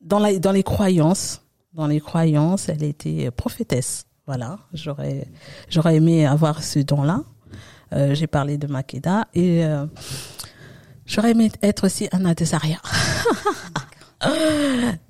dans, 0.00 0.18
la, 0.18 0.38
dans 0.38 0.52
les 0.52 0.62
croyances. 0.62 1.42
Dans 1.72 1.86
les 1.86 2.00
croyances, 2.00 2.68
elle 2.70 2.82
était 2.82 3.30
prophétesse. 3.30 4.06
Voilà, 4.26 4.58
j'aurais, 4.72 5.28
j'aurais 5.68 5.96
aimé 5.96 6.26
avoir 6.26 6.62
ce 6.62 6.78
don-là. 6.80 7.22
Euh, 7.92 8.14
j'ai 8.14 8.26
parlé 8.26 8.58
de 8.58 8.66
Makeda 8.66 9.28
et 9.34 9.64
euh, 9.64 9.86
j'aurais 11.04 11.30
aimé 11.30 11.52
être 11.62 11.86
aussi 11.86 12.08
Anna 12.10 12.34
Desaria. 12.34 12.80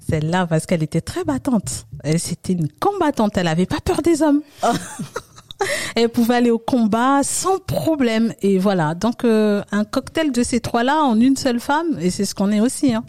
Celle-là, 0.09 0.47
parce 0.47 0.67
qu'elle 0.67 0.83
était 0.83 1.01
très 1.01 1.25
battante. 1.25 1.87
C'était 2.19 2.53
une 2.53 2.69
combattante. 2.69 3.37
Elle 3.37 3.49
avait 3.49 3.67
pas 3.67 3.81
peur 3.83 4.03
des 4.03 4.23
hommes. 4.23 4.43
elle 5.97 6.09
pouvait 6.09 6.37
aller 6.37 6.51
au 6.51 6.59
combat 6.59 7.23
sans 7.23 7.59
problème. 7.59 8.33
Et 8.42 8.59
voilà, 8.59 8.95
donc 8.95 9.25
euh, 9.25 9.62
un 9.73 9.85
cocktail 9.85 10.33
de 10.33 10.42
ces 10.42 10.61
trois-là 10.61 11.03
en 11.03 11.19
une 11.21 11.37
seule 11.37 11.61
femme, 11.61 11.99
et 12.01 12.11
c'est 12.11 12.25
ce 12.25 12.35
qu'on 12.35 12.51
est 12.51 12.61
aussi. 12.61 12.95
Hein. 12.95 13.05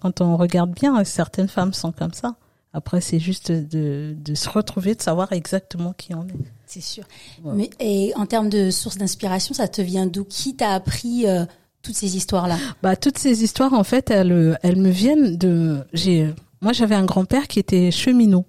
Quand 0.00 0.20
on 0.20 0.36
regarde 0.36 0.72
bien, 0.72 1.02
certaines 1.04 1.48
femmes 1.48 1.74
sont 1.74 1.92
comme 1.92 2.14
ça. 2.14 2.36
Après, 2.72 3.00
c'est 3.00 3.18
juste 3.18 3.50
de, 3.50 4.14
de 4.16 4.34
se 4.34 4.48
retrouver, 4.48 4.94
de 4.94 5.02
savoir 5.02 5.32
exactement 5.32 5.92
qui 5.92 6.14
on 6.14 6.22
est. 6.22 6.38
C'est 6.66 6.80
sûr. 6.80 7.02
Mais 7.44 7.68
et 7.80 8.12
en 8.14 8.26
termes 8.26 8.48
de 8.48 8.70
source 8.70 8.96
d'inspiration, 8.96 9.54
ça 9.54 9.66
te 9.66 9.82
vient 9.82 10.06
d'où? 10.06 10.24
Qui 10.24 10.54
t'a 10.54 10.70
appris 10.70 11.26
euh, 11.26 11.44
toutes 11.82 11.96
ces 11.96 12.16
histoires-là? 12.16 12.58
Bah, 12.80 12.94
toutes 12.94 13.18
ces 13.18 13.42
histoires, 13.42 13.72
en 13.72 13.82
fait, 13.82 14.10
elles, 14.10 14.56
elles 14.62 14.76
me 14.76 14.90
viennent 14.90 15.36
de. 15.36 15.84
J'ai, 15.92 16.32
moi, 16.60 16.72
j'avais 16.72 16.94
un 16.94 17.04
grand-père 17.04 17.48
qui 17.48 17.58
était 17.58 17.90
cheminot. 17.90 18.46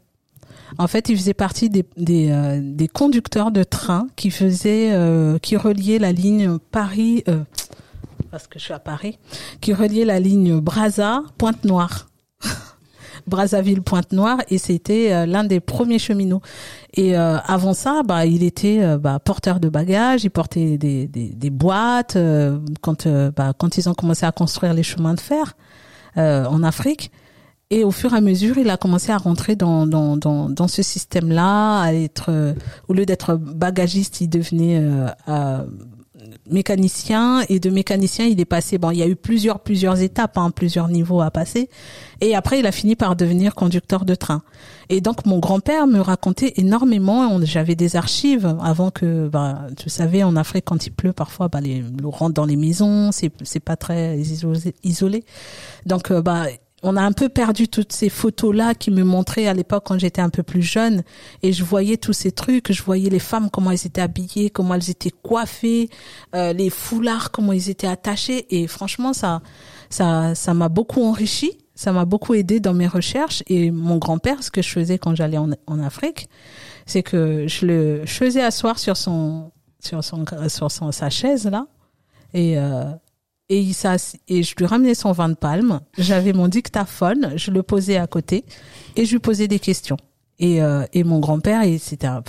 En 0.77 0.87
fait, 0.87 1.09
il 1.09 1.17
faisait 1.17 1.33
partie 1.33 1.69
des, 1.69 1.85
des, 1.97 2.31
euh, 2.31 2.59
des 2.61 2.87
conducteurs 2.87 3.51
de 3.51 3.63
train 3.63 4.07
qui 4.15 4.31
faisaient, 4.31 4.91
euh, 4.93 5.37
qui 5.39 5.57
reliaient 5.57 5.99
la 5.99 6.11
ligne 6.11 6.57
Paris, 6.59 7.23
euh, 7.27 7.43
parce 8.29 8.47
que 8.47 8.59
je 8.59 8.65
suis 8.65 8.73
à 8.73 8.79
Paris, 8.79 9.19
qui 9.59 9.73
reliait 9.73 10.05
la 10.05 10.19
ligne 10.19 10.59
Brazza 10.59 11.23
Pointe-Noire. 11.37 12.07
Brazzaville 13.27 13.83
Pointe 13.83 14.13
Noire 14.13 14.39
et 14.49 14.57
c'était 14.57 15.27
l'un 15.27 15.43
des 15.43 15.59
premiers 15.59 15.99
cheminots. 15.99 16.41
Et 16.95 17.15
avant 17.15 17.75
ça, 17.75 18.01
bah 18.03 18.25
il 18.25 18.41
était 18.41 18.97
bah, 18.97 19.19
porteur 19.19 19.59
de 19.59 19.69
bagages, 19.69 20.23
il 20.23 20.31
portait 20.31 20.79
des, 20.79 21.07
des, 21.07 21.29
des 21.29 21.49
boîtes 21.51 22.17
quand 22.81 23.07
bah, 23.07 23.53
quand 23.55 23.77
ils 23.77 23.87
ont 23.87 23.93
commencé 23.93 24.25
à 24.25 24.31
construire 24.31 24.73
les 24.73 24.81
chemins 24.81 25.13
de 25.13 25.19
fer 25.19 25.55
en 26.15 26.63
Afrique. 26.63 27.11
Et 27.73 27.85
au 27.85 27.91
fur 27.91 28.13
et 28.13 28.17
à 28.17 28.21
mesure, 28.21 28.57
il 28.57 28.69
a 28.69 28.75
commencé 28.75 29.13
à 29.13 29.17
rentrer 29.17 29.55
dans, 29.55 29.87
dans, 29.87 30.17
dans, 30.17 30.49
dans 30.49 30.67
ce 30.67 30.83
système-là, 30.83 31.79
à 31.79 31.93
être, 31.93 32.25
euh, 32.27 32.53
au 32.89 32.93
lieu 32.93 33.05
d'être 33.05 33.35
bagagiste, 33.35 34.19
il 34.19 34.27
devenait 34.27 34.77
euh, 34.77 35.07
euh, 35.29 35.63
mécanicien. 36.49 37.43
Et 37.47 37.61
de 37.61 37.69
mécanicien, 37.69 38.25
il 38.25 38.41
est 38.41 38.45
passé, 38.45 38.77
bon, 38.77 38.91
il 38.91 38.97
y 38.97 39.01
a 39.01 39.07
eu 39.07 39.15
plusieurs, 39.15 39.61
plusieurs 39.61 40.01
étapes, 40.01 40.37
hein, 40.37 40.51
plusieurs 40.51 40.89
niveaux 40.89 41.21
à 41.21 41.31
passer. 41.31 41.69
Et 42.19 42.35
après, 42.35 42.59
il 42.59 42.67
a 42.67 42.73
fini 42.73 42.97
par 42.97 43.15
devenir 43.15 43.55
conducteur 43.55 44.03
de 44.03 44.15
train. 44.15 44.43
Et 44.89 44.99
donc, 44.99 45.25
mon 45.25 45.39
grand-père 45.39 45.87
me 45.87 46.01
racontait 46.01 46.51
énormément. 46.57 47.39
J'avais 47.43 47.75
des 47.75 47.95
archives 47.95 48.53
avant 48.61 48.91
que, 48.91 49.29
bah, 49.29 49.67
tu 49.77 49.89
savais, 49.89 50.23
en 50.23 50.35
Afrique, 50.35 50.65
quand 50.65 50.85
il 50.87 50.91
pleut, 50.91 51.13
parfois, 51.13 51.47
bah, 51.47 51.61
les, 51.61 51.81
l'eau 52.01 52.11
rentre 52.11 52.33
dans 52.33 52.45
les 52.45 52.57
maisons, 52.57 53.13
c'est, 53.13 53.31
c'est 53.43 53.61
pas 53.61 53.77
très 53.77 54.19
isolé. 54.83 55.23
Donc, 55.85 56.11
bah, 56.11 56.47
on 56.83 56.95
a 56.95 57.01
un 57.01 57.11
peu 57.11 57.29
perdu 57.29 57.67
toutes 57.67 57.93
ces 57.93 58.09
photos-là 58.09 58.73
qui 58.73 58.91
me 58.91 59.03
montraient 59.03 59.47
à 59.47 59.53
l'époque 59.53 59.83
quand 59.85 59.99
j'étais 59.99 60.21
un 60.21 60.29
peu 60.29 60.43
plus 60.43 60.61
jeune. 60.61 61.03
Et 61.43 61.53
je 61.53 61.63
voyais 61.63 61.97
tous 61.97 62.13
ces 62.13 62.31
trucs, 62.31 62.71
je 62.71 62.81
voyais 62.81 63.09
les 63.09 63.19
femmes 63.19 63.49
comment 63.49 63.71
elles 63.71 63.85
étaient 63.85 64.01
habillées, 64.01 64.49
comment 64.49 64.73
elles 64.73 64.89
étaient 64.89 65.11
coiffées, 65.11 65.89
euh, 66.35 66.53
les 66.53 66.69
foulards 66.69 67.31
comment 67.31 67.53
ils 67.53 67.69
étaient 67.69 67.87
attachés. 67.87 68.45
Et 68.49 68.67
franchement 68.67 69.13
ça 69.13 69.41
ça 69.89 70.33
ça 70.33 70.53
m'a 70.53 70.69
beaucoup 70.69 71.03
enrichi, 71.03 71.51
ça 71.75 71.91
m'a 71.91 72.05
beaucoup 72.05 72.33
aidé 72.33 72.59
dans 72.59 72.73
mes 72.73 72.87
recherches. 72.87 73.43
Et 73.47 73.69
mon 73.69 73.97
grand-père 73.97 74.41
ce 74.43 74.49
que 74.49 74.61
je 74.61 74.69
faisais 74.69 74.97
quand 74.97 75.15
j'allais 75.15 75.37
en, 75.37 75.51
en 75.67 75.79
Afrique, 75.79 76.29
c'est 76.85 77.03
que 77.03 77.47
je 77.47 77.65
le 77.65 78.05
je 78.05 78.13
faisais 78.13 78.41
asseoir 78.41 78.79
sur 78.79 78.97
son 78.97 79.51
sur 79.79 80.03
son 80.03 80.25
sur 80.47 80.71
son 80.71 80.91
sa 80.91 81.09
chaise 81.09 81.45
là 81.45 81.67
et 82.33 82.57
euh, 82.57 82.85
et, 83.51 83.59
il 83.59 83.75
et 84.29 84.43
je 84.43 84.55
lui 84.55 84.65
ramenais 84.65 84.95
son 84.95 85.11
vin 85.11 85.27
de 85.27 85.33
palme. 85.33 85.81
J'avais 85.97 86.31
mon 86.31 86.47
dictaphone, 86.47 87.33
je 87.35 87.51
le 87.51 87.63
posais 87.63 87.97
à 87.97 88.07
côté 88.07 88.45
et 88.95 89.05
je 89.05 89.11
lui 89.11 89.19
posais 89.19 89.49
des 89.49 89.59
questions. 89.59 89.97
Et, 90.39 90.63
euh, 90.63 90.85
et 90.93 91.03
mon 91.03 91.19
grand-père, 91.19 91.61
c'était 91.77 92.07
un, 92.07 92.23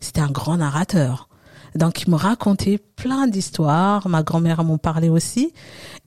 c'était 0.00 0.20
un 0.20 0.30
grand 0.30 0.56
narrateur. 0.56 1.28
Donc 1.76 2.02
il 2.02 2.10
me 2.10 2.16
racontait 2.16 2.78
plein 2.78 3.28
d'histoires, 3.28 4.08
ma 4.08 4.24
grand-mère 4.24 4.64
m'en 4.64 4.78
parlait 4.78 5.08
aussi. 5.08 5.52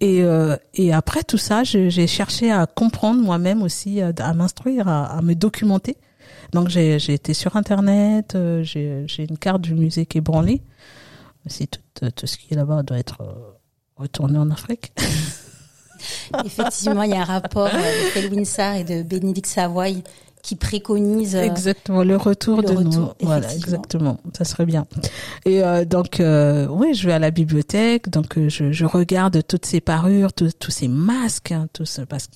Et, 0.01 0.21
euh, 0.21 0.57
et 0.73 0.91
après 0.91 1.23
tout 1.23 1.37
ça, 1.37 1.63
j'ai 1.63 2.07
cherché 2.07 2.51
à 2.51 2.65
comprendre 2.65 3.21
moi-même 3.21 3.61
aussi, 3.61 4.01
euh, 4.01 4.11
à 4.17 4.33
m'instruire, 4.33 4.89
à, 4.89 5.05
à, 5.05 5.21
me 5.21 5.33
documenter. 5.33 5.95
Donc 6.51 6.67
j'ai 6.67 6.95
été 6.95 7.33
sur 7.33 7.55
Internet, 7.55 8.35
euh, 8.35 8.63
j'ai 8.63 9.07
une 9.29 9.37
carte 9.37 9.61
du 9.61 9.75
musée 9.75 10.05
qui 10.05 10.17
est 10.17 10.21
branlée. 10.21 10.61
C'est 11.47 11.67
tout, 11.67 12.11
tout 12.11 12.27
ce 12.27 12.37
qui 12.37 12.53
est 12.53 12.57
là-bas 12.57 12.83
doit 12.83 12.97
être 12.99 13.23
retourné 14.01 14.37
en 14.37 14.49
Afrique. 14.51 14.91
Effectivement, 16.45 17.03
il 17.03 17.11
y 17.11 17.15
a 17.15 17.21
un 17.21 17.25
rapport 17.25 17.69
de 17.69 17.77
Felwin 18.13 18.45
Sarr 18.45 18.75
et 18.75 18.83
de 18.83 19.03
Bénédicte 19.03 19.47
Savoy 19.47 20.03
qui 20.41 20.55
préconise 20.55 21.35
euh, 21.35 21.43
exactement 21.43 22.03
le 22.03 22.17
retour 22.17 22.63
de 22.63 22.73
nous. 22.73 23.09
voilà 23.21 23.53
exactement. 23.53 24.17
Ça 24.35 24.43
serait 24.43 24.65
bien. 24.65 24.87
Et 25.45 25.63
euh, 25.63 25.85
donc 25.85 26.19
euh, 26.19 26.67
oui 26.67 26.93
je 26.93 27.07
vais 27.07 27.13
à 27.13 27.19
la 27.19 27.31
bibliothèque. 27.31 28.09
Donc 28.09 28.37
euh, 28.37 28.49
je, 28.49 28.71
je, 28.71 28.85
regarde 28.85 29.45
toutes 29.47 29.65
ces 29.65 29.81
parures 29.81 30.33
tous, 30.33 30.51
tous 30.57 30.71
ces 30.71 30.87
masques 30.87 31.51
hein, 31.51 31.67
tout 31.73 31.85
ce, 31.85 32.01
parce 32.01 32.27
que 32.27 32.33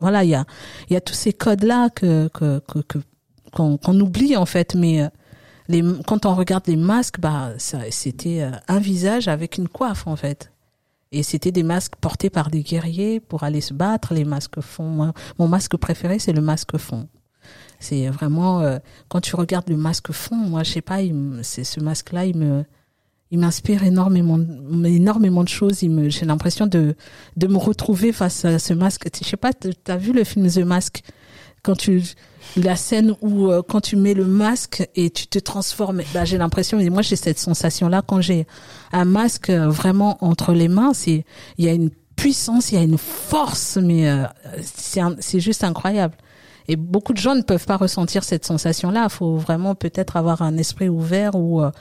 voilà 0.00 0.24
il 0.24 0.30
y 0.30 0.34
a 0.34 0.44
il 0.88 0.94
y 0.94 0.96
a 0.96 1.00
tous 1.00 1.14
ces 1.14 1.32
codes 1.32 1.62
là 1.62 1.88
que 1.90 2.28
qu'on 3.52 4.00
oublie 4.00 4.36
en 4.36 4.46
fait. 4.46 4.74
Mais 4.74 5.08
les 5.68 5.84
quand 6.06 6.26
on 6.26 6.34
regarde 6.34 6.64
les 6.66 6.76
masques 6.76 7.20
bah 7.20 7.50
c'était 7.58 8.50
un 8.66 8.78
visage 8.80 9.28
avec 9.28 9.56
une 9.56 9.68
coiffe 9.68 10.06
en 10.06 10.16
fait 10.16 10.49
et 11.12 11.22
c'était 11.22 11.52
des 11.52 11.62
masques 11.62 11.96
portés 11.96 12.30
par 12.30 12.50
des 12.50 12.62
guerriers 12.62 13.20
pour 13.20 13.42
aller 13.42 13.60
se 13.60 13.74
battre. 13.74 14.14
Les 14.14 14.24
masques 14.24 14.60
fond. 14.60 15.12
mon 15.38 15.48
masque 15.48 15.76
préféré, 15.76 16.18
c'est 16.18 16.32
le 16.32 16.40
masque 16.40 16.76
fond. 16.76 17.08
C'est 17.80 18.08
vraiment 18.08 18.60
euh, 18.60 18.78
quand 19.08 19.20
tu 19.20 19.34
regardes 19.34 19.68
le 19.68 19.76
masque 19.76 20.12
fond, 20.12 20.36
moi 20.36 20.62
je 20.62 20.72
sais 20.72 20.82
pas, 20.82 20.98
c'est 21.42 21.64
ce 21.64 21.80
masque-là, 21.80 22.26
il 22.26 22.36
me 22.36 22.64
il 23.32 23.38
m'inspire 23.38 23.84
énormément 23.84 24.38
énormément 24.84 25.42
de 25.42 25.48
choses. 25.48 25.82
Il 25.82 25.90
me 25.90 26.10
j'ai 26.10 26.26
l'impression 26.26 26.66
de 26.66 26.94
de 27.36 27.46
me 27.46 27.56
retrouver 27.56 28.12
face 28.12 28.44
à 28.44 28.58
ce 28.58 28.74
masque. 28.74 29.08
Je 29.20 29.26
sais 29.26 29.36
pas, 29.36 29.52
tu 29.52 29.70
as 29.88 29.96
vu 29.96 30.12
le 30.12 30.24
film 30.24 30.48
The 30.48 30.58
Mask? 30.58 31.02
Quand 31.62 31.76
tu 31.76 32.02
la 32.56 32.76
scène 32.76 33.14
où 33.20 33.50
euh, 33.50 33.62
quand 33.66 33.80
tu 33.80 33.96
mets 33.96 34.14
le 34.14 34.24
masque 34.24 34.88
et 34.94 35.10
tu 35.10 35.26
te 35.26 35.38
transformes 35.38 36.02
bah 36.14 36.24
j'ai 36.24 36.38
l'impression 36.38 36.78
et 36.78 36.90
moi 36.90 37.02
j'ai 37.02 37.16
cette 37.16 37.38
sensation 37.38 37.88
là 37.88 38.02
quand 38.06 38.20
j'ai 38.20 38.46
un 38.92 39.04
masque 39.04 39.50
euh, 39.50 39.68
vraiment 39.68 40.18
entre 40.20 40.52
les 40.52 40.68
mains 40.68 40.92
c'est 40.94 41.24
il 41.58 41.64
y 41.64 41.68
a 41.68 41.72
une 41.72 41.90
puissance 42.16 42.72
il 42.72 42.74
y 42.76 42.78
a 42.78 42.82
une 42.82 42.98
force 42.98 43.76
mais 43.76 44.10
c'est 44.62 45.00
c'est 45.20 45.40
juste 45.40 45.64
incroyable 45.64 46.14
et 46.70 46.76
beaucoup 46.76 47.12
de 47.12 47.18
gens 47.18 47.34
ne 47.34 47.42
peuvent 47.42 47.66
pas 47.66 47.76
ressentir 47.76 48.22
cette 48.22 48.44
sensation-là. 48.44 49.08
Faut 49.08 49.36
vraiment 49.36 49.74
peut-être 49.74 50.16
avoir 50.16 50.40
un 50.40 50.56
esprit 50.56 50.88
ouvert 50.88 51.34
ou 51.34 51.60
euh, 51.60 51.72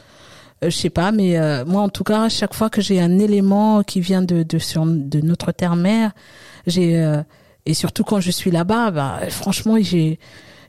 euh, 0.63 0.69
je 0.71 0.75
sais 0.75 0.89
pas, 0.89 1.11
mais 1.11 1.37
euh, 1.37 1.63
moi 1.63 1.83
en 1.83 1.89
tout 1.89 2.03
cas, 2.03 2.27
chaque 2.27 2.55
fois 2.55 2.71
que 2.71 2.81
j'ai 2.81 2.99
un 2.99 3.19
élément 3.19 3.83
qui 3.83 4.01
vient 4.01 4.23
de 4.23 4.41
de, 4.41 4.57
sur, 4.57 4.85
de 4.87 5.21
notre 5.21 5.51
terre-mère, 5.51 6.11
j'ai 6.65 6.97
euh, 6.97 7.21
et 7.67 7.75
surtout 7.75 8.03
quand 8.03 8.19
je 8.19 8.31
suis 8.31 8.49
là-bas, 8.49 8.89
bah, 8.89 9.19
franchement, 9.29 9.75
j'ai 9.79 10.19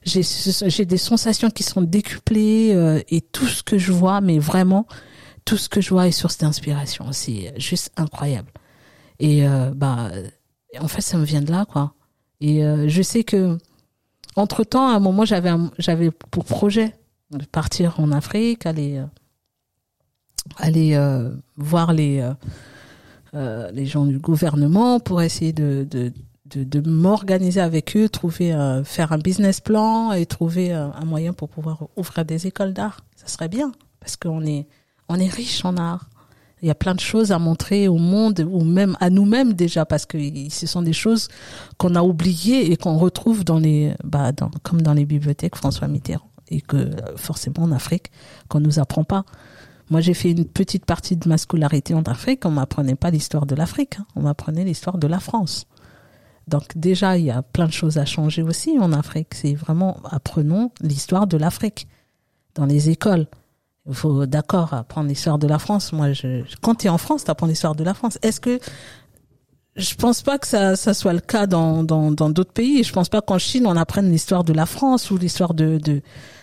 j'ai 0.02 0.22
j'ai 0.22 0.84
des 0.84 0.96
sensations 0.96 1.50
qui 1.50 1.62
sont 1.62 1.82
décuplées 1.82 3.02
et 3.08 3.20
tout 3.20 3.46
ce 3.46 3.62
que 3.62 3.78
je 3.78 3.92
vois, 3.92 4.20
mais 4.20 4.38
vraiment 4.38 4.86
tout 5.44 5.56
ce 5.56 5.68
que 5.68 5.80
je 5.80 5.90
vois 5.90 6.08
est 6.08 6.12
source 6.12 6.38
d'inspiration. 6.38 7.12
C'est 7.12 7.52
juste 7.58 7.90
incroyable. 7.96 8.50
Et 9.18 9.44
bah 9.74 10.10
en 10.78 10.88
fait, 10.88 11.02
ça 11.02 11.18
me 11.18 11.24
vient 11.24 11.42
de 11.42 11.50
là, 11.50 11.64
quoi. 11.66 11.94
Et 12.40 12.62
je 12.88 13.02
sais 13.02 13.24
que 13.24 13.58
entre 14.36 14.64
temps, 14.64 14.88
à 14.88 14.92
un 14.92 15.00
moment, 15.00 15.24
j'avais 15.24 15.52
j'avais 15.78 16.10
pour 16.10 16.44
projet 16.44 16.94
de 17.30 17.44
partir 17.44 17.98
en 18.00 18.12
Afrique, 18.12 18.66
aller 18.66 18.98
euh, 18.98 19.06
aller 20.56 20.94
euh, 20.94 21.30
voir 21.56 21.92
les 21.92 22.20
euh, 22.20 22.32
euh, 23.34 23.70
les 23.72 23.86
gens 23.86 24.06
du 24.06 24.18
gouvernement 24.18 25.00
pour 25.00 25.22
essayer 25.22 25.52
de 25.52 25.86
de 25.88 26.12
de, 26.56 26.88
m'organiser 26.88 27.60
avec 27.60 27.96
eux, 27.96 28.08
trouver 28.08 28.56
faire 28.84 29.12
un 29.12 29.18
business 29.18 29.60
plan 29.60 30.12
et 30.12 30.26
trouver 30.26 30.72
un 30.72 31.04
moyen 31.04 31.32
pour 31.32 31.48
pouvoir 31.48 31.88
ouvrir 31.96 32.24
des 32.24 32.46
écoles 32.46 32.72
d'art. 32.72 33.00
Ça 33.16 33.26
serait 33.26 33.48
bien 33.48 33.72
parce 34.00 34.16
qu'on 34.16 34.44
est 34.44 34.66
on 35.08 35.16
est 35.16 35.28
riche 35.28 35.64
en 35.64 35.76
art 35.76 36.08
il 36.62 36.68
y 36.68 36.70
a 36.70 36.74
plein 36.74 36.94
de 36.94 37.00
choses 37.00 37.32
à 37.32 37.38
montrer 37.38 37.88
au 37.88 37.96
monde 37.96 38.46
ou 38.50 38.64
même 38.64 38.96
à 39.00 39.10
nous-mêmes 39.10 39.54
déjà 39.54 39.86
parce 39.86 40.06
que 40.06 40.18
ce 40.50 40.66
sont 40.66 40.82
des 40.82 40.92
choses 40.92 41.28
qu'on 41.78 41.94
a 41.94 42.02
oubliées 42.02 42.70
et 42.70 42.76
qu'on 42.76 42.98
retrouve 42.98 43.44
dans 43.44 43.58
les 43.58 43.94
bah 44.04 44.32
dans, 44.32 44.50
comme 44.62 44.82
dans 44.82 44.92
les 44.92 45.06
bibliothèques 45.06 45.56
François 45.56 45.88
Mitterrand 45.88 46.28
et 46.48 46.60
que 46.60 46.90
forcément 47.16 47.62
en 47.62 47.72
Afrique 47.72 48.10
qu'on 48.48 48.60
nous 48.60 48.78
apprend 48.78 49.04
pas. 49.04 49.24
Moi, 49.88 50.00
j'ai 50.00 50.14
fait 50.14 50.30
une 50.30 50.44
petite 50.44 50.84
partie 50.84 51.16
de 51.16 51.28
ma 51.28 51.36
scolarité 51.36 51.94
en 51.94 52.02
Afrique. 52.02 52.44
On 52.46 52.50
m'apprenait 52.50 52.94
pas 52.94 53.10
l'histoire 53.10 53.44
de 53.44 53.56
l'Afrique. 53.56 53.96
Hein. 53.98 54.06
On 54.14 54.22
m'apprenait 54.22 54.64
l'histoire 54.64 54.98
de 54.98 55.08
la 55.08 55.18
France. 55.18 55.66
Donc 56.50 56.76
déjà, 56.76 57.16
il 57.16 57.24
y 57.24 57.30
a 57.30 57.42
plein 57.42 57.66
de 57.66 57.72
choses 57.72 57.96
à 57.98 58.04
changer 58.04 58.42
aussi 58.42 58.78
en 58.78 58.92
Afrique. 58.92 59.34
C'est 59.34 59.54
vraiment 59.54 59.98
apprenons 60.10 60.72
l'histoire 60.80 61.26
de 61.26 61.36
l'Afrique 61.36 61.86
dans 62.54 62.66
les 62.66 62.90
écoles. 62.90 63.26
Il 63.88 63.94
faut 63.94 64.26
d'accord 64.26 64.74
apprendre 64.74 65.08
l'histoire 65.08 65.38
de 65.38 65.46
la 65.46 65.58
France. 65.58 65.92
Moi, 65.92 66.12
je, 66.12 66.42
quand 66.60 66.76
tu 66.76 66.86
es 66.86 66.90
en 66.90 66.98
France, 66.98 67.24
tu 67.24 67.30
apprends 67.30 67.46
l'histoire 67.46 67.74
de 67.74 67.84
la 67.84 67.94
France. 67.94 68.18
Est-ce 68.22 68.40
que 68.40 68.58
je 69.76 69.94
pense 69.94 70.22
pas 70.22 70.38
que 70.38 70.46
ça, 70.46 70.76
ça 70.76 70.94
soit 70.94 71.12
le 71.12 71.20
cas 71.20 71.46
dans 71.46 71.84
dans 71.84 72.10
dans 72.10 72.28
d'autres 72.28 72.52
pays. 72.52 72.82
Je 72.82 72.92
pense 72.92 73.08
pas 73.08 73.20
qu'en 73.20 73.38
Chine 73.38 73.66
on 73.66 73.76
apprenne 73.76 74.10
l'histoire 74.10 74.44
de 74.44 74.52
la 74.52 74.66
France 74.66 75.10
ou 75.10 75.16
l'histoire 75.16 75.54
de 75.54 75.78
de 75.78 76.02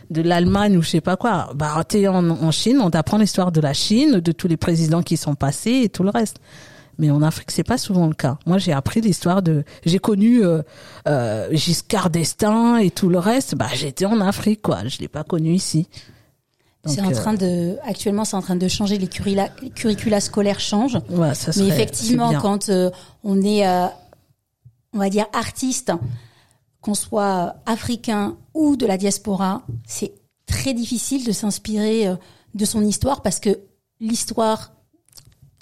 de 0.09 0.21
l'Allemagne 0.21 0.77
ou 0.77 0.81
je 0.81 0.89
sais 0.89 1.01
pas 1.01 1.17
quoi. 1.17 1.49
Bah 1.53 1.83
t'es 1.87 2.07
en, 2.07 2.29
en 2.29 2.51
Chine, 2.51 2.79
on 2.81 2.89
t'apprend 2.89 3.17
l'histoire 3.17 3.51
de 3.51 3.59
la 3.59 3.73
Chine, 3.73 4.21
de 4.21 4.31
tous 4.31 4.47
les 4.47 4.57
présidents 4.57 5.03
qui 5.03 5.17
sont 5.17 5.35
passés 5.35 5.81
et 5.83 5.89
tout 5.89 6.03
le 6.03 6.09
reste. 6.09 6.37
Mais 6.97 7.11
en 7.11 7.21
Afrique, 7.21 7.51
c'est 7.51 7.63
pas 7.63 7.77
souvent 7.77 8.07
le 8.07 8.13
cas. 8.13 8.37
Moi, 8.45 8.57
j'ai 8.57 8.73
appris 8.73 9.01
l'histoire 9.01 9.41
de, 9.41 9.63
j'ai 9.85 9.99
connu 9.99 10.43
euh, 10.43 10.61
euh, 11.07 11.47
Giscard 11.51 12.09
d'Estaing 12.09 12.77
et 12.77 12.89
tout 12.89 13.09
le 13.09 13.19
reste. 13.19 13.55
Bah, 13.55 13.67
j'étais 13.73 14.05
en 14.05 14.19
Afrique, 14.19 14.61
quoi. 14.61 14.87
Je 14.87 14.97
l'ai 14.99 15.07
pas 15.07 15.23
connu 15.23 15.53
ici. 15.53 15.87
C'est 16.87 17.01
en 17.01 17.11
train 17.11 17.33
de, 17.33 17.77
actuellement, 17.83 18.25
c'est 18.25 18.35
en 18.35 18.41
train 18.41 18.55
de 18.55 18.67
changer. 18.67 18.97
Les 18.97 19.07
curricula, 19.07 19.49
curricula 19.75 20.19
scolaires 20.19 20.59
changent. 20.59 20.99
Ouais, 21.09 21.33
ça 21.35 21.51
serait, 21.51 21.65
Mais 21.67 21.73
effectivement, 21.73 22.33
quand 22.39 22.69
euh, 22.69 22.89
on 23.23 23.41
est, 23.41 23.67
euh, 23.67 23.87
on 24.93 24.99
va 24.99 25.09
dire, 25.09 25.25
artiste, 25.33 25.91
qu'on 26.81 26.93
soit 26.93 27.55
africain 27.65 28.37
ou 28.53 28.75
de 28.75 28.85
la 28.85 28.97
diaspora, 28.97 29.63
c'est 29.85 30.13
très 30.45 30.73
difficile 30.73 31.25
de 31.25 31.31
s'inspirer 31.31 32.07
euh, 32.07 32.15
de 32.53 32.65
son 32.65 32.83
histoire 32.83 33.21
parce 33.21 33.39
que 33.39 33.59
l'histoire 33.99 34.71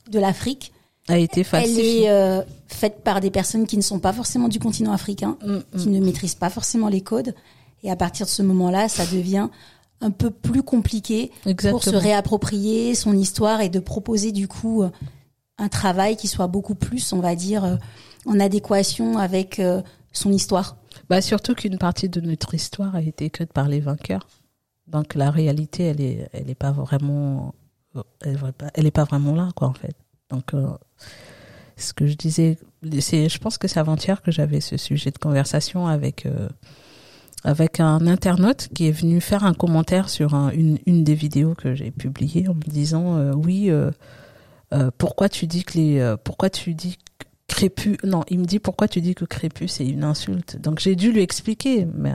de 0.09 0.19
l'Afrique 0.19 0.71
a 1.07 1.17
été 1.17 1.45
Elle 1.53 1.79
est 1.79 2.45
faite 2.67 3.01
par 3.03 3.21
des 3.21 3.29
personnes 3.31 3.67
qui 3.67 3.77
ne 3.77 3.81
sont 3.81 3.99
pas 3.99 4.13
forcément 4.13 4.47
du 4.47 4.59
continent 4.59 4.91
africain, 4.91 5.37
mm, 5.45 5.53
mm. 5.53 5.63
qui 5.77 5.89
ne 5.89 6.03
maîtrisent 6.03 6.35
pas 6.35 6.49
forcément 6.49 6.87
les 6.87 7.01
codes. 7.01 7.35
Et 7.83 7.91
à 7.91 7.95
partir 7.95 8.25
de 8.25 8.31
ce 8.31 8.41
moment-là, 8.41 8.89
ça 8.89 9.05
devient 9.05 9.47
un 10.01 10.11
peu 10.11 10.29
plus 10.29 10.63
compliqué 10.63 11.31
pour 11.71 11.83
se 11.83 11.95
réapproprier 11.95 12.95
son 12.95 13.13
histoire 13.13 13.61
et 13.61 13.69
de 13.69 13.79
proposer 13.79 14.31
du 14.31 14.47
coup 14.47 14.83
euh, 14.83 14.89
un 15.57 15.69
travail 15.69 16.17
qui 16.17 16.27
soit 16.27 16.47
beaucoup 16.47 16.75
plus, 16.75 17.13
on 17.13 17.19
va 17.19 17.35
dire, 17.35 17.63
euh, 17.63 17.75
en 18.25 18.39
adéquation 18.39 19.17
avec 19.17 19.59
euh, 19.59 19.81
son 20.11 20.31
histoire. 20.31 20.77
Bah 21.09 21.21
surtout 21.21 21.53
qu'une 21.53 21.77
partie 21.77 22.09
de 22.09 22.19
notre 22.21 22.53
histoire 22.53 22.95
a 22.95 23.01
été 23.01 23.25
écrite 23.25 23.53
par 23.53 23.67
les 23.67 23.79
vainqueurs. 23.79 24.27
Donc 24.87 25.15
la 25.15 25.31
réalité, 25.31 25.83
elle 25.83 26.01
est, 26.01 26.29
elle 26.33 26.49
est 26.49 26.55
pas 26.55 26.71
vraiment, 26.71 27.53
elle, 28.21 28.39
elle 28.73 28.85
est 28.85 28.91
pas 28.91 29.03
vraiment 29.03 29.35
là, 29.35 29.49
quoi, 29.55 29.67
en 29.67 29.73
fait. 29.73 29.95
Donc 30.29 30.51
ce 31.77 31.93
que 31.93 32.07
je 32.07 32.15
disais, 32.15 32.57
c'est, 32.99 33.29
je 33.29 33.37
pense 33.37 33.57
que 33.57 33.67
c'est 33.67 33.79
avant-hier 33.79 34.21
que 34.21 34.31
j'avais 34.31 34.61
ce 34.61 34.77
sujet 34.77 35.11
de 35.11 35.17
conversation 35.17 35.87
avec 35.87 36.27
avec 37.45 37.79
un 37.79 38.07
internaute 38.07 38.69
qui 38.73 38.87
est 38.87 38.91
venu 38.91 39.21
faire 39.21 39.45
un 39.45 39.53
commentaire 39.53 40.09
sur 40.09 40.33
une, 40.33 40.79
une 40.87 41.03
des 41.03 41.13
vidéos 41.13 41.53
que 41.53 41.75
j'ai 41.75 41.91
publiées 41.91 42.47
en 42.47 42.55
me 42.55 42.61
disant 42.61 43.17
euh, 43.17 43.33
oui 43.33 43.69
euh, 43.69 43.91
euh, 44.73 44.89
pourquoi 44.97 45.29
tu 45.29 45.45
dis 45.45 45.63
que 45.63 45.77
les 45.77 46.15
pourquoi 46.23 46.49
tu 46.49 46.73
dis 46.73 46.97
crépus 47.47 47.97
non 48.03 48.23
il 48.29 48.39
me 48.39 48.45
dit 48.45 48.57
pourquoi 48.57 48.87
tu 48.87 48.99
dis 48.99 49.13
que 49.13 49.25
crépus 49.25 49.73
c'est 49.73 49.85
une 49.85 50.03
insulte? 50.03 50.59
Donc 50.59 50.79
j'ai 50.79 50.95
dû 50.95 51.11
lui 51.11 51.21
expliquer 51.21 51.87
mais 51.93 52.13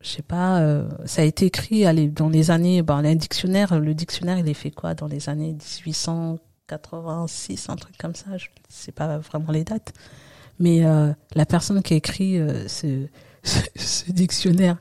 je 0.00 0.08
sais 0.08 0.22
pas 0.22 0.62
ça 1.04 1.22
a 1.22 1.24
été 1.24 1.46
écrit 1.46 1.84
allez, 1.84 2.08
dans 2.08 2.28
les 2.28 2.50
années 2.50 2.82
bon 2.82 3.02
le 3.02 3.14
dictionnaire 3.14 3.78
le 3.78 3.94
dictionnaire 3.94 4.38
il 4.38 4.48
est 4.48 4.54
fait 4.54 4.70
quoi 4.70 4.94
dans 4.94 5.06
les 5.06 5.28
années 5.28 5.56
1886 5.86 7.68
un 7.68 7.76
truc 7.76 7.96
comme 7.98 8.14
ça 8.14 8.36
je 8.38 8.46
sais 8.68 8.92
pas 8.92 9.18
vraiment 9.18 9.52
les 9.52 9.64
dates 9.64 9.92
mais 10.60 10.84
euh, 10.84 11.12
la 11.34 11.46
personne 11.46 11.82
qui 11.82 11.94
a 11.94 11.96
écrit 11.96 12.38
euh, 12.38 12.68
ce, 12.68 13.06
ce, 13.42 14.12
dictionnaire, 14.12 14.76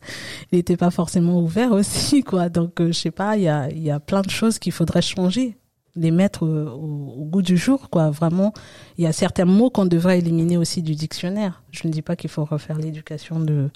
il 0.51 0.57
n'était 0.57 0.77
pas 0.77 0.91
forcément 0.91 1.41
ouvert 1.41 1.71
aussi, 1.71 2.21
quoi. 2.21 2.49
Donc, 2.49 2.81
euh, 2.81 2.87
je 2.87 2.99
sais 2.99 3.11
pas, 3.11 3.37
il 3.37 3.43
y 3.43 3.47
a, 3.47 3.71
y 3.71 3.89
a 3.89 3.99
plein 3.99 4.21
de 4.21 4.29
choses 4.29 4.59
qu'il 4.59 4.73
faudrait 4.73 5.01
changer. 5.01 5.57
Les 5.95 6.11
mettre 6.11 6.43
au, 6.43 7.21
au, 7.21 7.25
goût 7.25 7.41
du 7.41 7.57
jour, 7.57 7.89
quoi. 7.89 8.09
Vraiment, 8.09 8.53
il 8.97 9.03
y 9.03 9.07
a 9.07 9.11
certains 9.11 9.45
mots 9.45 9.69
qu'on 9.69 9.85
devrait 9.85 10.19
éliminer 10.19 10.57
aussi 10.57 10.81
du 10.81 10.95
dictionnaire. 10.95 11.63
Je 11.71 11.87
ne 11.87 11.91
dis 11.91 12.01
pas 12.01 12.15
qu'il 12.15 12.29
faut 12.29 12.45
refaire 12.45 12.77
l'éducation 12.77 13.39
de 13.39 13.69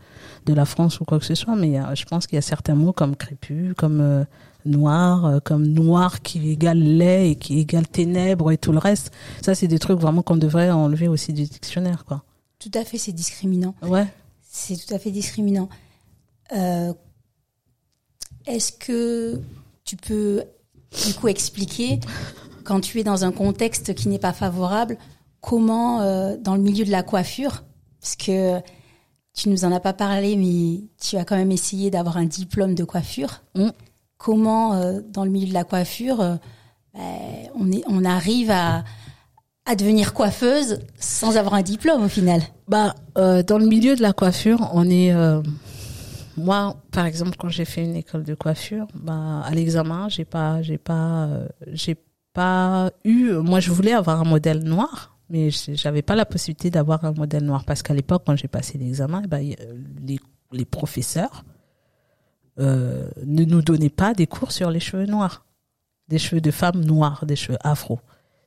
de 0.46 0.54
la 0.54 0.66
France 0.66 1.00
ou 1.00 1.06
quoi 1.06 1.20
que 1.20 1.26
ce 1.26 1.36
soit, 1.36 1.56
mais 1.56 1.80
je 1.96 2.06
pense 2.06 2.28
qu'il 2.28 2.36
y 2.36 2.40
a 2.40 2.42
certains 2.42 2.76
mots 2.76 2.94
comme 2.94 3.16
crépus, 3.16 3.74
comme 3.78 4.02
euh, 4.02 4.26
noir, 4.66 5.26
euh, 5.26 5.40
comme 5.40 5.66
noir 5.66 6.22
qui 6.22 6.52
égale 6.52 6.80
lait 6.80 7.32
et 7.32 7.36
qui 7.36 7.60
égale 7.60 7.88
ténèbres 7.88 8.52
et 8.52 8.58
tout 8.58 8.72
le 8.72 8.80
reste. 8.80 9.12
Ça, 9.42 9.56
c'est 9.56 9.68
des 9.68 9.80
trucs 9.80 10.00
vraiment 10.00 10.22
qu'on 10.22 10.38
devrait 10.38 10.72
enlever 10.72 11.08
aussi 11.08 11.34
du 11.34 11.44
dictionnaire, 11.44 12.06
quoi. 12.06 12.24
Tout 12.60 12.72
à 12.74 12.86
fait, 12.86 12.98
c'est 12.98 13.12
discriminant. 13.12 13.76
Ouais. 13.82 14.08
C'est 14.42 14.78
tout 14.78 14.94
à 14.94 15.00
fait 15.00 15.12
discriminant. 15.12 15.68
Euh, 16.56 16.94
Est-ce 18.46 18.72
que 18.72 19.42
tu 19.84 19.98
peux 19.98 20.44
du 21.06 21.14
coup 21.14 21.28
expliquer 21.28 22.00
quand 22.64 22.80
tu 22.80 23.00
es 23.00 23.04
dans 23.04 23.26
un 23.26 23.32
contexte 23.32 23.94
qui 23.94 24.08
n'est 24.08 24.20
pas 24.20 24.34
favorable 24.34 24.98
comment 25.42 26.02
euh, 26.02 26.38
dans 26.40 26.56
le 26.56 26.62
milieu 26.62 26.86
de 26.86 26.92
la 26.92 27.04
coiffure 27.04 27.64
parce 28.00 28.16
que 28.16 28.60
tu 29.34 29.50
nous 29.50 29.66
en 29.66 29.72
as 29.72 29.80
pas 29.80 29.94
parlé 29.94 30.36
mais 30.36 30.84
tu 31.02 31.18
as 31.18 31.26
quand 31.26 31.36
même 31.36 31.52
essayé 31.52 31.90
d'avoir 31.90 32.18
un 32.18 32.26
diplôme 32.26 32.76
de 32.76 32.84
coiffure 32.84 33.42
Mm. 33.56 33.70
comment 34.18 34.74
euh, 34.74 35.02
dans 35.08 35.26
le 35.26 35.32
milieu 35.32 35.48
de 35.48 35.54
la 35.54 35.64
coiffure 35.64 36.22
euh, 36.22 36.36
ben, 36.94 37.50
on 37.56 37.72
est 37.72 37.84
on 37.88 38.06
arrive 38.06 38.52
à 38.52 38.84
à 39.66 39.76
devenir 39.76 40.14
coiffeuse 40.14 40.80
sans 41.00 41.38
avoir 41.38 41.54
un 41.54 41.62
diplôme 41.62 42.04
au 42.04 42.10
final? 42.10 42.42
Bah, 42.68 42.96
dans 43.16 43.58
le 43.58 43.66
milieu 43.66 43.96
de 43.96 44.02
la 44.02 44.12
coiffure, 44.12 44.70
on 44.74 44.90
est. 44.90 45.14
moi, 46.38 46.76
par 46.92 47.06
exemple, 47.06 47.36
quand 47.38 47.50
j'ai 47.50 47.66
fait 47.66 47.84
une 47.84 47.96
école 47.96 48.24
de 48.24 48.34
coiffure, 48.36 48.88
bah, 48.96 49.42
à 49.46 49.52
l'examen, 49.52 50.10
j'ai 50.10 50.26
pas, 50.26 50.62
j'ai 50.62 50.78
pas, 50.78 51.26
euh, 51.26 51.48
j'ai 51.72 51.96
pas 52.34 52.92
eu. 53.04 53.32
Moi, 53.34 53.60
je 53.60 53.72
voulais 53.72 53.94
avoir 53.94 54.20
un 54.22 54.24
modèle 54.26 54.64
noir, 54.64 55.18
mais 55.30 55.50
j'avais 55.52 56.02
pas 56.02 56.16
la 56.16 56.26
possibilité 56.26 56.70
d'avoir 56.72 57.06
un 57.06 57.12
modèle 57.14 57.44
noir 57.44 57.64
parce 57.66 57.84
qu'à 57.84 57.94
l'époque, 57.94 58.24
quand 58.26 58.36
j'ai 58.36 58.48
passé 58.48 58.78
l'examen, 58.78 59.22
y- 59.42 59.56
les, 60.06 60.20
les 60.52 60.66
professeurs 60.66 61.44
euh, 62.60 63.08
ne 63.26 63.44
nous 63.46 63.62
donnaient 63.62 63.90
pas 63.90 64.14
des 64.14 64.28
cours 64.28 64.52
sur 64.52 64.70
les 64.72 64.80
cheveux 64.80 65.06
noirs, 65.06 65.46
des 66.08 66.20
cheveux 66.20 66.42
de 66.42 66.52
femmes 66.52 66.84
noires, 66.84 67.26
des 67.26 67.36
cheveux 67.36 67.58
afro. 67.62 68.00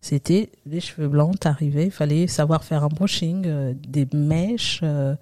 C'était 0.07 0.51
les 0.67 0.79
cheveux 0.79 1.09
blancs, 1.09 1.41
t'arrivais, 1.41 1.87
il 1.87 1.91
fallait 1.91 2.29
savoir 2.29 2.63
faire 2.63 2.85
un 2.85 2.87
brushing, 2.87 3.43
euh, 3.47 3.75
des 3.89 4.07
mèches, 4.15 4.79
euh, 4.85 5.17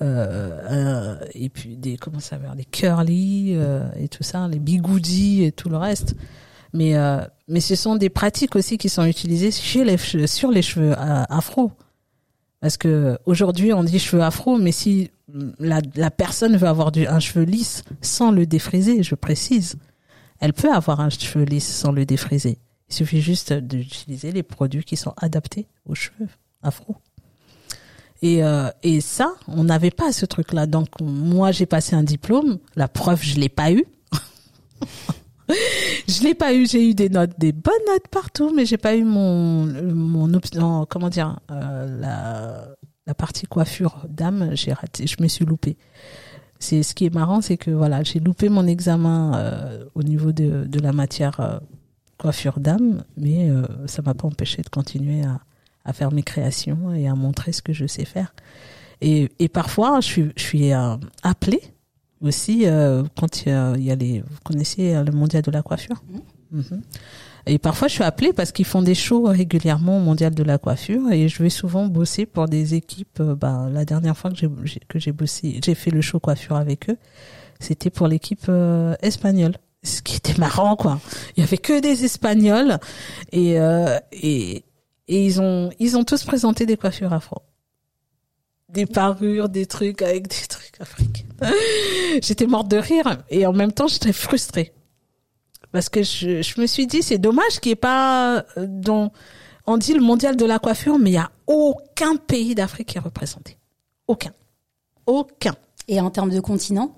euh, 0.00 0.58
euh, 0.70 1.16
et 1.34 1.50
puis 1.50 1.76
des 1.76 1.98
comment 1.98 2.18
ça 2.18 2.30
s'appelle, 2.30 2.56
des 2.56 2.64
curly 2.64 3.52
euh, 3.56 3.86
et 3.94 4.08
tout 4.08 4.22
ça, 4.22 4.48
les 4.48 4.58
bigoudis 4.58 5.44
et 5.44 5.52
tout 5.52 5.68
le 5.68 5.76
reste. 5.76 6.14
Mais 6.72 6.94
mais 7.46 7.60
ce 7.60 7.74
sont 7.74 7.96
des 7.96 8.08
pratiques 8.08 8.56
aussi 8.56 8.78
qui 8.78 8.88
sont 8.88 9.04
utilisées 9.04 9.50
chez 9.50 9.84
les 9.84 9.98
sur 10.26 10.50
les 10.50 10.62
cheveux 10.62 10.94
afro. 10.96 11.72
Parce 12.60 12.78
que 12.78 13.18
aujourd'hui 13.26 13.74
on 13.74 13.84
dit 13.84 13.98
cheveux 13.98 14.22
afro, 14.22 14.56
mais 14.56 14.72
si 14.72 15.10
la, 15.58 15.82
la 15.94 16.10
personne 16.10 16.56
veut 16.56 16.68
avoir 16.68 16.90
du, 16.90 17.06
un 17.06 17.20
cheveu 17.20 17.44
lisse 17.44 17.84
sans 18.00 18.30
le 18.30 18.46
défriser, 18.46 19.02
je 19.02 19.14
précise, 19.14 19.76
elle 20.40 20.54
peut 20.54 20.72
avoir 20.72 21.00
un 21.00 21.10
cheveu 21.10 21.44
lisse 21.44 21.68
sans 21.68 21.92
le 21.92 22.06
défriser. 22.06 22.56
Il 22.88 22.94
suffit 22.94 23.20
juste 23.20 23.52
d'utiliser 23.52 24.32
les 24.32 24.42
produits 24.42 24.84
qui 24.84 24.96
sont 24.96 25.14
adaptés 25.16 25.66
aux 25.86 25.94
cheveux 25.94 26.28
afro. 26.62 26.96
Et, 28.22 28.42
euh, 28.42 28.70
et 28.82 29.00
ça, 29.00 29.34
on 29.48 29.64
n'avait 29.64 29.90
pas 29.90 30.12
ce 30.12 30.24
truc-là. 30.24 30.66
Donc 30.66 30.88
moi, 31.00 31.52
j'ai 31.52 31.66
passé 31.66 31.94
un 31.96 32.02
diplôme. 32.02 32.58
La 32.74 32.88
preuve, 32.88 33.22
je 33.22 33.38
l'ai 33.38 33.48
pas 33.48 33.72
eu. 33.72 33.84
je 36.08 36.22
l'ai 36.22 36.34
pas 36.34 36.54
eu. 36.54 36.66
J'ai 36.66 36.90
eu 36.90 36.94
des 36.94 37.08
notes, 37.08 37.38
des 37.38 37.52
bonnes 37.52 37.74
notes 37.88 38.08
partout, 38.10 38.52
mais 38.54 38.64
j'ai 38.64 38.78
pas 38.78 38.96
eu 38.96 39.04
mon 39.04 39.66
mon. 39.66 40.86
Comment 40.88 41.10
dire 41.10 41.40
euh, 41.50 42.00
la 42.00 42.68
la 43.06 43.14
partie 43.14 43.46
coiffure 43.46 44.06
dame. 44.08 44.50
J'ai 44.54 44.72
raté. 44.72 45.06
Je 45.06 45.22
me 45.22 45.28
suis 45.28 45.44
loupée. 45.44 45.76
C'est 46.58 46.82
ce 46.82 46.94
qui 46.94 47.04
est 47.04 47.14
marrant, 47.14 47.42
c'est 47.42 47.58
que 47.58 47.70
voilà, 47.70 48.02
j'ai 48.02 48.18
loupé 48.18 48.48
mon 48.48 48.66
examen 48.66 49.34
euh, 49.34 49.84
au 49.94 50.02
niveau 50.02 50.32
de 50.32 50.64
de 50.64 50.80
la 50.80 50.92
matière 50.92 51.60
coiffure 52.18 52.60
dame, 52.60 53.04
mais 53.16 53.50
euh, 53.50 53.64
ça 53.86 54.02
m'a 54.02 54.14
pas 54.14 54.26
empêché 54.26 54.62
de 54.62 54.68
continuer 54.68 55.22
à, 55.22 55.40
à 55.84 55.92
faire 55.92 56.12
mes 56.12 56.22
créations 56.22 56.92
et 56.94 57.06
à 57.08 57.14
montrer 57.14 57.52
ce 57.52 57.62
que 57.62 57.72
je 57.72 57.86
sais 57.86 58.04
faire. 58.04 58.34
Et, 59.00 59.28
et 59.38 59.48
parfois, 59.48 60.00
je 60.00 60.06
suis, 60.06 60.32
je 60.36 60.42
suis 60.42 60.72
euh, 60.72 60.96
appelée 61.22 61.60
aussi 62.22 62.62
euh, 62.66 63.02
quand 63.18 63.42
il 63.44 63.48
y, 63.50 63.52
a, 63.52 63.74
il 63.76 63.84
y 63.84 63.90
a 63.90 63.94
les. 63.94 64.20
Vous 64.20 64.38
connaissez 64.44 64.94
euh, 64.94 65.04
le 65.04 65.12
mondial 65.12 65.42
de 65.42 65.50
la 65.50 65.62
coiffure? 65.62 66.02
Mhm. 66.50 66.80
Et 67.48 67.58
parfois, 67.58 67.86
je 67.88 67.92
suis 67.94 68.02
appelée 68.02 68.32
parce 68.32 68.50
qu'ils 68.50 68.64
font 68.64 68.82
des 68.82 68.94
shows 68.94 69.24
régulièrement 69.24 69.98
au 69.98 70.00
mondial 70.00 70.34
de 70.34 70.42
la 70.42 70.58
coiffure 70.58 71.12
et 71.12 71.28
je 71.28 71.42
vais 71.42 71.50
souvent 71.50 71.86
bosser 71.86 72.24
pour 72.26 72.46
des 72.48 72.74
équipes. 72.74 73.20
euh, 73.20 73.34
ben, 73.36 73.68
la 73.70 73.84
dernière 73.84 74.16
fois 74.16 74.30
que 74.30 74.36
j'ai 74.36 74.48
j'ai- 74.64 74.80
que 74.88 74.98
j'ai 74.98 75.12
bossé, 75.12 75.60
j'ai 75.64 75.74
fait 75.74 75.90
le 75.90 76.00
show 76.00 76.18
coiffure 76.18 76.56
avec 76.56 76.88
eux, 76.90 76.96
c'était 77.60 77.90
pour 77.90 78.08
l'équipe 78.08 78.46
euh, 78.48 78.94
espagnole. 79.02 79.54
Ce 79.86 80.02
qui 80.02 80.16
était 80.16 80.36
marrant, 80.38 80.74
quoi. 80.74 81.00
Il 81.36 81.40
y 81.40 81.42
avait 81.44 81.58
que 81.58 81.80
des 81.80 82.04
Espagnols 82.04 82.78
et 83.30 83.60
euh, 83.60 83.98
et 84.12 84.64
ils 85.06 85.40
ont 85.40 85.70
ils 85.78 85.96
ont 85.96 86.02
tous 86.02 86.24
présenté 86.24 86.66
des 86.66 86.76
coiffures 86.76 87.12
afro, 87.12 87.42
des 88.68 88.84
parures, 88.84 89.48
des 89.48 89.66
trucs 89.66 90.02
avec 90.02 90.26
des 90.26 90.46
trucs 90.48 90.80
africains. 90.80 91.24
J'étais 92.22 92.46
morte 92.46 92.68
de 92.68 92.78
rire 92.78 93.22
et 93.30 93.46
en 93.46 93.52
même 93.52 93.72
temps 93.72 93.86
j'étais 93.86 94.12
frustrée. 94.12 94.72
Parce 95.70 95.88
que 95.88 96.02
je, 96.02 96.42
je 96.42 96.60
me 96.60 96.66
suis 96.66 96.88
dit 96.88 97.02
c'est 97.02 97.18
dommage 97.18 97.60
qu'il 97.60 97.70
n'y 97.70 97.74
ait 97.74 97.76
pas 97.76 98.44
euh, 98.56 98.66
dans 98.68 99.12
on 99.66 99.76
dit 99.76 99.94
le 99.94 100.00
mondial 100.00 100.36
de 100.36 100.44
la 100.44 100.58
coiffure 100.58 100.98
mais 100.98 101.10
il 101.10 101.14
y 101.14 101.18
a 101.18 101.30
aucun 101.46 102.16
pays 102.16 102.56
d'Afrique 102.56 102.88
qui 102.88 102.98
est 102.98 103.00
représenté. 103.00 103.56
Aucun. 104.08 104.32
Aucun. 105.06 105.54
Et 105.86 106.00
en 106.00 106.10
termes 106.10 106.30
de 106.30 106.40
continent? 106.40 106.95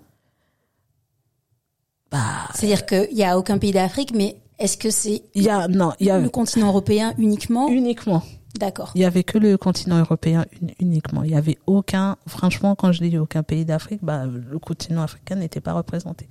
Bah 2.10 2.18
c'est-à-dire 2.54 2.86
qu'il 2.86 3.16
y 3.16 3.24
a 3.24 3.38
aucun 3.38 3.58
pays 3.58 3.72
d'Afrique 3.72 4.12
mais 4.14 4.36
est-ce 4.58 4.76
que 4.76 4.90
c'est 4.90 5.22
il 5.34 5.42
y 5.42 5.48
a 5.50 5.68
non 5.68 5.92
il 6.00 6.06
y 6.06 6.10
a 6.10 6.18
le 6.18 6.28
continent 6.28 6.68
européen 6.68 7.12
uniquement 7.18 7.68
uniquement 7.68 8.22
D'accord. 8.58 8.90
Il 8.96 9.02
y 9.02 9.04
avait 9.04 9.22
que 9.24 9.38
le 9.38 9.56
continent 9.58 9.98
européen 9.98 10.40
un- 10.40 10.66
uniquement. 10.80 11.22
Il 11.22 11.30
y 11.30 11.36
avait 11.36 11.58
aucun, 11.66 12.16
franchement, 12.26 12.74
quand 12.74 12.90
je 12.92 13.04
dis 13.04 13.16
aucun 13.18 13.42
pays 13.44 13.64
d'Afrique, 13.64 14.00
bah, 14.02 14.24
le 14.26 14.58
continent 14.58 15.02
africain 15.02 15.36
n'était 15.36 15.60
pas 15.60 15.74
représenté. 15.74 16.26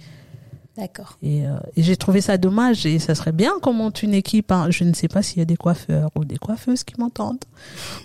D'accord. 0.78 1.18
Et, 1.24 1.46
euh, 1.48 1.58
et 1.76 1.82
j'ai 1.84 1.98
trouvé 1.98 2.22
ça 2.22 2.38
dommage 2.38 2.86
et 2.86 3.00
ça 3.00 3.16
serait 3.16 3.32
bien 3.32 3.54
qu'on 3.62 3.74
monte 3.74 4.04
une 4.04 4.14
équipe. 4.14 4.52
hein. 4.52 4.68
Je 4.70 4.84
ne 4.84 4.94
sais 4.94 5.08
pas 5.08 5.24
s'il 5.24 5.40
y 5.40 5.42
a 5.42 5.46
des 5.46 5.56
coiffeurs 5.58 6.12
ou 6.16 6.24
des 6.24 6.38
coiffeuses 6.38 6.84
qui 6.84 6.94
m'entendent. 7.00 7.44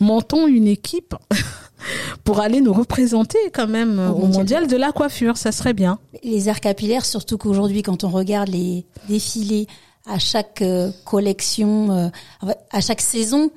Montons 0.00 0.46
une 0.46 0.66
équipe 0.66 1.14
pour 2.24 2.40
aller 2.40 2.60
nous 2.62 2.72
représenter 2.72 3.38
quand 3.52 3.66
même 3.68 3.98
Au 3.98 4.12
au 4.12 4.18
mondial. 4.20 4.32
mondial 4.32 4.66
de 4.68 4.76
la 4.76 4.90
coiffure. 4.92 5.36
Ça 5.36 5.52
serait 5.52 5.74
bien. 5.74 5.98
Les 6.24 6.48
arts 6.48 6.60
capillaires, 6.60 7.04
surtout 7.04 7.36
qu'aujourd'hui, 7.36 7.82
quand 7.82 8.04
on 8.04 8.08
regarde 8.08 8.48
les 8.48 8.86
défilés 9.08 9.66
à 10.08 10.18
chaque 10.18 10.62
euh, 10.62 10.90
collection, 11.04 11.90
euh, 11.92 12.08
à 12.70 12.80
chaque 12.80 13.00
saison, 13.02 13.50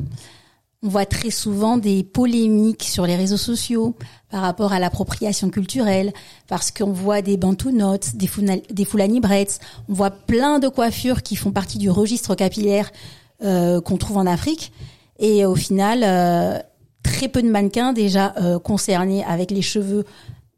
on 0.86 0.90
voit 0.90 1.08
très 1.08 1.32
souvent 1.32 1.78
des 1.78 2.04
polémiques 2.04 2.84
sur 2.84 3.08
les 3.08 3.16
réseaux 3.16 3.38
sociaux 3.38 3.96
par 4.30 4.42
rapport 4.42 4.72
à 4.72 4.80
l'appropriation 4.80 5.50
culturelle, 5.50 6.14
parce 6.48 6.70
qu'on 6.70 6.92
voit 6.92 7.24
des 7.24 7.38
bantu 7.38 7.74
notes, 7.74 8.16
des, 8.16 8.30
des 8.70 8.86
fulani 8.86 9.20
braids, 9.20 9.60
on 9.90 9.94
voit 9.94 10.12
plein 10.12 10.60
de 10.60 10.68
coiffures 10.68 11.24
qui 11.24 11.36
font 11.36 11.52
partie 11.52 11.80
du 11.80 11.90
registre 11.90 12.36
capillaire 12.36 12.92
euh, 13.44 13.82
qu'on 13.82 13.98
trouve 13.98 14.18
en 14.18 14.28
Afrique, 14.28 14.72
et 15.18 15.46
au 15.46 15.56
final, 15.56 16.04
euh, 16.04 16.60
très 17.02 17.30
peu 17.30 17.42
de 17.42 17.50
mannequins 17.50 17.94
déjà 17.94 18.36
euh, 18.38 18.60
concernés 18.60 19.24
avec 19.24 19.50
les 19.52 19.62
cheveux 19.62 20.06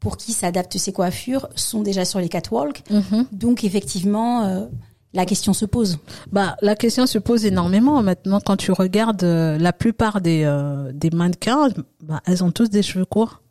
pour 0.00 0.16
qui 0.16 0.32
s'adaptent 0.32 0.78
ces 0.78 0.92
coiffures 0.92 1.48
sont 1.54 1.80
déjà 1.80 2.04
sur 2.04 2.20
les 2.20 2.28
catwalks. 2.28 2.84
Donc 3.32 3.64
effectivement, 3.64 4.44
euh, 4.44 4.66
la 5.14 5.24
question 5.24 5.52
se 5.52 5.64
pose. 5.64 5.98
Bah, 6.32 6.56
la 6.60 6.76
question 6.76 7.06
se 7.06 7.18
pose 7.18 7.46
énormément 7.46 8.02
maintenant 8.02 8.40
quand 8.44 8.56
tu 8.56 8.72
regardes 8.72 9.24
euh, 9.24 9.58
la 9.58 9.72
plupart 9.72 10.20
des 10.20 10.42
euh, 10.44 10.92
des 10.92 11.10
mannequins, 11.10 11.68
bah, 12.02 12.20
elles 12.26 12.44
ont 12.44 12.50
tous 12.50 12.68
des 12.68 12.82
cheveux 12.82 13.06
courts. 13.06 13.42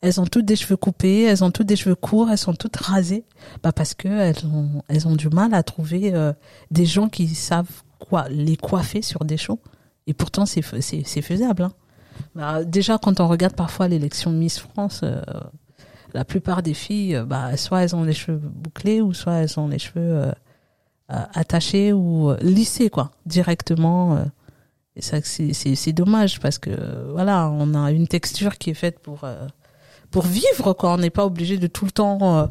Elles 0.00 0.20
ont 0.20 0.26
toutes 0.26 0.46
des 0.46 0.56
cheveux 0.56 0.76
coupés, 0.76 1.22
elles 1.22 1.44
ont 1.44 1.52
toutes 1.52 1.68
des 1.68 1.76
cheveux 1.76 1.94
courts, 1.94 2.30
elles 2.30 2.38
sont 2.38 2.54
toutes 2.54 2.76
rasées. 2.76 3.24
Bah 3.62 3.72
parce 3.72 3.94
que 3.94 4.08
elles 4.08 4.44
ont 4.46 4.82
elles 4.88 5.06
ont 5.06 5.14
du 5.14 5.28
mal 5.28 5.54
à 5.54 5.62
trouver 5.62 6.14
euh, 6.14 6.32
des 6.70 6.86
gens 6.86 7.08
qui 7.08 7.28
savent 7.28 7.82
quoi 7.98 8.28
les 8.28 8.56
coiffer 8.56 9.02
sur 9.02 9.24
des 9.24 9.36
shows. 9.36 9.60
Et 10.06 10.14
pourtant 10.14 10.46
c'est 10.46 10.62
c'est 10.80 11.22
faisable. 11.22 11.64
Hein. 11.64 11.72
Bah, 12.34 12.64
déjà 12.64 12.98
quand 12.98 13.20
on 13.20 13.28
regarde 13.28 13.54
parfois 13.54 13.88
l'élection 13.88 14.32
Miss 14.32 14.58
France, 14.58 15.04
la 16.14 16.24
plupart 16.24 16.62
des 16.62 16.74
filles, 16.74 17.22
bah 17.26 17.56
soit 17.56 17.82
elles 17.82 17.94
ont 17.94 18.04
les 18.04 18.12
cheveux 18.12 18.38
bouclés 18.38 19.00
ou 19.00 19.12
soit 19.12 19.34
elles 19.34 19.60
ont 19.60 19.68
les 19.68 19.78
cheveux 19.78 20.32
euh, 21.12 21.16
attachés 21.34 21.92
ou 21.92 22.30
euh, 22.30 22.38
lissés 22.40 22.88
quoi 22.88 23.10
directement 23.26 24.16
euh. 24.16 24.24
et 24.96 25.02
ça 25.02 25.18
c'est 25.22 25.92
dommage 25.92 26.40
parce 26.40 26.58
que 26.58 26.70
voilà 27.12 27.50
on 27.50 27.74
a 27.74 27.90
une 27.90 28.08
texture 28.08 28.56
qui 28.56 28.70
est 28.70 28.74
faite 28.74 28.98
pour 28.98 29.26
pour 30.10 30.24
vivre 30.24 30.72
quoi 30.72 30.94
on 30.94 30.98
n'est 30.98 31.10
pas 31.10 31.26
obligé 31.26 31.58
de 31.58 31.66
tout 31.66 31.84
le 31.84 31.90
temps 31.90 32.38
euh, 32.38 32.46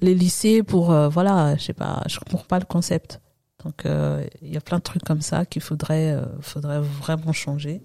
les 0.00 0.14
lisser 0.14 0.64
pour 0.64 0.90
euh, 0.90 1.08
voilà 1.08 1.54
je 1.56 1.62
sais 1.62 1.72
pas 1.72 2.02
je 2.08 2.18
comprends 2.18 2.44
pas 2.48 2.58
le 2.58 2.64
concept 2.64 3.20
Donc 3.64 3.84
il 3.84 4.52
y 4.52 4.56
a 4.56 4.60
plein 4.60 4.78
de 4.78 4.82
trucs 4.82 5.04
comme 5.04 5.20
ça 5.20 5.44
qu'il 5.44 5.62
faudrait 5.62 6.16
faudrait 6.40 6.80
vraiment 6.80 7.32
changer. 7.32 7.82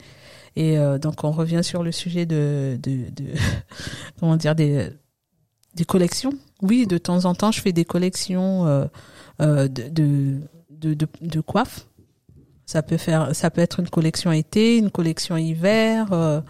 Et 0.55 0.77
donc 1.01 1.25
on 1.25 1.31
revient 1.31 1.63
sur 1.63 1.83
le 1.83 1.91
sujet 1.91 2.25
de, 2.25 2.79
de, 2.81 3.09
de 3.11 3.25
comment 4.19 4.37
dire 4.37 4.55
des 4.55 4.89
des 5.75 5.85
collections. 5.85 6.31
Oui, 6.61 6.87
de 6.87 6.97
temps 6.97 7.25
en 7.25 7.35
temps, 7.35 7.51
je 7.51 7.61
fais 7.61 7.73
des 7.73 7.83
collections 7.83 8.87
de, 9.39 9.67
de, 9.67 10.39
de, 10.69 10.93
de, 10.93 11.07
de 11.21 11.41
coiffes. 11.41 11.87
Ça 12.65 12.81
peut 12.81 12.97
faire, 12.97 13.35
ça 13.35 13.51
peut 13.51 13.61
être 13.61 13.79
une 13.79 13.89
collection 13.89 14.31
été, 14.31 14.77
une 14.77 14.89
collection 14.89 15.37
hiver. 15.37 16.11
euh, 16.13 16.41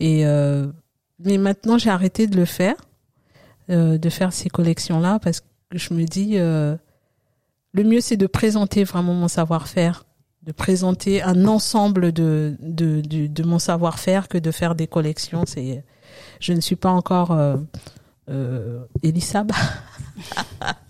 et 0.00 0.26
euh, 0.26 0.66
mais 1.18 1.38
maintenant, 1.38 1.78
j'ai 1.78 1.90
arrêté 1.90 2.26
de 2.26 2.36
le 2.36 2.44
faire, 2.44 2.76
euh, 3.70 3.98
de 3.98 4.08
faire 4.10 4.32
ces 4.32 4.50
collections-là, 4.50 5.18
parce 5.18 5.40
que 5.40 5.46
je 5.78 5.94
me 5.94 6.04
dis, 6.04 6.32
euh, 6.38 6.76
le 7.72 7.84
mieux, 7.84 8.00
c'est 8.00 8.16
de 8.18 8.26
présenter 8.26 8.84
vraiment 8.84 9.14
mon 9.14 9.28
savoir-faire, 9.28 10.04
de 10.42 10.52
présenter 10.52 11.22
un 11.22 11.46
ensemble 11.46 12.12
de 12.12 12.54
de, 12.60 13.00
de, 13.00 13.26
de 13.26 13.42
mon 13.42 13.58
savoir-faire 13.58 14.28
que 14.28 14.38
de 14.38 14.50
faire 14.50 14.74
des 14.74 14.86
collections. 14.86 15.44
C'est, 15.46 15.84
je 16.40 16.52
ne 16.52 16.60
suis 16.60 16.76
pas 16.76 16.90
encore 16.90 17.32
euh, 17.32 17.56
euh, 18.28 18.84
Elisab. 19.02 19.50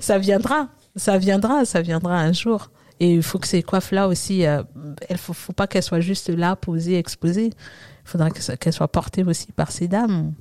ça 0.00 0.18
viendra, 0.18 0.68
ça 0.96 1.18
viendra, 1.18 1.64
ça 1.64 1.82
viendra 1.82 2.18
un 2.20 2.32
jour. 2.32 2.70
Et 2.98 3.14
il 3.14 3.22
faut 3.22 3.38
que 3.38 3.48
ces 3.48 3.62
coiffes-là 3.62 4.08
aussi, 4.08 4.46
euh, 4.46 4.62
il 5.08 5.16
faut, 5.16 5.32
faut 5.32 5.54
pas 5.54 5.66
qu'elles 5.66 5.82
soient 5.82 6.00
juste 6.00 6.28
là, 6.28 6.54
posées, 6.56 6.98
exposées. 6.98 7.46
Il 7.46 8.08
faudra 8.08 8.30
qu'elles 8.30 8.72
soient 8.72 8.88
portées 8.88 9.24
aussi 9.24 9.52
par 9.52 9.72
ces 9.72 9.88
dames. 9.88 10.34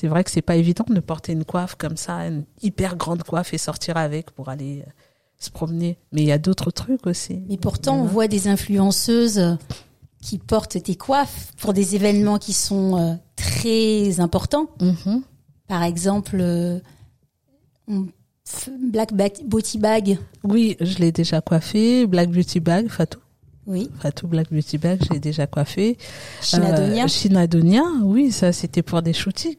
C'est 0.00 0.06
vrai 0.06 0.22
que 0.22 0.30
c'est 0.30 0.42
pas 0.42 0.54
évident 0.54 0.84
de 0.88 1.00
porter 1.00 1.32
une 1.32 1.44
coiffe 1.44 1.74
comme 1.74 1.96
ça, 1.96 2.28
une 2.28 2.44
hyper 2.62 2.94
grande 2.94 3.24
coiffe 3.24 3.52
et 3.52 3.58
sortir 3.58 3.96
avec 3.96 4.30
pour 4.30 4.48
aller 4.48 4.84
euh, 4.86 4.90
se 5.40 5.50
promener. 5.50 5.98
Mais 6.12 6.22
il 6.22 6.28
y 6.28 6.30
a 6.30 6.38
d'autres 6.38 6.70
trucs 6.70 7.04
aussi. 7.08 7.42
Mais 7.48 7.56
pourtant, 7.56 7.96
on 7.96 8.04
voit 8.04 8.28
des 8.28 8.46
influenceuses 8.46 9.40
euh, 9.40 9.54
qui 10.22 10.38
portent 10.38 10.80
tes 10.80 10.94
coiffes 10.94 11.52
pour 11.56 11.72
des 11.72 11.96
événements 11.96 12.38
qui 12.38 12.52
sont 12.52 12.96
euh, 12.96 13.14
très 13.34 14.20
importants. 14.20 14.68
Mhm. 14.80 15.22
Par 15.66 15.82
exemple, 15.82 16.40
Black 18.80 19.12
Beauty 19.44 19.78
Bag. 19.78 20.18
Oui, 20.44 20.76
je 20.80 20.98
l'ai 20.98 21.12
déjà 21.12 21.40
coiffé. 21.40 22.06
Black 22.06 22.30
Beauty 22.30 22.60
Bag, 22.60 22.88
Fatou. 22.88 23.18
Oui. 23.66 23.90
Fatou 24.00 24.26
Black 24.28 24.50
Beauty 24.50 24.78
Bag, 24.78 25.00
je 25.06 25.12
l'ai 25.12 25.20
déjà 25.20 25.46
coiffé. 25.46 25.98
Chinadonia. 26.40 27.04
Euh, 27.04 27.08
Chinadonia, 27.08 27.82
oui, 28.02 28.32
ça 28.32 28.52
c'était 28.52 28.82
pour 28.82 29.02
des 29.02 29.12
shootings. 29.12 29.56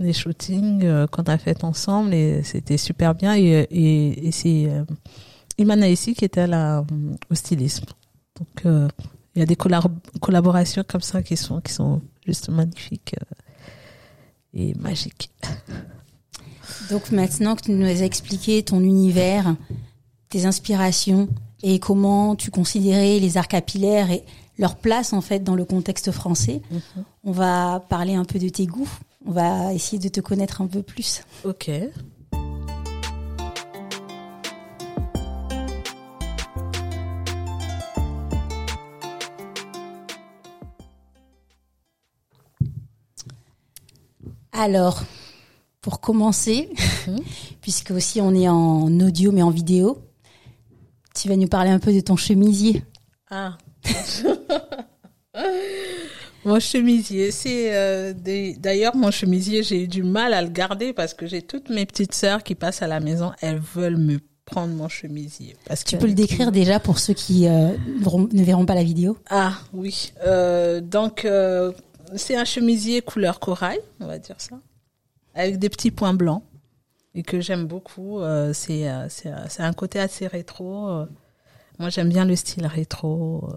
Des 0.00 0.12
shootings 0.12 0.82
euh, 0.84 1.06
qu'on 1.06 1.22
a 1.24 1.38
fait 1.38 1.62
ensemble 1.62 2.14
et 2.14 2.42
c'était 2.42 2.78
super 2.78 3.14
bien. 3.14 3.36
Et, 3.36 3.66
et, 3.70 4.26
et 4.28 4.32
c'est 4.32 4.66
euh, 4.68 4.84
Imana 5.58 5.88
ici 5.88 6.14
qui 6.14 6.24
était 6.24 6.46
euh, 6.52 6.82
au 7.30 7.34
stylisme. 7.34 7.84
Donc 8.38 8.66
euh, 8.66 8.88
il 9.34 9.40
y 9.40 9.42
a 9.42 9.46
des 9.46 9.54
collab- 9.54 9.92
collaborations 10.20 10.82
comme 10.88 11.02
ça 11.02 11.22
qui 11.22 11.36
sont 11.36 11.60
qui 11.60 11.72
sont 11.72 12.00
juste 12.26 12.48
magnifiques 12.48 13.14
euh, 13.20 13.34
et 14.54 14.74
magiques. 14.74 15.30
Donc 16.90 17.10
maintenant 17.10 17.56
que 17.56 17.62
tu 17.62 17.72
nous 17.72 17.86
as 17.86 18.04
expliqué 18.04 18.62
ton 18.62 18.80
univers, 18.80 19.56
tes 20.28 20.46
inspirations 20.46 21.28
et 21.62 21.78
comment 21.78 22.36
tu 22.36 22.50
considérais 22.50 23.18
les 23.18 23.36
arts 23.36 23.48
capillaires 23.48 24.10
et 24.10 24.24
leur 24.58 24.76
place 24.76 25.12
en 25.12 25.20
fait 25.20 25.40
dans 25.40 25.54
le 25.54 25.64
contexte 25.64 26.10
français, 26.10 26.62
on 27.24 27.32
va 27.32 27.84
parler 27.88 28.14
un 28.14 28.24
peu 28.24 28.38
de 28.38 28.48
tes 28.48 28.66
goûts. 28.66 28.88
On 29.26 29.32
va 29.32 29.74
essayer 29.74 29.98
de 29.98 30.08
te 30.08 30.20
connaître 30.20 30.60
un 30.60 30.66
peu 30.66 30.82
plus. 30.82 31.22
Ok. 31.44 31.70
Alors, 44.58 45.02
pour 45.86 46.00
commencer, 46.00 46.68
Mhm. 47.06 47.18
puisque 47.62 47.92
aussi 47.92 48.20
on 48.20 48.34
est 48.34 48.48
en 48.48 48.90
audio 48.98 49.30
mais 49.30 49.42
en 49.42 49.50
vidéo, 49.50 49.98
tu 51.14 51.28
vas 51.28 51.36
nous 51.36 51.46
parler 51.46 51.70
un 51.70 51.78
peu 51.78 51.92
de 51.92 52.00
ton 52.00 52.16
chemisier. 52.16 52.82
Ah. 53.30 53.56
mon 56.44 56.58
chemisier, 56.58 57.30
c'est 57.30 57.72
euh, 57.76 58.12
d'ailleurs 58.58 58.96
mon 58.96 59.12
chemisier, 59.12 59.62
j'ai 59.62 59.84
eu 59.84 59.86
du 59.86 60.02
mal 60.02 60.34
à 60.34 60.42
le 60.42 60.48
garder 60.48 60.92
parce 60.92 61.14
que 61.14 61.24
j'ai 61.28 61.40
toutes 61.42 61.70
mes 61.70 61.86
petites 61.86 62.14
sœurs 62.14 62.42
qui 62.42 62.56
passent 62.56 62.82
à 62.82 62.88
la 62.88 62.98
maison, 62.98 63.30
elles 63.40 63.60
veulent 63.74 63.96
me 63.96 64.18
prendre 64.44 64.72
mon 64.74 64.88
chemisier. 64.88 65.54
Parce 65.68 65.84
Tu 65.84 65.94
que- 65.96 66.00
peux 66.00 66.08
le 66.08 66.14
décrire 66.14 66.50
déjà 66.50 66.80
pour 66.80 66.98
ceux 66.98 67.14
qui 67.14 67.46
euh, 67.46 67.76
ne 68.32 68.42
verront 68.44 68.66
pas 68.66 68.74
la 68.74 68.82
vidéo? 68.82 69.16
Ah 69.30 69.54
oui. 69.72 70.12
Euh, 70.26 70.80
donc 70.80 71.24
euh, 71.24 71.70
c'est 72.16 72.34
un 72.36 72.44
chemisier 72.44 73.02
couleur 73.02 73.38
corail, 73.38 73.78
on 74.00 74.06
va 74.08 74.18
dire 74.18 74.36
ça, 74.38 74.56
avec 75.36 75.58
des 75.58 75.68
petits 75.68 75.92
points 75.92 76.14
blancs 76.14 76.42
et 77.14 77.22
que 77.22 77.40
j'aime 77.40 77.66
beaucoup. 77.66 78.18
Euh, 78.18 78.52
c'est 78.52 78.88
euh, 78.90 79.08
c'est 79.08 79.32
euh, 79.32 79.46
c'est 79.48 79.62
un 79.62 79.72
côté 79.72 80.00
assez 80.00 80.26
rétro. 80.26 80.88
euh. 80.88 81.06
Moi 81.78 81.90
j'aime 81.90 82.08
bien 82.08 82.24
le 82.24 82.34
style 82.36 82.66
rétro 82.66 83.48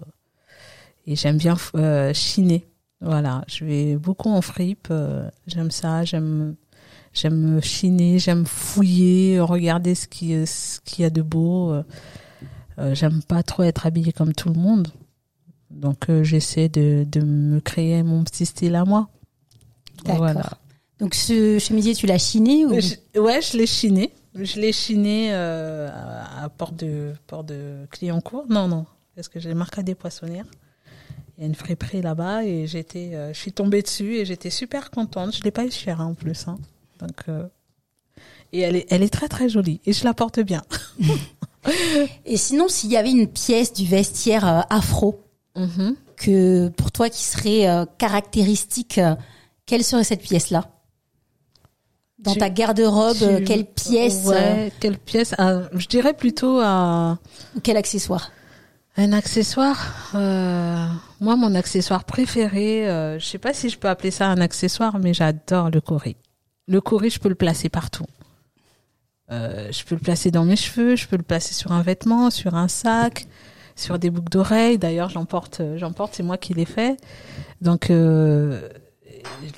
et 1.06 1.16
j'aime 1.16 1.38
bien 1.38 1.56
euh, 1.74 2.12
chiner. 2.14 2.66
Voilà, 3.00 3.44
je 3.48 3.64
vais 3.64 3.96
beaucoup 3.96 4.28
en 4.30 4.42
fripe. 4.42 4.92
j'aime 5.46 5.70
ça. 5.70 6.04
J'aime 6.04 6.54
j'aime 7.14 7.60
chiner. 7.62 8.18
J'aime 8.18 8.44
fouiller, 8.46 9.40
regarder 9.40 9.94
ce 9.94 10.06
qui 10.06 10.46
ce 10.46 10.80
qu'il 10.80 11.02
y 11.02 11.04
a 11.06 11.10
de 11.10 11.22
beau. 11.22 11.72
Euh, 12.78 12.94
j'aime 12.94 13.22
pas 13.22 13.42
trop 13.42 13.62
être 13.62 13.86
habillée 13.86 14.12
comme 14.12 14.32
tout 14.32 14.48
le 14.48 14.58
monde. 14.58 14.88
Donc 15.70 16.08
euh, 16.10 16.24
j'essaie 16.24 16.68
de, 16.68 17.06
de 17.08 17.20
me 17.20 17.60
créer 17.60 18.02
mon 18.02 18.24
petit 18.24 18.46
style 18.46 18.74
à 18.74 18.84
moi. 18.84 19.08
D'accord. 20.04 20.18
Voilà. 20.18 20.50
Donc 21.00 21.14
ce 21.14 21.58
chemisier, 21.58 21.94
tu 21.94 22.06
l'as 22.06 22.18
chiné 22.18 22.66
ou? 22.66 22.78
Je- 22.80 23.20
ouais, 23.20 23.40
je 23.40 23.56
l'ai 23.56 23.66
chiné. 23.66 24.12
Je 24.34 24.60
l'ai 24.60 24.72
chiné 24.72 25.30
euh, 25.32 25.88
à, 25.90 26.44
à 26.44 26.48
Port 26.48 26.72
de 26.72 27.14
Port 27.26 27.42
de 27.42 27.86
Clignancourt. 27.90 28.44
Non, 28.48 28.68
non, 28.68 28.86
parce 29.16 29.28
que 29.28 29.40
j'ai 29.40 29.54
marqué 29.54 29.82
des 29.82 29.94
poissonnières. 29.94 30.44
Il 31.36 31.40
y 31.40 31.44
a 31.44 31.46
une 31.46 31.54
friperie 31.54 32.02
là-bas 32.02 32.44
et 32.44 32.66
j'étais, 32.66 33.10
euh, 33.14 33.32
je 33.32 33.38
suis 33.38 33.52
tombée 33.52 33.82
dessus 33.82 34.16
et 34.18 34.24
j'étais 34.26 34.50
super 34.50 34.90
contente. 34.90 35.34
Je 35.34 35.42
l'ai 35.42 35.50
pas 35.50 35.64
eu 35.64 35.70
cher 35.70 36.00
hein, 36.00 36.06
en 36.06 36.14
plus. 36.14 36.46
Hein. 36.46 36.58
Donc 37.00 37.28
euh, 37.28 37.48
et 38.52 38.60
elle 38.60 38.76
est, 38.76 38.86
elle 38.90 39.02
est 39.02 39.08
très 39.12 39.28
très 39.28 39.48
jolie 39.48 39.80
et 39.86 39.92
je 39.92 40.04
la 40.04 40.12
porte 40.14 40.40
bien. 40.40 40.62
Et 42.24 42.38
sinon, 42.38 42.68
s'il 42.68 42.90
y 42.90 42.96
avait 42.96 43.10
une 43.10 43.26
pièce 43.28 43.74
du 43.74 43.84
vestiaire 43.84 44.66
afro 44.70 45.20
que 46.16 46.68
pour 46.68 46.90
toi 46.90 47.10
qui 47.10 47.22
serait 47.22 47.66
caractéristique, 47.98 48.98
quelle 49.66 49.84
serait 49.84 50.04
cette 50.04 50.22
pièce-là? 50.22 50.70
Dans 52.20 52.32
Tu- 52.34 52.38
ta 52.38 52.50
garde-robe, 52.50 53.16
Tu- 53.16 53.24
euh, 53.24 53.40
quelle 53.46 53.64
pièce 53.64 54.26
euh, 54.26 54.30
Ouais, 54.30 54.72
quelle 54.78 54.98
pièce 54.98 55.34
Je 55.38 55.86
dirais 55.86 56.12
plutôt 56.14 56.60
ou 56.62 57.60
quel 57.62 57.76
accessoire 57.76 58.30
Un 58.96 59.12
accessoire, 59.12 60.10
euh, 60.14 60.86
moi 61.20 61.36
mon 61.36 61.54
accessoire 61.54 62.04
préféré, 62.04 62.88
euh, 62.90 63.18
je 63.18 63.24
sais 63.24 63.38
pas 63.38 63.54
si 63.54 63.70
je 63.70 63.78
peux 63.78 63.88
appeler 63.88 64.10
ça 64.10 64.26
un 64.26 64.38
accessoire, 64.40 64.98
mais 64.98 65.14
j'adore 65.14 65.70
le 65.70 65.80
cori. 65.80 66.16
Le 66.68 66.80
cori, 66.80 67.08
je 67.10 67.18
peux 67.20 67.28
le 67.30 67.34
placer 67.34 67.68
partout. 67.70 68.04
Euh, 69.30 69.70
je 69.70 69.84
peux 69.84 69.94
le 69.94 70.00
placer 70.00 70.30
dans 70.30 70.44
mes 70.44 70.56
cheveux, 70.56 70.96
je 70.96 71.06
peux 71.06 71.16
le 71.16 71.22
placer 71.22 71.54
sur 71.54 71.72
un 71.72 71.82
vêtement, 71.82 72.30
sur 72.30 72.54
un 72.54 72.68
sac, 72.68 73.26
sur 73.76 73.98
des 73.98 74.10
boucles 74.10 74.30
d'oreilles. 74.30 74.76
D'ailleurs, 74.76 75.08
j'en 75.08 75.24
porte, 75.24 75.60
euh, 75.60 75.78
j'en 75.78 75.92
porte, 75.92 76.14
c'est 76.16 76.22
moi 76.24 76.36
qui 76.36 76.52
l'ai 76.52 76.64
fait. 76.64 76.96
Donc 77.62 77.90
euh, 77.90 78.68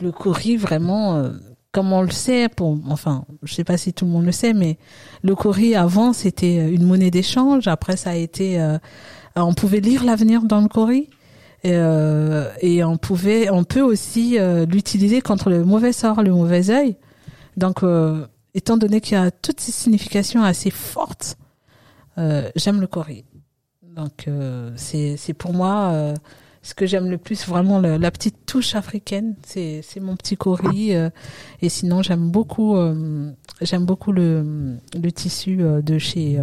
le 0.01 0.13
cori, 0.13 0.57
vraiment, 0.57 1.17
euh, 1.17 1.31
comme 1.73 1.93
on 1.93 2.03
le 2.03 2.11
sait, 2.11 2.49
pour, 2.49 2.79
enfin, 2.89 3.25
je 3.43 3.55
sais 3.55 3.65
pas 3.65 3.77
si 3.77 3.93
tout 3.93 4.05
le 4.05 4.11
monde 4.11 4.27
le 4.27 4.33
sait, 4.33 4.53
mais 4.53 4.79
le 5.23 5.35
cori 5.35 5.75
avant 5.75 6.13
c'était 6.13 6.71
une 6.71 6.85
monnaie 6.85 7.11
d'échange. 7.11 7.67
Après, 7.67 7.97
ça 7.97 8.11
a 8.11 8.15
été 8.15 8.61
euh, 8.61 8.79
on 9.37 9.55
pouvait 9.55 9.81
lire 9.81 10.05
l'avenir 10.05 10.43
dans 10.43 10.61
le 10.61 10.69
Cori. 10.69 11.09
Et, 11.65 11.71
euh, 11.75 12.51
et 12.61 12.83
on 12.83 12.97
pouvait, 12.97 13.49
on 13.51 13.63
peut 13.63 13.83
aussi 13.83 14.39
euh, 14.39 14.67
l'utiliser 14.67 15.21
contre 15.21 15.49
le 15.49 15.65
mauvais 15.65 15.93
sort, 15.93 16.23
le 16.23 16.33
mauvais 16.33 16.71
œil. 16.71 16.97
Donc, 17.57 17.85
euh, 17.85 18.27
étant 18.55 18.77
donné 18.77 19.01
qu'il 19.01 19.13
y 19.17 19.21
a 19.21 19.31
toutes 19.31 19.61
ces 19.61 19.71
significations 19.71 20.43
assez 20.43 20.71
fortes, 20.71 21.37
euh, 22.19 22.51
j'aime 22.57 22.81
le 22.81 22.89
Cori. 22.89 23.25
Donc, 23.83 24.27
euh, 24.27 24.73
c'est 24.75 25.17
c'est 25.17 25.35
pour 25.35 25.53
moi 25.53 25.91
euh, 25.93 26.15
ce 26.63 26.75
que 26.75 26.87
j'aime 26.87 27.11
le 27.11 27.19
plus, 27.19 27.47
vraiment 27.47 27.79
le- 27.81 27.97
la 27.97 28.11
petite 28.11 28.47
touche 28.47 28.75
africaine. 28.77 29.35
C'est 29.43 29.83
mon 30.01 30.15
petit 30.17 30.37
Cori. 30.37 30.95
euh, 30.95 31.11
et 31.61 31.69
sinon, 31.69 32.03
j'aime 32.03 32.31
beaucoup, 32.31 32.77
euh, 32.77 33.31
j'aime 33.61 33.85
beaucoup 33.85 34.13
le 34.13 34.77
le 34.95 35.13
tissu 35.13 35.59
euh, 35.63 35.83
de 35.83 35.99
chez 35.99 36.41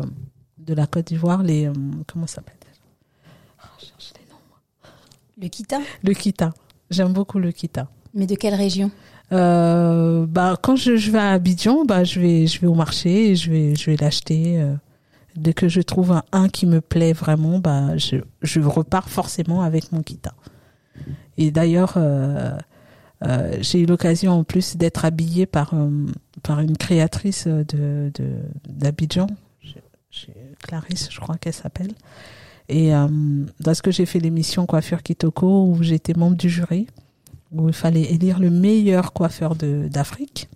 de 0.57 0.73
la 0.73 0.85
Côte 0.87 1.07
d'Ivoire, 1.07 1.41
les 1.43 1.69
comment 2.07 2.27
ça 2.27 2.35
s'appelle 2.35 2.55
Oh. 3.63 3.83
Le 5.41 5.47
kita? 5.47 5.79
Le 6.03 6.13
kita. 6.13 6.51
J'aime 6.89 7.13
beaucoup 7.13 7.39
le 7.39 7.51
kita. 7.51 7.87
Mais 8.13 8.27
de 8.27 8.35
quelle 8.35 8.55
région? 8.55 8.91
Bah 9.31 10.57
quand 10.61 10.75
je, 10.75 10.95
je 10.97 11.11
vais 11.11 11.19
à 11.19 11.31
Abidjan, 11.31 11.85
bah 11.85 12.03
je 12.03 12.19
vais 12.19 12.47
je 12.47 12.59
vais 12.59 12.67
au 12.67 12.73
marché 12.73 13.29
et 13.31 13.35
je 13.35 13.49
vais 13.51 13.75
je 13.75 13.89
vais 13.91 13.95
l'acheter. 13.97 14.59
Dès 15.39 15.53
que 15.53 15.67
je 15.67 15.81
trouve 15.81 16.11
un, 16.11 16.23
un 16.31 16.49
qui 16.49 16.65
me 16.65 16.81
plaît 16.81 17.13
vraiment, 17.13 17.59
bah, 17.59 17.97
je, 17.97 18.17
je 18.41 18.59
repars 18.61 19.09
forcément 19.09 19.61
avec 19.61 19.91
mon 19.91 20.03
kita. 20.03 20.33
Et 21.37 21.51
d'ailleurs, 21.51 21.93
euh, 21.97 22.57
euh, 23.25 23.57
j'ai 23.61 23.81
eu 23.81 23.85
l'occasion 23.85 24.33
en 24.33 24.43
plus 24.43 24.77
d'être 24.77 25.05
habillée 25.05 25.45
par, 25.45 25.73
euh, 25.73 26.05
par 26.43 26.59
une 26.59 26.77
créatrice 26.77 27.47
de, 27.47 28.11
d'Abidjan, 28.67 29.27
Clarisse, 30.61 31.07
je 31.11 31.19
crois 31.19 31.37
qu'elle 31.37 31.53
s'appelle. 31.53 31.93
Et 32.67 32.93
euh, 32.93 33.07
parce 33.63 33.81
que 33.81 33.91
j'ai 33.91 34.05
fait 34.05 34.19
l'émission 34.19 34.65
Coiffure 34.65 35.01
Kitoko, 35.01 35.65
où 35.65 35.81
j'étais 35.81 36.13
membre 36.13 36.37
du 36.37 36.49
jury, 36.49 36.87
où 37.51 37.67
il 37.67 37.73
fallait 37.73 38.03
élire 38.03 38.39
le 38.39 38.49
meilleur 38.49 39.13
coiffeur 39.13 39.55
d'Afrique. 39.55 40.49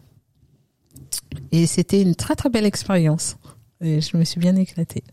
Et 1.51 1.65
c'était 1.65 2.01
une 2.01 2.15
très 2.15 2.35
très 2.35 2.49
belle 2.49 2.65
expérience. 2.65 3.37
Et 3.83 4.01
je 4.01 4.17
me 4.17 4.23
suis 4.23 4.39
bien 4.39 4.55
éclatée. 4.55 5.03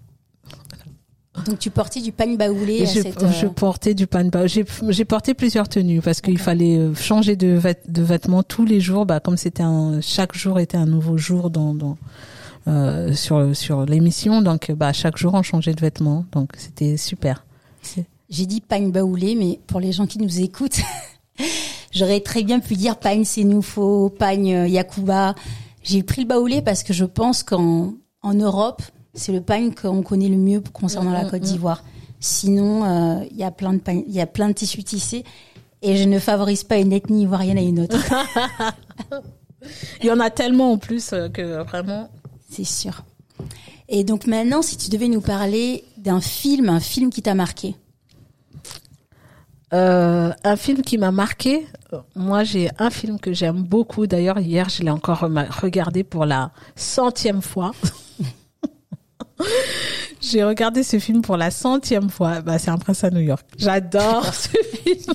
Donc 1.46 1.58
tu 1.58 1.70
portais 1.70 2.00
du 2.00 2.12
pagne 2.12 2.36
baoulé 2.36 2.82
à 2.82 2.84
je, 2.86 3.00
cette, 3.02 3.22
euh, 3.22 3.30
je 3.32 3.46
portais 3.46 3.94
du 3.94 4.06
pan 4.06 4.24
bas. 4.24 4.46
J'ai, 4.46 4.64
j'ai 4.88 5.04
porté 5.04 5.32
plusieurs 5.32 5.68
tenues 5.68 6.00
parce 6.02 6.20
qu'il 6.20 6.38
fallait 6.38 6.76
euh, 6.76 6.94
changer 6.94 7.36
de, 7.36 7.56
vêt- 7.58 7.88
de 7.88 8.02
vêtements 8.02 8.42
tous 8.42 8.64
les 8.64 8.80
jours. 8.80 9.06
Bah, 9.06 9.20
comme 9.20 9.36
c'était 9.36 9.62
un, 9.62 10.00
chaque 10.00 10.34
jour 10.34 10.58
était 10.58 10.76
un 10.76 10.86
nouveau 10.86 11.16
jour 11.16 11.48
dans, 11.50 11.72
dans 11.72 11.96
euh, 12.68 13.14
sur 13.14 13.56
sur 13.56 13.86
l'émission, 13.86 14.42
donc 14.42 14.70
bah 14.72 14.92
chaque 14.92 15.16
jour 15.16 15.32
on 15.34 15.42
changeait 15.42 15.72
de 15.72 15.80
vêtements. 15.80 16.26
Donc 16.32 16.50
c'était 16.58 16.96
super. 16.96 17.46
C'est- 17.80 18.06
J'ai 18.28 18.44
dit 18.46 18.60
pagne 18.60 18.90
baoulé, 18.90 19.34
mais 19.34 19.60
pour 19.66 19.80
les 19.80 19.92
gens 19.92 20.06
qui 20.06 20.18
nous 20.18 20.40
écoutent, 20.40 20.80
j'aurais 21.92 22.20
très 22.20 22.42
bien 22.42 22.60
pu 22.60 22.74
dire 22.74 22.96
pagne 22.98 23.24
Sénoufo, 23.24 24.10
pagne 24.10 24.54
euh, 24.54 24.68
Yakuba. 24.68 25.34
J'ai 25.82 26.02
pris 26.02 26.22
le 26.22 26.28
baoulé 26.28 26.60
parce 26.60 26.82
que 26.82 26.92
je 26.92 27.04
pense 27.06 27.42
qu'en 27.44 27.94
en 28.22 28.34
Europe, 28.34 28.82
c'est 29.14 29.32
le 29.32 29.40
pagne 29.40 29.72
qu'on 29.74 30.02
connaît 30.02 30.28
le 30.28 30.36
mieux 30.36 30.62
concernant 30.72 31.12
la 31.12 31.24
Mm, 31.24 31.30
Côte 31.30 31.40
mm, 31.40 31.44
mm. 31.44 31.48
d'Ivoire. 31.48 31.84
Sinon, 32.20 32.84
euh, 32.84 33.24
il 33.30 33.36
y 33.36 33.44
a 33.44 33.50
plein 33.50 33.72
de 33.72 33.80
il 33.88 34.12
y 34.12 34.20
a 34.20 34.26
plein 34.26 34.48
de 34.48 34.52
tissus 34.54 34.84
tissés. 34.84 35.24
Et 35.82 35.96
je 35.96 36.04
ne 36.04 36.18
favorise 36.18 36.62
pas 36.64 36.76
une 36.76 36.92
ethnie 36.92 37.22
ivoirienne 37.22 37.56
à 37.56 37.62
une 37.62 37.80
autre, 37.80 37.96
Il 40.02 40.06
y 40.06 40.10
en 40.10 40.20
a 40.20 40.30
tellement 40.30 40.72
en 40.72 40.78
plus 40.78 41.12
euh, 41.12 41.28
que 41.28 41.62
vraiment. 41.62 42.08
c'est 42.50 42.64
sûr. 42.64 43.02
Et 43.88 44.04
donc 44.04 44.26
maintenant, 44.26 44.62
si 44.62 44.76
tu 44.76 44.90
devais 44.90 45.08
nous 45.08 45.20
parler 45.20 45.84
d'un 45.96 46.20
film, 46.20 46.68
un 46.68 46.80
film 46.80 47.10
qui 47.10 47.22
t'a 47.22 47.34
marqué. 47.34 47.74
Euh, 49.72 50.32
un 50.42 50.56
film 50.56 50.82
qui 50.82 50.98
m'a 50.98 51.12
marqué. 51.12 51.66
euh, 51.92 51.98
Moi, 52.16 52.42
j'ai 52.44 52.70
un 52.78 52.90
film 52.90 53.20
que 53.20 53.32
j'aime 53.32 53.62
beaucoup. 53.62 54.06
D'ailleurs, 54.06 54.38
hier, 54.40 54.68
je 54.68 54.82
l'ai 54.82 54.90
encore 54.90 55.20
regardé 55.62 56.02
pour 56.04 56.24
la 56.26 56.50
centième 56.74 57.42
fois. 57.42 57.72
j'ai 60.20 60.44
regardé 60.44 60.82
ce 60.82 60.98
film 60.98 61.22
pour 61.22 61.36
la 61.36 61.50
centième 61.50 62.10
fois. 62.10 62.40
Bah, 62.40 62.58
c'est 62.58 62.70
Un 62.70 62.78
prince 62.78 63.04
à 63.04 63.10
New 63.10 63.20
York. 63.20 63.46
J'adore 63.56 64.32
ce 64.34 64.48
film. 64.48 65.14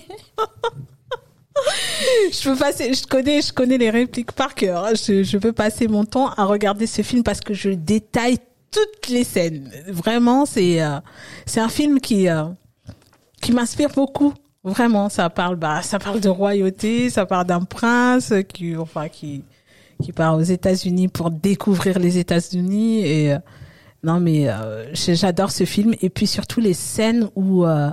je 2.32 2.50
peux 2.50 2.56
passer, 2.56 2.94
je 2.94 3.06
connais, 3.06 3.42
je 3.42 3.54
connais 3.54 3.78
les 3.78 3.90
répliques 3.90 4.32
par 4.32 4.56
cœur. 4.56 4.90
Je, 4.96 5.24
je 5.24 5.38
peux 5.38 5.54
passer 5.54 5.88
mon 5.88 6.06
temps 6.06 6.30
à 6.32 6.46
regarder 6.46 6.88
ce 6.88 7.02
film 7.02 7.24
parce 7.24 7.42
que 7.42 7.54
je 7.54 7.70
détaille 7.72 8.38
toutes 8.72 9.10
les 9.10 9.24
scènes. 9.24 9.72
Vraiment, 9.88 10.46
c'est, 10.46 10.82
euh, 10.82 11.00
c'est 11.46 11.60
un 11.62 11.70
film 11.70 12.00
qui, 12.00 12.28
euh, 12.30 12.46
qui 13.42 13.52
m'inspire 13.52 13.90
beaucoup. 13.90 14.34
Vraiment, 14.66 15.10
ça 15.10 15.30
parle, 15.30 15.58
bah, 15.58 15.84
ça 15.84 16.00
parle 16.00 16.20
de 16.20 16.28
royauté, 16.28 17.12
ça 17.12 17.28
parle 17.28 17.46
d'un 17.46 17.62
prince 17.62 18.34
qui, 18.52 18.76
enfin, 18.76 19.10
qui, 19.10 19.44
qui 20.02 20.12
part 20.12 20.36
aux 20.36 20.42
États-Unis 20.42 21.08
pour 21.08 21.30
découvrir 21.30 22.00
les 22.00 22.18
États-Unis 22.18 23.06
et 23.06 23.34
euh, 23.34 23.38
non 24.04 24.20
mais 24.20 24.50
euh, 24.50 24.86
j'adore 24.94 25.52
ce 25.52 25.66
film 25.66 25.94
et 26.02 26.10
puis 26.10 26.28
surtout 26.28 26.62
les 26.62 26.74
scènes 26.74 27.30
où 27.36 27.66
euh, 27.66 27.90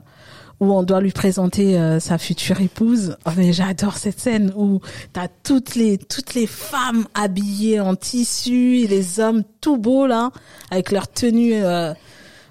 où 0.60 0.72
on 0.72 0.82
doit 0.82 1.00
lui 1.00 1.10
présenter 1.10 1.78
euh, 1.78 1.98
sa 1.98 2.18
future 2.18 2.60
épouse. 2.60 3.16
Oh, 3.26 3.30
mais 3.36 3.52
j'adore 3.52 3.96
cette 3.96 4.20
scène 4.20 4.52
où 4.56 4.80
t'as 5.12 5.28
toutes 5.42 5.74
les 5.74 5.98
toutes 5.98 6.34
les 6.34 6.46
femmes 6.46 7.06
habillées 7.14 7.80
en 7.80 7.96
tissu 7.96 8.78
et 8.78 8.86
les 8.86 9.20
hommes 9.20 9.42
tout 9.60 9.76
beaux 9.76 10.06
là 10.06 10.30
avec 10.70 10.90
leur 10.90 11.08
tenue. 11.08 11.54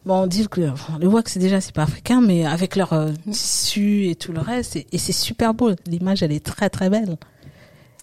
Bon, 0.05 0.23
on 0.23 0.27
dit 0.27 0.47
que 0.47 0.61
le 0.99 1.07
wax 1.07 1.37
déjà 1.37 1.61
c'est 1.61 1.75
pas 1.75 1.83
africain, 1.83 2.21
mais 2.21 2.45
avec 2.45 2.75
leur 2.75 2.93
euh, 2.93 3.11
tissu 3.29 4.07
et 4.07 4.15
tout 4.15 4.33
le 4.33 4.39
reste, 4.39 4.75
et, 4.75 4.87
et 4.91 4.97
c'est 4.97 5.11
super 5.11 5.53
beau. 5.53 5.71
L'image 5.85 6.23
elle 6.23 6.31
est 6.31 6.43
très 6.43 6.69
très 6.69 6.89
belle. 6.89 7.17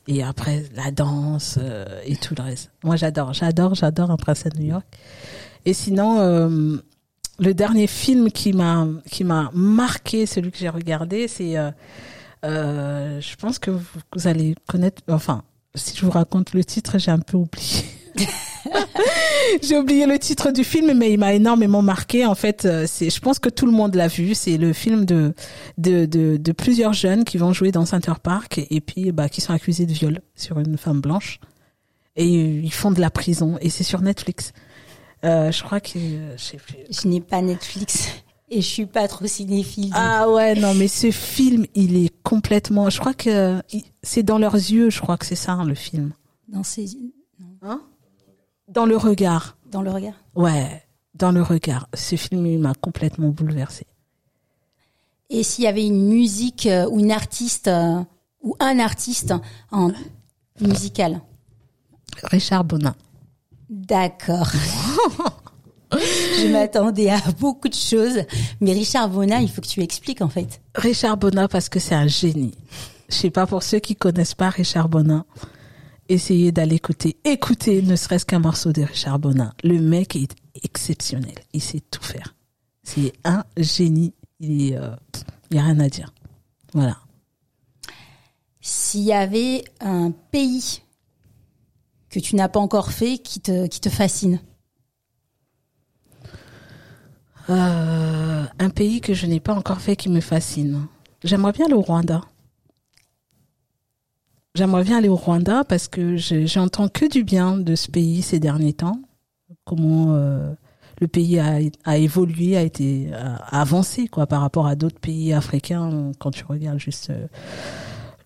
Et 0.07 0.22
après 0.22 0.64
la 0.74 0.90
danse 0.90 1.59
euh, 1.61 2.01
et 2.05 2.16
tout 2.16 2.34
le 2.36 2.42
reste. 2.42 2.70
Moi 2.84 2.96
j'adore, 2.96 3.32
j'adore, 3.34 3.74
j'adore 3.74 4.11
un 4.11 4.16
prince 4.16 4.46
à 4.46 4.51
New 4.57 4.66
York. 4.66 4.86
Et 5.64 5.74
sinon, 5.74 6.20
euh, 6.20 6.78
le 7.38 7.55
dernier 7.55 7.86
film 7.86 8.30
qui 8.30 8.53
m'a 8.53 8.86
qui 9.11 9.24
m'a 9.24 9.51
marqué, 9.53 10.24
celui 10.26 10.51
que 10.51 10.59
j'ai 10.59 10.68
regardé, 10.68 11.28
c'est, 11.28 11.59
euh, 11.59 11.70
euh, 12.44 13.20
je 13.20 13.36
pense 13.36 13.59
que 13.59 13.70
vous, 13.70 13.84
vous 14.14 14.26
allez 14.26 14.55
connaître. 14.68 15.03
Enfin, 15.09 15.42
si 15.74 15.96
je 15.96 16.05
vous 16.05 16.11
raconte 16.11 16.55
le 16.55 16.64
titre, 16.64 16.99
j'ai 16.99 17.11
un 17.11 17.18
peu 17.18 17.36
oublié. 17.36 17.84
J'ai 19.62 19.79
oublié 19.79 20.07
le 20.07 20.19
titre 20.19 20.51
du 20.51 20.64
film, 20.64 20.97
mais 20.97 21.12
il 21.12 21.19
m'a 21.19 21.33
énormément 21.33 21.83
marqué. 21.83 22.25
En 22.27 22.35
fait, 22.35 22.64
euh, 22.64 22.85
c'est, 22.87 23.11
je 23.11 23.21
pense 23.21 23.39
que 23.39 23.49
tout 23.49 23.66
le 23.66 23.73
monde 23.73 23.95
l'a 23.95 24.09
vu. 24.09 24.35
C'est 24.35 24.57
le 24.57 24.73
film 24.73 25.05
de, 25.05 25.35
de, 25.79 26.07
de, 26.07 26.37
de 26.37 26.53
plusieurs 26.53 26.93
jeunes 26.93 27.25
qui 27.25 27.39
vont 27.39 27.53
jouer 27.53 27.73
dans 27.73 27.87
Center 27.87 28.12
Park 28.23 28.61
et 28.71 28.81
puis 28.81 29.12
bah, 29.12 29.29
qui 29.29 29.41
sont 29.41 29.53
accusés 29.53 29.87
de 29.87 29.93
viol 29.93 30.21
sur 30.35 30.59
une 30.59 30.77
femme 30.77 31.01
blanche. 31.01 31.41
Et 32.16 32.37
euh, 32.37 32.61
ils 32.62 32.73
font 32.73 32.91
de 32.91 33.01
la 33.01 33.11
prison. 33.11 33.59
Et 33.61 33.71
c'est 33.71 33.85
sur 33.85 34.01
Netflix. 34.03 34.53
Euh, 35.25 35.51
je 35.51 35.62
crois 35.62 35.81
que... 35.81 35.99
je 36.37 36.43
sais 36.43 36.59
plus. 36.59 36.77
Je 36.91 37.09
n'ai 37.09 37.21
pas 37.21 37.43
Netflix 37.43 38.09
et 38.51 38.61
je 38.61 38.66
suis 38.66 38.87
pas 38.87 39.09
trop 39.09 39.27
cinéphile. 39.27 39.93
Ah 39.95 40.31
ouais, 40.31 40.55
non, 40.55 40.75
mais 40.75 40.89
ce 40.89 41.11
film, 41.11 41.66
il 41.75 41.97
est 42.05 42.12
complètement... 42.23 42.91
Je 42.91 42.99
crois 43.01 43.14
que 43.14 43.61
c'est 44.03 44.23
dans 44.23 44.39
leurs 44.39 44.55
yeux, 44.55 44.91
je 44.91 45.01
crois 45.01 45.16
que 45.16 45.27
c'est 45.27 45.35
ça, 45.37 45.53
hein, 45.53 45.64
le 45.64 45.75
film. 45.75 46.12
Dans 46.49 46.62
ses, 46.62 46.87
Hein? 47.62 47.81
Dans 48.79 48.87
le 48.87 48.97
regard. 48.97 49.57
dans 49.72 49.83
le 49.83 49.91
regard. 49.91 50.14
Ouais, 50.37 50.85
dans 51.14 51.33
le 51.33 51.43
regard. 51.43 51.89
Ce 51.95 52.14
film, 52.14 52.47
il 52.47 52.61
m'a 52.61 52.74
complètement 52.74 53.31
bouleversé. 53.31 53.87
Et 55.31 55.43
s'il 55.43 55.64
y 55.64 55.66
avait 55.66 55.85
une 55.85 56.07
musique 56.07 56.66
euh, 56.66 56.89
ou 56.89 57.01
une 57.01 57.11
artiste 57.11 57.66
euh, 57.66 58.01
ou 58.41 58.55
un 58.61 58.79
artiste 58.79 59.35
en 59.72 59.91
musical? 60.61 61.20
Richard 62.22 62.62
Bonin. 62.62 62.95
D'accord. 63.68 64.53
Je 65.91 66.53
m'attendais 66.53 67.11
à 67.11 67.18
beaucoup 67.41 67.68
de 67.68 67.74
choses, 67.74 68.20
mais 68.61 68.72
Richard 68.74 69.09
Bonin, 69.09 69.41
il 69.41 69.51
faut 69.51 69.61
que 69.61 69.66
tu 69.66 69.83
expliques 69.83 70.22
en 70.22 70.29
fait. 70.29 70.61
Richard 70.76 71.16
Bonin 71.16 71.49
parce 71.49 71.68
que 71.68 71.81
c'est 71.81 71.97
un 71.97 72.07
génie. 72.07 72.55
Je 73.09 73.16
sais 73.16 73.31
pas 73.31 73.47
pour 73.49 73.64
ceux 73.64 73.81
qui 73.81 73.97
connaissent 73.97 74.37
pas 74.37 74.51
Richard 74.51 74.89
Bonin, 74.89 75.24
essayez 76.09 76.53
d'aller 76.53 76.77
écouter. 76.77 77.17
Écoutez 77.25 77.83
ne 77.83 77.97
serait-ce 77.97 78.27
qu'un 78.27 78.39
morceau 78.39 78.73
de 78.73 78.83
Richard 78.83 79.19
Bonin. 79.19 79.53
Le 79.63 79.81
mec 79.81 80.17
est 80.17 80.35
exceptionnel. 80.63 81.35
Il 81.53 81.63
sait 81.63 81.81
tout 81.81 82.03
faire. 82.03 82.35
C'est 82.83 83.13
un 83.25 83.45
génie. 83.57 84.15
Il 84.41 84.71
est, 84.71 84.77
euh, 84.77 84.91
a 84.91 84.97
rien 85.51 85.81
à 85.81 85.89
dire. 85.89 86.13
Voilà. 86.73 86.99
S'il 88.61 89.03
y 89.03 89.13
avait 89.13 89.65
un 89.81 90.11
pays 90.11 90.83
que 92.11 92.19
tu 92.21 92.37
n'as 92.37 92.49
pas 92.49 92.61
encore 92.61 92.93
fait 92.93 93.19
qui 93.19 93.41
te, 93.41 93.67
qui 93.67 93.81
te 93.81 93.89
fascine? 93.89 94.41
Euh, 97.51 98.47
un 98.59 98.71
pays 98.71 99.01
que 99.01 99.15
je 99.15 99.27
n'ai 99.27 99.41
pas 99.41 99.55
encore 99.55 99.81
fait 99.81 99.97
qui 99.97 100.09
me 100.09 100.21
fascine. 100.21 100.87
J'aimerais 101.25 101.53
bien 101.53 101.71
au 101.73 101.81
Rwanda. 101.81 102.23
J'aimerais 104.59 104.83
bien 104.83 104.99
aller 104.99 105.09
au 105.09 105.15
Rwanda 105.15 105.63
parce 105.63 105.87
que 105.87 106.17
je- 106.17 106.45
j'entends 106.47 106.89
que 106.89 107.09
du 107.09 107.23
bien 107.23 107.57
de 107.59 107.77
ce 107.77 107.89
pays 107.89 108.23
ces 108.23 108.41
derniers 108.41 108.73
temps. 108.73 109.01
Comment 109.65 110.15
euh, 110.17 110.53
le 111.01 111.07
pays 111.07 111.39
a, 111.39 111.97
évolué, 111.97 112.57
a 112.57 112.63
été 112.63 113.09
avancé 113.53 114.09
quoi 114.09 114.27
par 114.27 114.41
rapport 114.41 114.67
à 114.67 114.75
d'autres 114.75 114.99
pays 114.99 115.33
africains. 115.33 116.11
Quand 116.19 116.33
tu 116.33 116.45
regardes 116.45 116.81
juste 116.81 117.11
euh, 117.11 117.29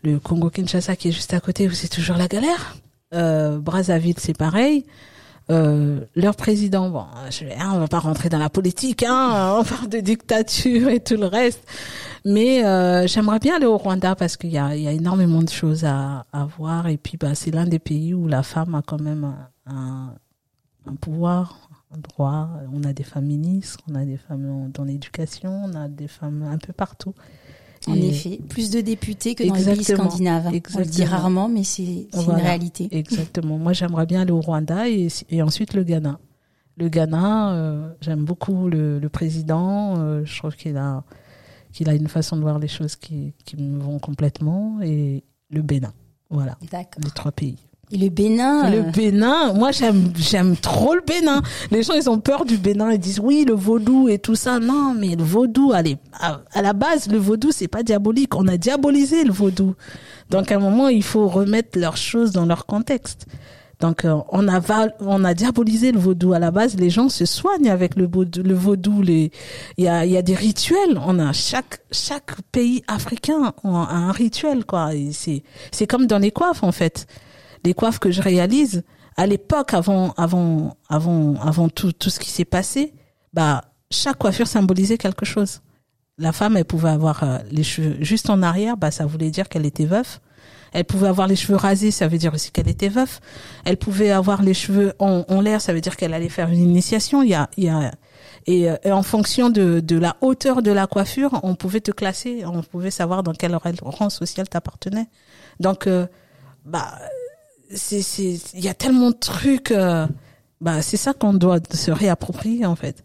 le 0.03 0.19
Congo 0.19 0.49
Kinshasa 0.49 0.97
qui 0.97 1.09
est 1.09 1.13
juste 1.13 1.35
à 1.35 1.41
côté 1.41 1.69
c'est 1.75 1.89
toujours 1.91 2.17
la 2.17 2.29
galère. 2.29 2.77
Euh, 3.13 3.59
Brazzaville 3.59 4.19
c'est 4.19 4.37
pareil. 4.37 4.87
Euh, 5.51 6.01
leur 6.15 6.37
président, 6.37 6.89
bon, 6.91 7.05
je, 7.31 7.45
hein, 7.45 7.73
on 7.75 7.79
va 7.81 7.89
pas 7.89 7.99
rentrer 7.99 8.29
dans 8.29 8.39
la 8.39 8.49
politique, 8.51 9.03
hein, 9.03 9.57
on 9.61 9.65
parle 9.65 9.89
de 9.89 10.01
dictature 10.01 10.89
et 10.89 11.01
tout 11.01 11.17
le 11.17 11.27
reste, 11.27 11.67
mais 12.25 12.65
euh, 12.65 13.07
j'aimerais 13.07 13.39
bien 13.39 13.57
aller 13.57 13.67
au 13.67 13.77
Rwanda 13.77 14.15
parce 14.15 14.37
qu'il 14.37 14.51
y 14.51 14.59
a, 14.59 14.77
il 14.77 14.83
y 14.83 14.89
a 14.89 14.93
énormément 14.93 15.43
de 15.43 15.49
choses 15.49 15.85
à, 15.85 16.27
à 16.33 16.45
voir 16.45 16.87
et 16.87 16.97
puis 16.97 17.17
bah, 17.17 17.35
c'est 17.35 17.51
l'un 17.51 17.67
des 17.67 17.81
pays 17.81 18.15
où 18.15 18.29
la 18.29 18.43
femme 18.43 18.75
a 18.75 18.83
quand 18.83 19.01
même 19.01 19.25
un, 19.25 19.73
un, 19.75 20.15
un 20.87 20.95
pouvoir, 20.95 21.69
un 21.95 21.99
droit. 21.99 22.49
On 22.73 22.85
a 22.85 22.93
des 22.93 23.05
femmes 23.05 23.27
ministres, 23.27 23.81
on 23.91 23.95
a 23.95 24.05
des 24.05 24.17
femmes 24.17 24.71
dans 24.73 24.85
l'éducation, 24.85 25.65
on 25.65 25.75
a 25.75 25.89
des 25.89 26.09
femmes 26.09 26.43
un 26.51 26.59
peu 26.59 26.73
partout. 26.73 27.15
En 27.89 27.95
Et- 27.95 28.09
effet, 28.09 28.39
plus 28.49 28.71
de 28.71 28.81
députés 28.81 29.35
que 29.35 29.43
dans 29.45 29.55
les 29.55 29.65
pays 29.65 29.73
Exactement. 29.73 30.09
scandinaves. 30.09 30.47
On 30.75 30.79
le 30.79 30.85
dit 30.85 31.05
rarement, 31.05 31.49
mais 31.49 31.65
c'est 31.65 32.07
une 32.15 32.31
réalité. 32.33 32.89
Exactement. 32.93 33.59
Moi, 33.59 33.73
j'aimerais 33.73 34.07
bien 34.07 34.21
aller 34.23 34.31
au 34.33 34.41
Rwanda 34.41 34.89
et, 34.89 35.09
et 35.31 35.43
ensuite 35.43 35.75
le 35.75 35.83
Ghana. 35.83 36.19
Le 36.79 36.89
Ghana, 36.89 37.53
euh, 37.55 37.93
j'aime 38.01 38.25
beaucoup 38.25 38.69
le, 38.69 38.99
le 38.99 39.09
président. 39.09 39.95
euh, 39.99 40.25
je 40.25 40.39
trouve 40.39 40.55
qu'il 40.57 40.77
a, 40.77 41.05
qu'il 41.73 41.89
a 41.91 41.95
une 41.95 42.09
façon 42.09 42.37
de 42.37 42.43
voir 42.43 42.59
les 42.59 42.69
choses 42.69 42.97
qui, 42.97 43.35
qui 43.45 43.57
me 43.57 43.79
vont 43.83 43.99
complètement. 43.99 44.81
Et 44.81 45.23
le 45.51 45.61
Bénin. 45.63 45.93
Voilà, 46.31 46.57
les 46.63 47.11
trois 47.11 47.33
pays. 47.33 47.57
Et 47.93 47.99
le 47.99 48.09
Bénin. 48.09 48.71
Le 48.71 48.79
euh, 48.79 48.91
Bénin, 48.91 49.53
moi 49.53 49.71
j'aime 49.71 50.13
j'aime 50.17 50.57
trop 50.57 50.95
le 50.95 51.03
Bénin. 51.07 51.43
Les 51.71 51.83
gens 51.83 51.93
ils 51.93 52.09
ont 52.09 52.19
peur 52.19 52.47
du 52.47 52.57
Bénin, 52.57 52.91
ils 52.93 52.99
disent 52.99 53.21
oui 53.21 53.45
le 53.47 53.53
vaudou 53.55 54.09
et 54.09 54.19
tout 54.19 54.35
ça. 54.35 54.59
Non, 54.59 54.95
mais 54.99 55.15
le 55.15 55.23
vaudou, 55.23 55.73
allez, 55.75 55.99
à, 56.19 56.41
à 56.53 56.63
la 56.63 56.73
base 56.73 57.09
le 57.09 57.19
vaudou 57.19 57.51
c'est 57.53 57.69
pas 57.69 57.83
diabolique. 57.83 58.35
On 58.35 58.49
a 58.49 58.57
diabolisé 58.57 59.25
le 59.25 59.33
vaudou. 59.33 59.75
Donc 60.31 60.51
à 60.51 60.57
un 60.57 60.59
moment 60.59 60.89
il 60.89 61.03
faut 61.03 61.29
remettre 61.29 61.79
leurs 61.79 61.99
choses 61.99 62.33
dans 62.33 62.47
leur 62.47 62.65
contexte. 62.65 63.27
Donc 63.81 64.07
euh, 64.07 64.17
on 64.31 64.49
a 64.49 64.61
on 65.01 65.23
a 65.25 65.35
diabolisé 65.35 65.93
le 65.93 65.99
vaudou 65.99 66.33
à 66.33 66.39
la 66.39 66.51
base. 66.51 66.77
Les 66.77 66.89
gens 66.89 67.11
se 67.11 67.27
soignent 67.27 67.69
avec 67.69 67.97
le 67.97 68.07
vaudou. 68.07 68.43
Le 68.43 68.55
vaudou, 68.55 69.03
les 69.03 69.33
il 69.77 69.85
y 69.85 69.89
a 69.89 70.07
il 70.07 70.13
y 70.13 70.17
a 70.17 70.23
des 70.23 70.37
rituels. 70.37 70.99
On 71.05 71.19
a 71.19 71.35
chaque 71.35 71.81
chaque 71.91 72.41
pays 72.53 72.83
africain 72.87 73.53
a 73.65 73.69
un 73.69 74.13
rituel 74.13 74.65
quoi. 74.65 74.93
C'est 75.11 75.43
c'est 75.73 75.87
comme 75.87 76.07
dans 76.07 76.19
les 76.19 76.31
coiffes 76.31 76.63
en 76.63 76.73
fait 76.73 77.07
les 77.65 77.75
coiffes 77.75 77.99
que 77.99 78.11
je 78.11 78.23
réalise 78.23 78.85
à 79.17 79.27
l'époque 79.27 79.75
avant 79.75 80.13
avant 80.17 80.77
avant 80.89 81.35
avant 81.41 81.69
tout 81.69 81.93
tout 81.93 82.11
ce 82.11 82.19
qui 82.19 82.31
s'est 82.31 82.45
passé 82.45 82.95
bah 83.33 83.63
chaque 83.91 84.19
coiffure 84.19 84.47
symbolisait 84.47 84.97
quelque 84.99 85.27
chose. 85.27 85.61
La 86.19 86.33
femme 86.33 86.57
elle 86.57 86.65
pouvait 86.65 86.91
avoir 86.91 87.23
euh, 87.23 87.39
les 87.51 87.63
cheveux 87.63 87.97
juste 88.01 88.31
en 88.31 88.43
arrière 88.43 88.77
bah 88.77 88.91
ça 88.91 89.07
voulait 89.07 89.31
dire 89.31 89.49
qu'elle 89.49 89.67
était 89.67 89.87
veuve 89.87 90.19
elle 90.73 90.85
pouvait 90.85 91.09
avoir 91.09 91.27
les 91.27 91.37
cheveux 91.37 91.57
rasés 91.57 91.91
ça 91.91 92.09
veut 92.09 92.19
dire 92.19 92.33
aussi 92.33 92.51
qu'elle 92.51 92.69
était 92.69 92.89
veuve 92.89 93.21
elle 93.65 93.77
pouvait 93.77 94.11
avoir 94.11 94.43
les 94.43 94.55
cheveux 94.55 94.95
en, 94.99 95.25
en 95.29 95.41
l'air 95.41 95.61
ça 95.61 95.73
veut 95.73 95.81
dire 95.81 95.97
qu'elle 95.97 96.15
allait 96.15 96.29
faire 96.29 96.49
une 96.49 96.61
initiation. 96.61 97.23
Il 97.23 97.31
y 97.31 97.35
a 97.35 97.49
il 97.57 97.65
y 97.65 97.69
a 97.69 97.93
et, 98.47 98.71
euh, 98.71 98.77
et 98.83 98.93
en 98.93 99.03
fonction 99.03 99.51
de, 99.51 99.81
de 99.81 99.99
la 99.99 100.17
hauteur 100.21 100.63
de 100.63 100.71
la 100.73 100.87
coiffure, 100.87 101.41
on 101.43 101.55
pouvait 101.55 101.81
te 101.81 101.91
classer, 101.91 102.45
on 102.45 102.63
pouvait 102.63 102.91
savoir 102.91 103.23
dans 103.23 103.33
quel 103.33 103.57
rang 103.83 104.11
social 104.11 104.49
t'appartenais. 104.49 105.07
Donc, 105.61 105.87
euh, 105.87 106.07
bah, 106.65 106.99
c'est 107.75 108.03
c'est 108.03 108.41
il 108.55 108.65
y 108.65 108.69
a 108.69 108.75
tellement 108.75 109.11
de 109.11 109.17
trucs 109.17 109.71
euh, 109.71 110.07
bah 110.61 110.83
c'est 110.83 110.97
ça 110.97 111.13
qu'on 111.15 111.35
doit 111.35 111.61
se 111.73 111.91
réapproprier 111.91 112.67
en 112.67 112.77
fait 112.77 113.03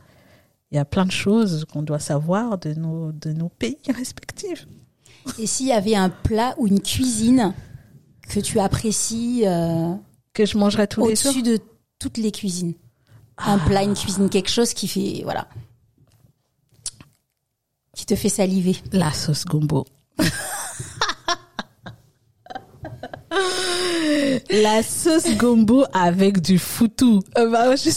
il 0.72 0.76
y 0.76 0.80
a 0.80 0.86
plein 0.86 1.06
de 1.06 1.12
choses 1.12 1.66
qu'on 1.72 1.82
doit 1.82 2.00
savoir 2.00 2.58
de 2.58 2.74
nos 2.74 3.12
de 3.12 3.32
nos 3.32 3.50
pays 3.50 3.78
respectifs 3.96 4.68
Et 5.40 5.48
s'il 5.48 5.68
y 5.68 5.72
avait 5.72 5.96
un 5.96 6.10
plat 6.10 6.56
ou 6.58 6.68
une 6.68 6.82
cuisine 6.82 7.54
que 8.30 8.40
tu 8.40 8.60
apprécies 8.60 9.44
euh, 9.46 9.94
que 10.34 10.46
je 10.46 10.58
mangerai 10.58 10.88
tous 10.88 11.08
les 11.08 11.16
jours 11.16 11.32
au-dessus 11.32 11.44
de 11.44 11.60
toutes 12.00 12.18
les 12.18 12.32
cuisines? 12.32 12.74
Un 13.38 13.60
plat, 13.60 13.84
une 13.84 13.94
cuisine, 13.94 14.30
quelque 14.30 14.50
chose 14.50 14.74
qui 14.74 14.88
fait. 14.88 15.22
Voilà. 15.24 15.48
Qui 17.96 18.06
te 18.06 18.16
fait 18.16 18.30
saliver. 18.30 18.76
la 18.92 19.12
sauce 19.12 19.46
gombo 19.46 19.86
la 24.50 24.84
sauce 24.84 25.36
gombo 25.38 25.86
avec 25.94 26.42
du 26.42 26.60
foutou 26.60 27.22
Euh, 27.38 27.50
bah, 27.50 27.76
je 27.76 27.90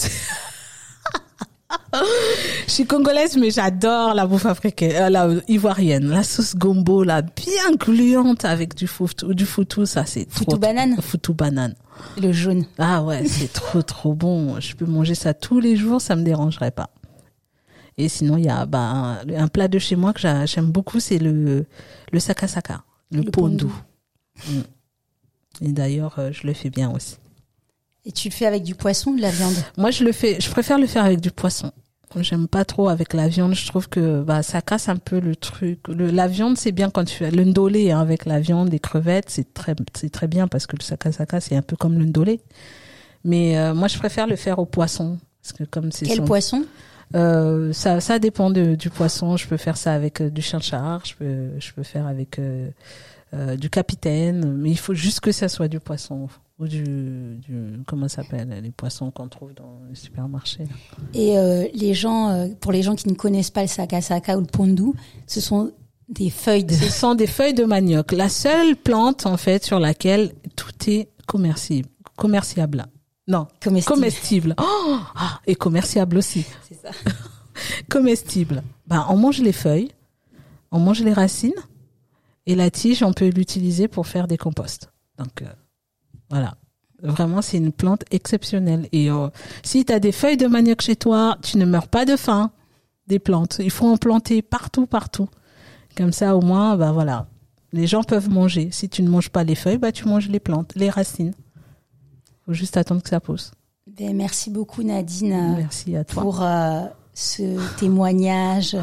suis 2.73 2.87
congolaise, 2.87 3.37
mais 3.37 3.51
j'adore 3.51 4.15
la 4.15 4.27
bouffe 4.27 4.47
africaine, 4.47 4.93
euh, 4.95 5.09
la 5.09 5.29
ivoirienne. 5.49 6.09
La 6.09 6.23
sauce 6.23 6.57
gombo, 6.57 7.05
là, 7.05 7.23
bien 7.23 7.75
gluante 7.79 8.45
avec 8.45 8.75
du 8.75 8.87
foutou, 8.87 9.35
du 9.35 9.47
foutou, 9.47 9.87
ça, 9.87 10.05
c'est 10.05 10.25
trop. 10.25 10.39
Foutou 10.45 10.59
banane 10.59 10.97
Foutou 11.01 11.35
banane. 11.35 11.75
Le 12.21 12.33
jaune. 12.33 12.65
Ah 12.79 13.03
ouais, 13.03 13.27
c'est 13.27 13.53
trop, 13.53 13.83
trop 13.83 14.15
bon. 14.15 14.59
Je 14.61 14.75
peux 14.75 14.87
manger 14.87 15.15
ça 15.15 15.35
tous 15.35 15.61
les 15.61 15.77
jours, 15.77 16.01
ça 16.01 16.17
me 16.17 16.23
dérangerait 16.23 16.71
pas. 16.71 16.91
Et 17.99 18.09
sinon, 18.09 18.37
il 18.37 18.45
y 18.45 18.49
a, 18.49 18.65
bah, 18.67 18.79
un, 18.79 19.29
un 19.37 19.49
plat 19.49 19.69
de 19.69 19.79
chez 19.79 19.97
moi 19.97 20.13
que 20.13 20.21
j'a- 20.21 20.47
j'aime 20.47 20.71
beaucoup, 20.73 21.01
c'est 21.01 21.19
le, 21.19 21.67
le 22.13 22.21
sakasaka, 22.21 22.83
le, 23.13 23.23
Le 23.23 23.31
pondu. 23.31 23.67
pondu. 23.67 23.73
Mm. 24.49 24.61
Et 25.63 25.73
d'ailleurs, 25.73 26.15
euh, 26.19 26.31
je 26.33 26.47
le 26.47 26.53
fais 26.53 26.71
bien 26.71 26.91
aussi. 26.91 27.17
Et 28.07 28.13
tu 28.13 28.29
le 28.29 28.35
fais 28.35 28.47
avec 28.47 28.63
du 28.63 28.75
poisson 28.75 29.11
ou 29.11 29.17
de 29.17 29.23
la 29.23 29.31
viande? 29.31 29.55
Moi, 29.77 29.91
je 29.91 30.05
le 30.05 30.13
fais, 30.13 30.41
je 30.41 30.49
préfère 30.51 30.79
le 30.79 30.87
faire 30.87 31.05
avec 31.05 31.21
du 31.21 31.31
poisson. 31.31 31.71
J'aime 32.17 32.49
pas 32.49 32.65
trop 32.65 32.89
avec 32.89 33.13
la 33.13 33.29
viande. 33.29 33.55
Je 33.55 33.67
trouve 33.69 33.89
que 33.89 34.23
bah 34.23 34.43
ça 34.43 34.63
casse 34.63 34.89
un 34.89 34.97
peu 34.97 35.21
le 35.21 35.37
truc. 35.37 35.87
Le, 35.87 36.11
la 36.11 36.27
viande, 36.27 36.57
c'est 36.59 36.73
bien 36.73 36.91
quand 36.91 37.05
tu 37.05 37.15
fais 37.15 37.31
le 37.31 37.45
ndolé 37.45 37.93
hein, 37.93 38.01
avec 38.01 38.25
la 38.25 38.41
viande, 38.41 38.73
les 38.73 38.81
crevettes, 38.81 39.27
c'est 39.31 39.55
très 39.55 39.77
c'est 39.95 40.11
très 40.11 40.27
bien 40.27 40.49
parce 40.49 40.67
que 40.67 40.75
le 40.77 40.83
sakasaka 40.83 41.41
c'est 41.41 41.55
un 41.55 41.63
peu 41.63 41.77
comme 41.77 41.97
le 42.01 42.07
ndolé. 42.07 42.41
Mais 43.23 43.57
euh, 43.59 43.75
moi, 43.75 43.87
je 43.87 43.97
préfère 43.97 44.27
le 44.27 44.35
faire 44.35 44.59
au 44.59 44.67
poisson 44.67 45.19
parce 45.41 45.53
que 45.53 45.63
comme 45.65 45.93
c'est 45.93 46.07
Quel 46.07 46.17
son- 46.17 46.25
poisson? 46.25 46.65
Euh, 47.15 47.73
ça 47.73 48.01
ça 48.01 48.19
dépend 48.19 48.51
de, 48.51 48.75
du 48.75 48.91
poisson. 48.91 49.37
Je 49.37 49.47
peux 49.47 49.57
faire 49.57 49.77
ça 49.77 49.93
avec 49.95 50.21
euh, 50.21 50.31
du 50.31 50.43
chinchard. 50.43 51.03
Je 51.05 51.15
peux 51.15 51.51
je 51.61 51.73
peux 51.73 51.85
faire 51.85 52.09
avec 52.09 52.41
euh, 53.35 53.57
du 53.57 53.71
capitaine. 53.71 54.57
Mais 54.57 54.71
il 54.71 54.79
faut 54.79 54.95
juste 54.95 55.21
que 55.21 55.33
ça 55.33 55.49
soit 55.49 55.69
du 55.69 55.81
poisson 55.81 56.29
ou 56.59 56.67
du, 56.69 56.83
du 57.39 57.81
comment 57.87 58.09
s'appelle 58.09 58.61
les 58.63 58.71
poissons 58.71 59.11
qu'on 59.11 59.29
trouve 59.29 59.55
dans 59.55 59.81
les 59.89 59.95
supermarchés. 59.95 60.65
là. 60.65 60.71
Et 61.15 61.39
euh, 61.39 61.67
les 61.75 61.95
gens, 61.95 62.29
euh, 62.31 62.49
pour 62.61 62.73
les 62.73 62.83
gens 62.83 62.95
qui 62.95 63.09
ne 63.09 63.15
connaissent 63.15 63.51
pas 63.51 63.63
le 63.63 63.69
sakasaka 63.69 64.37
ou 64.37 64.41
le 64.41 64.47
pondu, 64.47 64.93
ce 65.27 65.41
sont 65.41 65.73
des 66.09 66.29
feuilles 66.31 66.65
de. 66.65 66.75
Ce 66.75 66.91
sont 66.91 67.15
des 67.15 67.27
feuilles 67.27 67.55
de 67.55 67.65
manioc. 67.65 68.13
La 68.13 68.29
seule 68.29 68.77
plante, 68.77 69.27
en 69.27 69.37
fait, 69.37 69.65
sur 69.65 69.79
laquelle 69.79 70.33
tout 70.57 70.73
est 70.89 71.09
commerciable. 71.27 71.89
Commerciable. 72.17 72.85
Non. 73.29 73.47
Comestible. 73.87 74.55
Oh 74.61 74.99
Ah, 75.15 75.41
et 75.47 75.55
commerciable 75.55 76.19
aussi. 76.19 76.45
C'est 76.69 76.75
ça. 76.75 76.91
Comestible. 77.89 78.63
Ben, 78.87 79.07
on 79.09 79.17
mange 79.17 79.39
les 79.41 79.53
feuilles, 79.53 79.91
on 80.73 80.81
mange 80.81 81.01
les 81.03 81.13
racines, 81.13 81.53
et 82.47 82.55
la 82.55 82.71
tige, 82.71 83.03
on 83.03 83.13
peut 83.13 83.29
l'utiliser 83.29 83.89
pour 83.89 84.07
faire 84.07 84.27
des 84.27 84.39
composts. 84.39 84.91
Donc, 85.19 85.43
euh, 85.43 85.47
voilà. 86.31 86.57
Vraiment, 87.03 87.41
c'est 87.41 87.57
une 87.57 87.73
plante 87.73 88.05
exceptionnelle. 88.11 88.89
Et 88.93 89.11
euh, 89.11 89.29
si 89.63 89.85
tu 89.85 89.93
as 89.93 90.01
des 90.01 90.13
feuilles 90.13 90.37
de 90.37 90.47
manioc 90.47 90.83
chez 90.83 90.97
toi, 90.97 91.39
tu 91.43 91.57
ne 91.57 91.65
meurs 91.65 91.89
pas 91.89 92.05
de 92.05 92.17
faim 92.17 92.51
des 93.07 93.19
plantes. 93.19 93.59
Il 93.61 93.71
faut 93.71 93.87
en 93.87 93.97
planter 93.97 94.43
partout, 94.43 94.87
partout. 94.87 95.29
Comme 95.97 96.13
ça, 96.13 96.37
au 96.37 96.41
moins, 96.41 96.77
bah 96.77 96.93
voilà. 96.93 97.27
Les 97.73 97.87
gens 97.87 98.03
peuvent 98.03 98.29
manger. 98.29 98.71
Si 98.71 98.89
tu 98.89 99.03
ne 99.03 99.09
manges 99.09 99.31
pas 99.31 99.45
les 99.45 99.55
feuilles, 99.55 99.79
bah 99.79 99.93
tu 99.93 100.07
manges 100.07 100.29
les 100.29 100.41
plantes, 100.41 100.73
les 100.75 100.91
racines. 100.91 101.35
Faut 102.45 102.53
juste 102.53 102.77
attendre 102.77 103.03
que 103.03 103.09
ça 103.09 103.21
pousse. 103.21 103.53
Ben, 103.87 104.15
merci 104.17 104.51
beaucoup 104.51 104.83
Nadine 104.83 105.33
euh, 105.33 105.57
Merci 105.57 105.97
à 105.97 106.05
toi. 106.05 106.23
pour 106.23 106.43
euh, 106.43 106.83
ce 107.15 107.79
témoignage, 107.79 108.77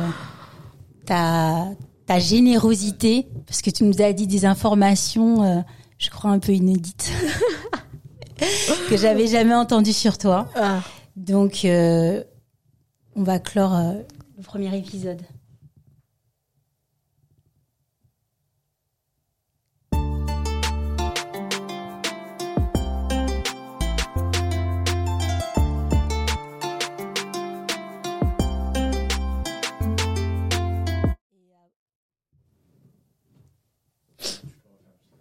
ta, 1.05 1.67
ta 2.07 2.19
générosité, 2.19 3.27
parce 3.45 3.61
que 3.61 3.69
tu 3.69 3.83
nous 3.83 4.01
as 4.01 4.13
dit 4.13 4.27
des 4.27 4.45
informations, 4.45 5.43
euh, 5.43 5.61
je 5.99 6.09
crois 6.09 6.31
un 6.31 6.39
peu 6.39 6.53
inédites, 6.53 7.11
que 8.89 8.97
j'avais 8.97 9.27
jamais 9.27 9.53
entendues 9.53 9.93
sur 9.93 10.17
toi. 10.17 10.49
Ah. 10.55 10.79
Donc, 11.17 11.65
euh, 11.65 12.23
on 13.15 13.23
va 13.23 13.39
clore 13.39 13.75
euh, 13.75 13.93
le 14.37 14.43
premier 14.43 14.75
épisode. 14.75 15.21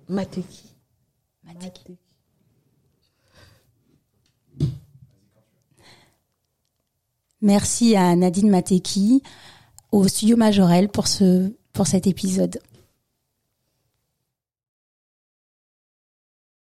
Mateki. 0.09 0.64
Mateki. 1.44 1.96
Merci 7.42 7.96
à 7.96 8.16
Nadine 8.16 8.50
Mateki, 8.50 9.22
au 9.92 10.09
studio 10.09 10.36
Majorel 10.36 10.88
pour 10.88 11.07
ce 11.07 11.52
pour 11.72 11.86
cet 11.86 12.07
épisode. 12.07 12.59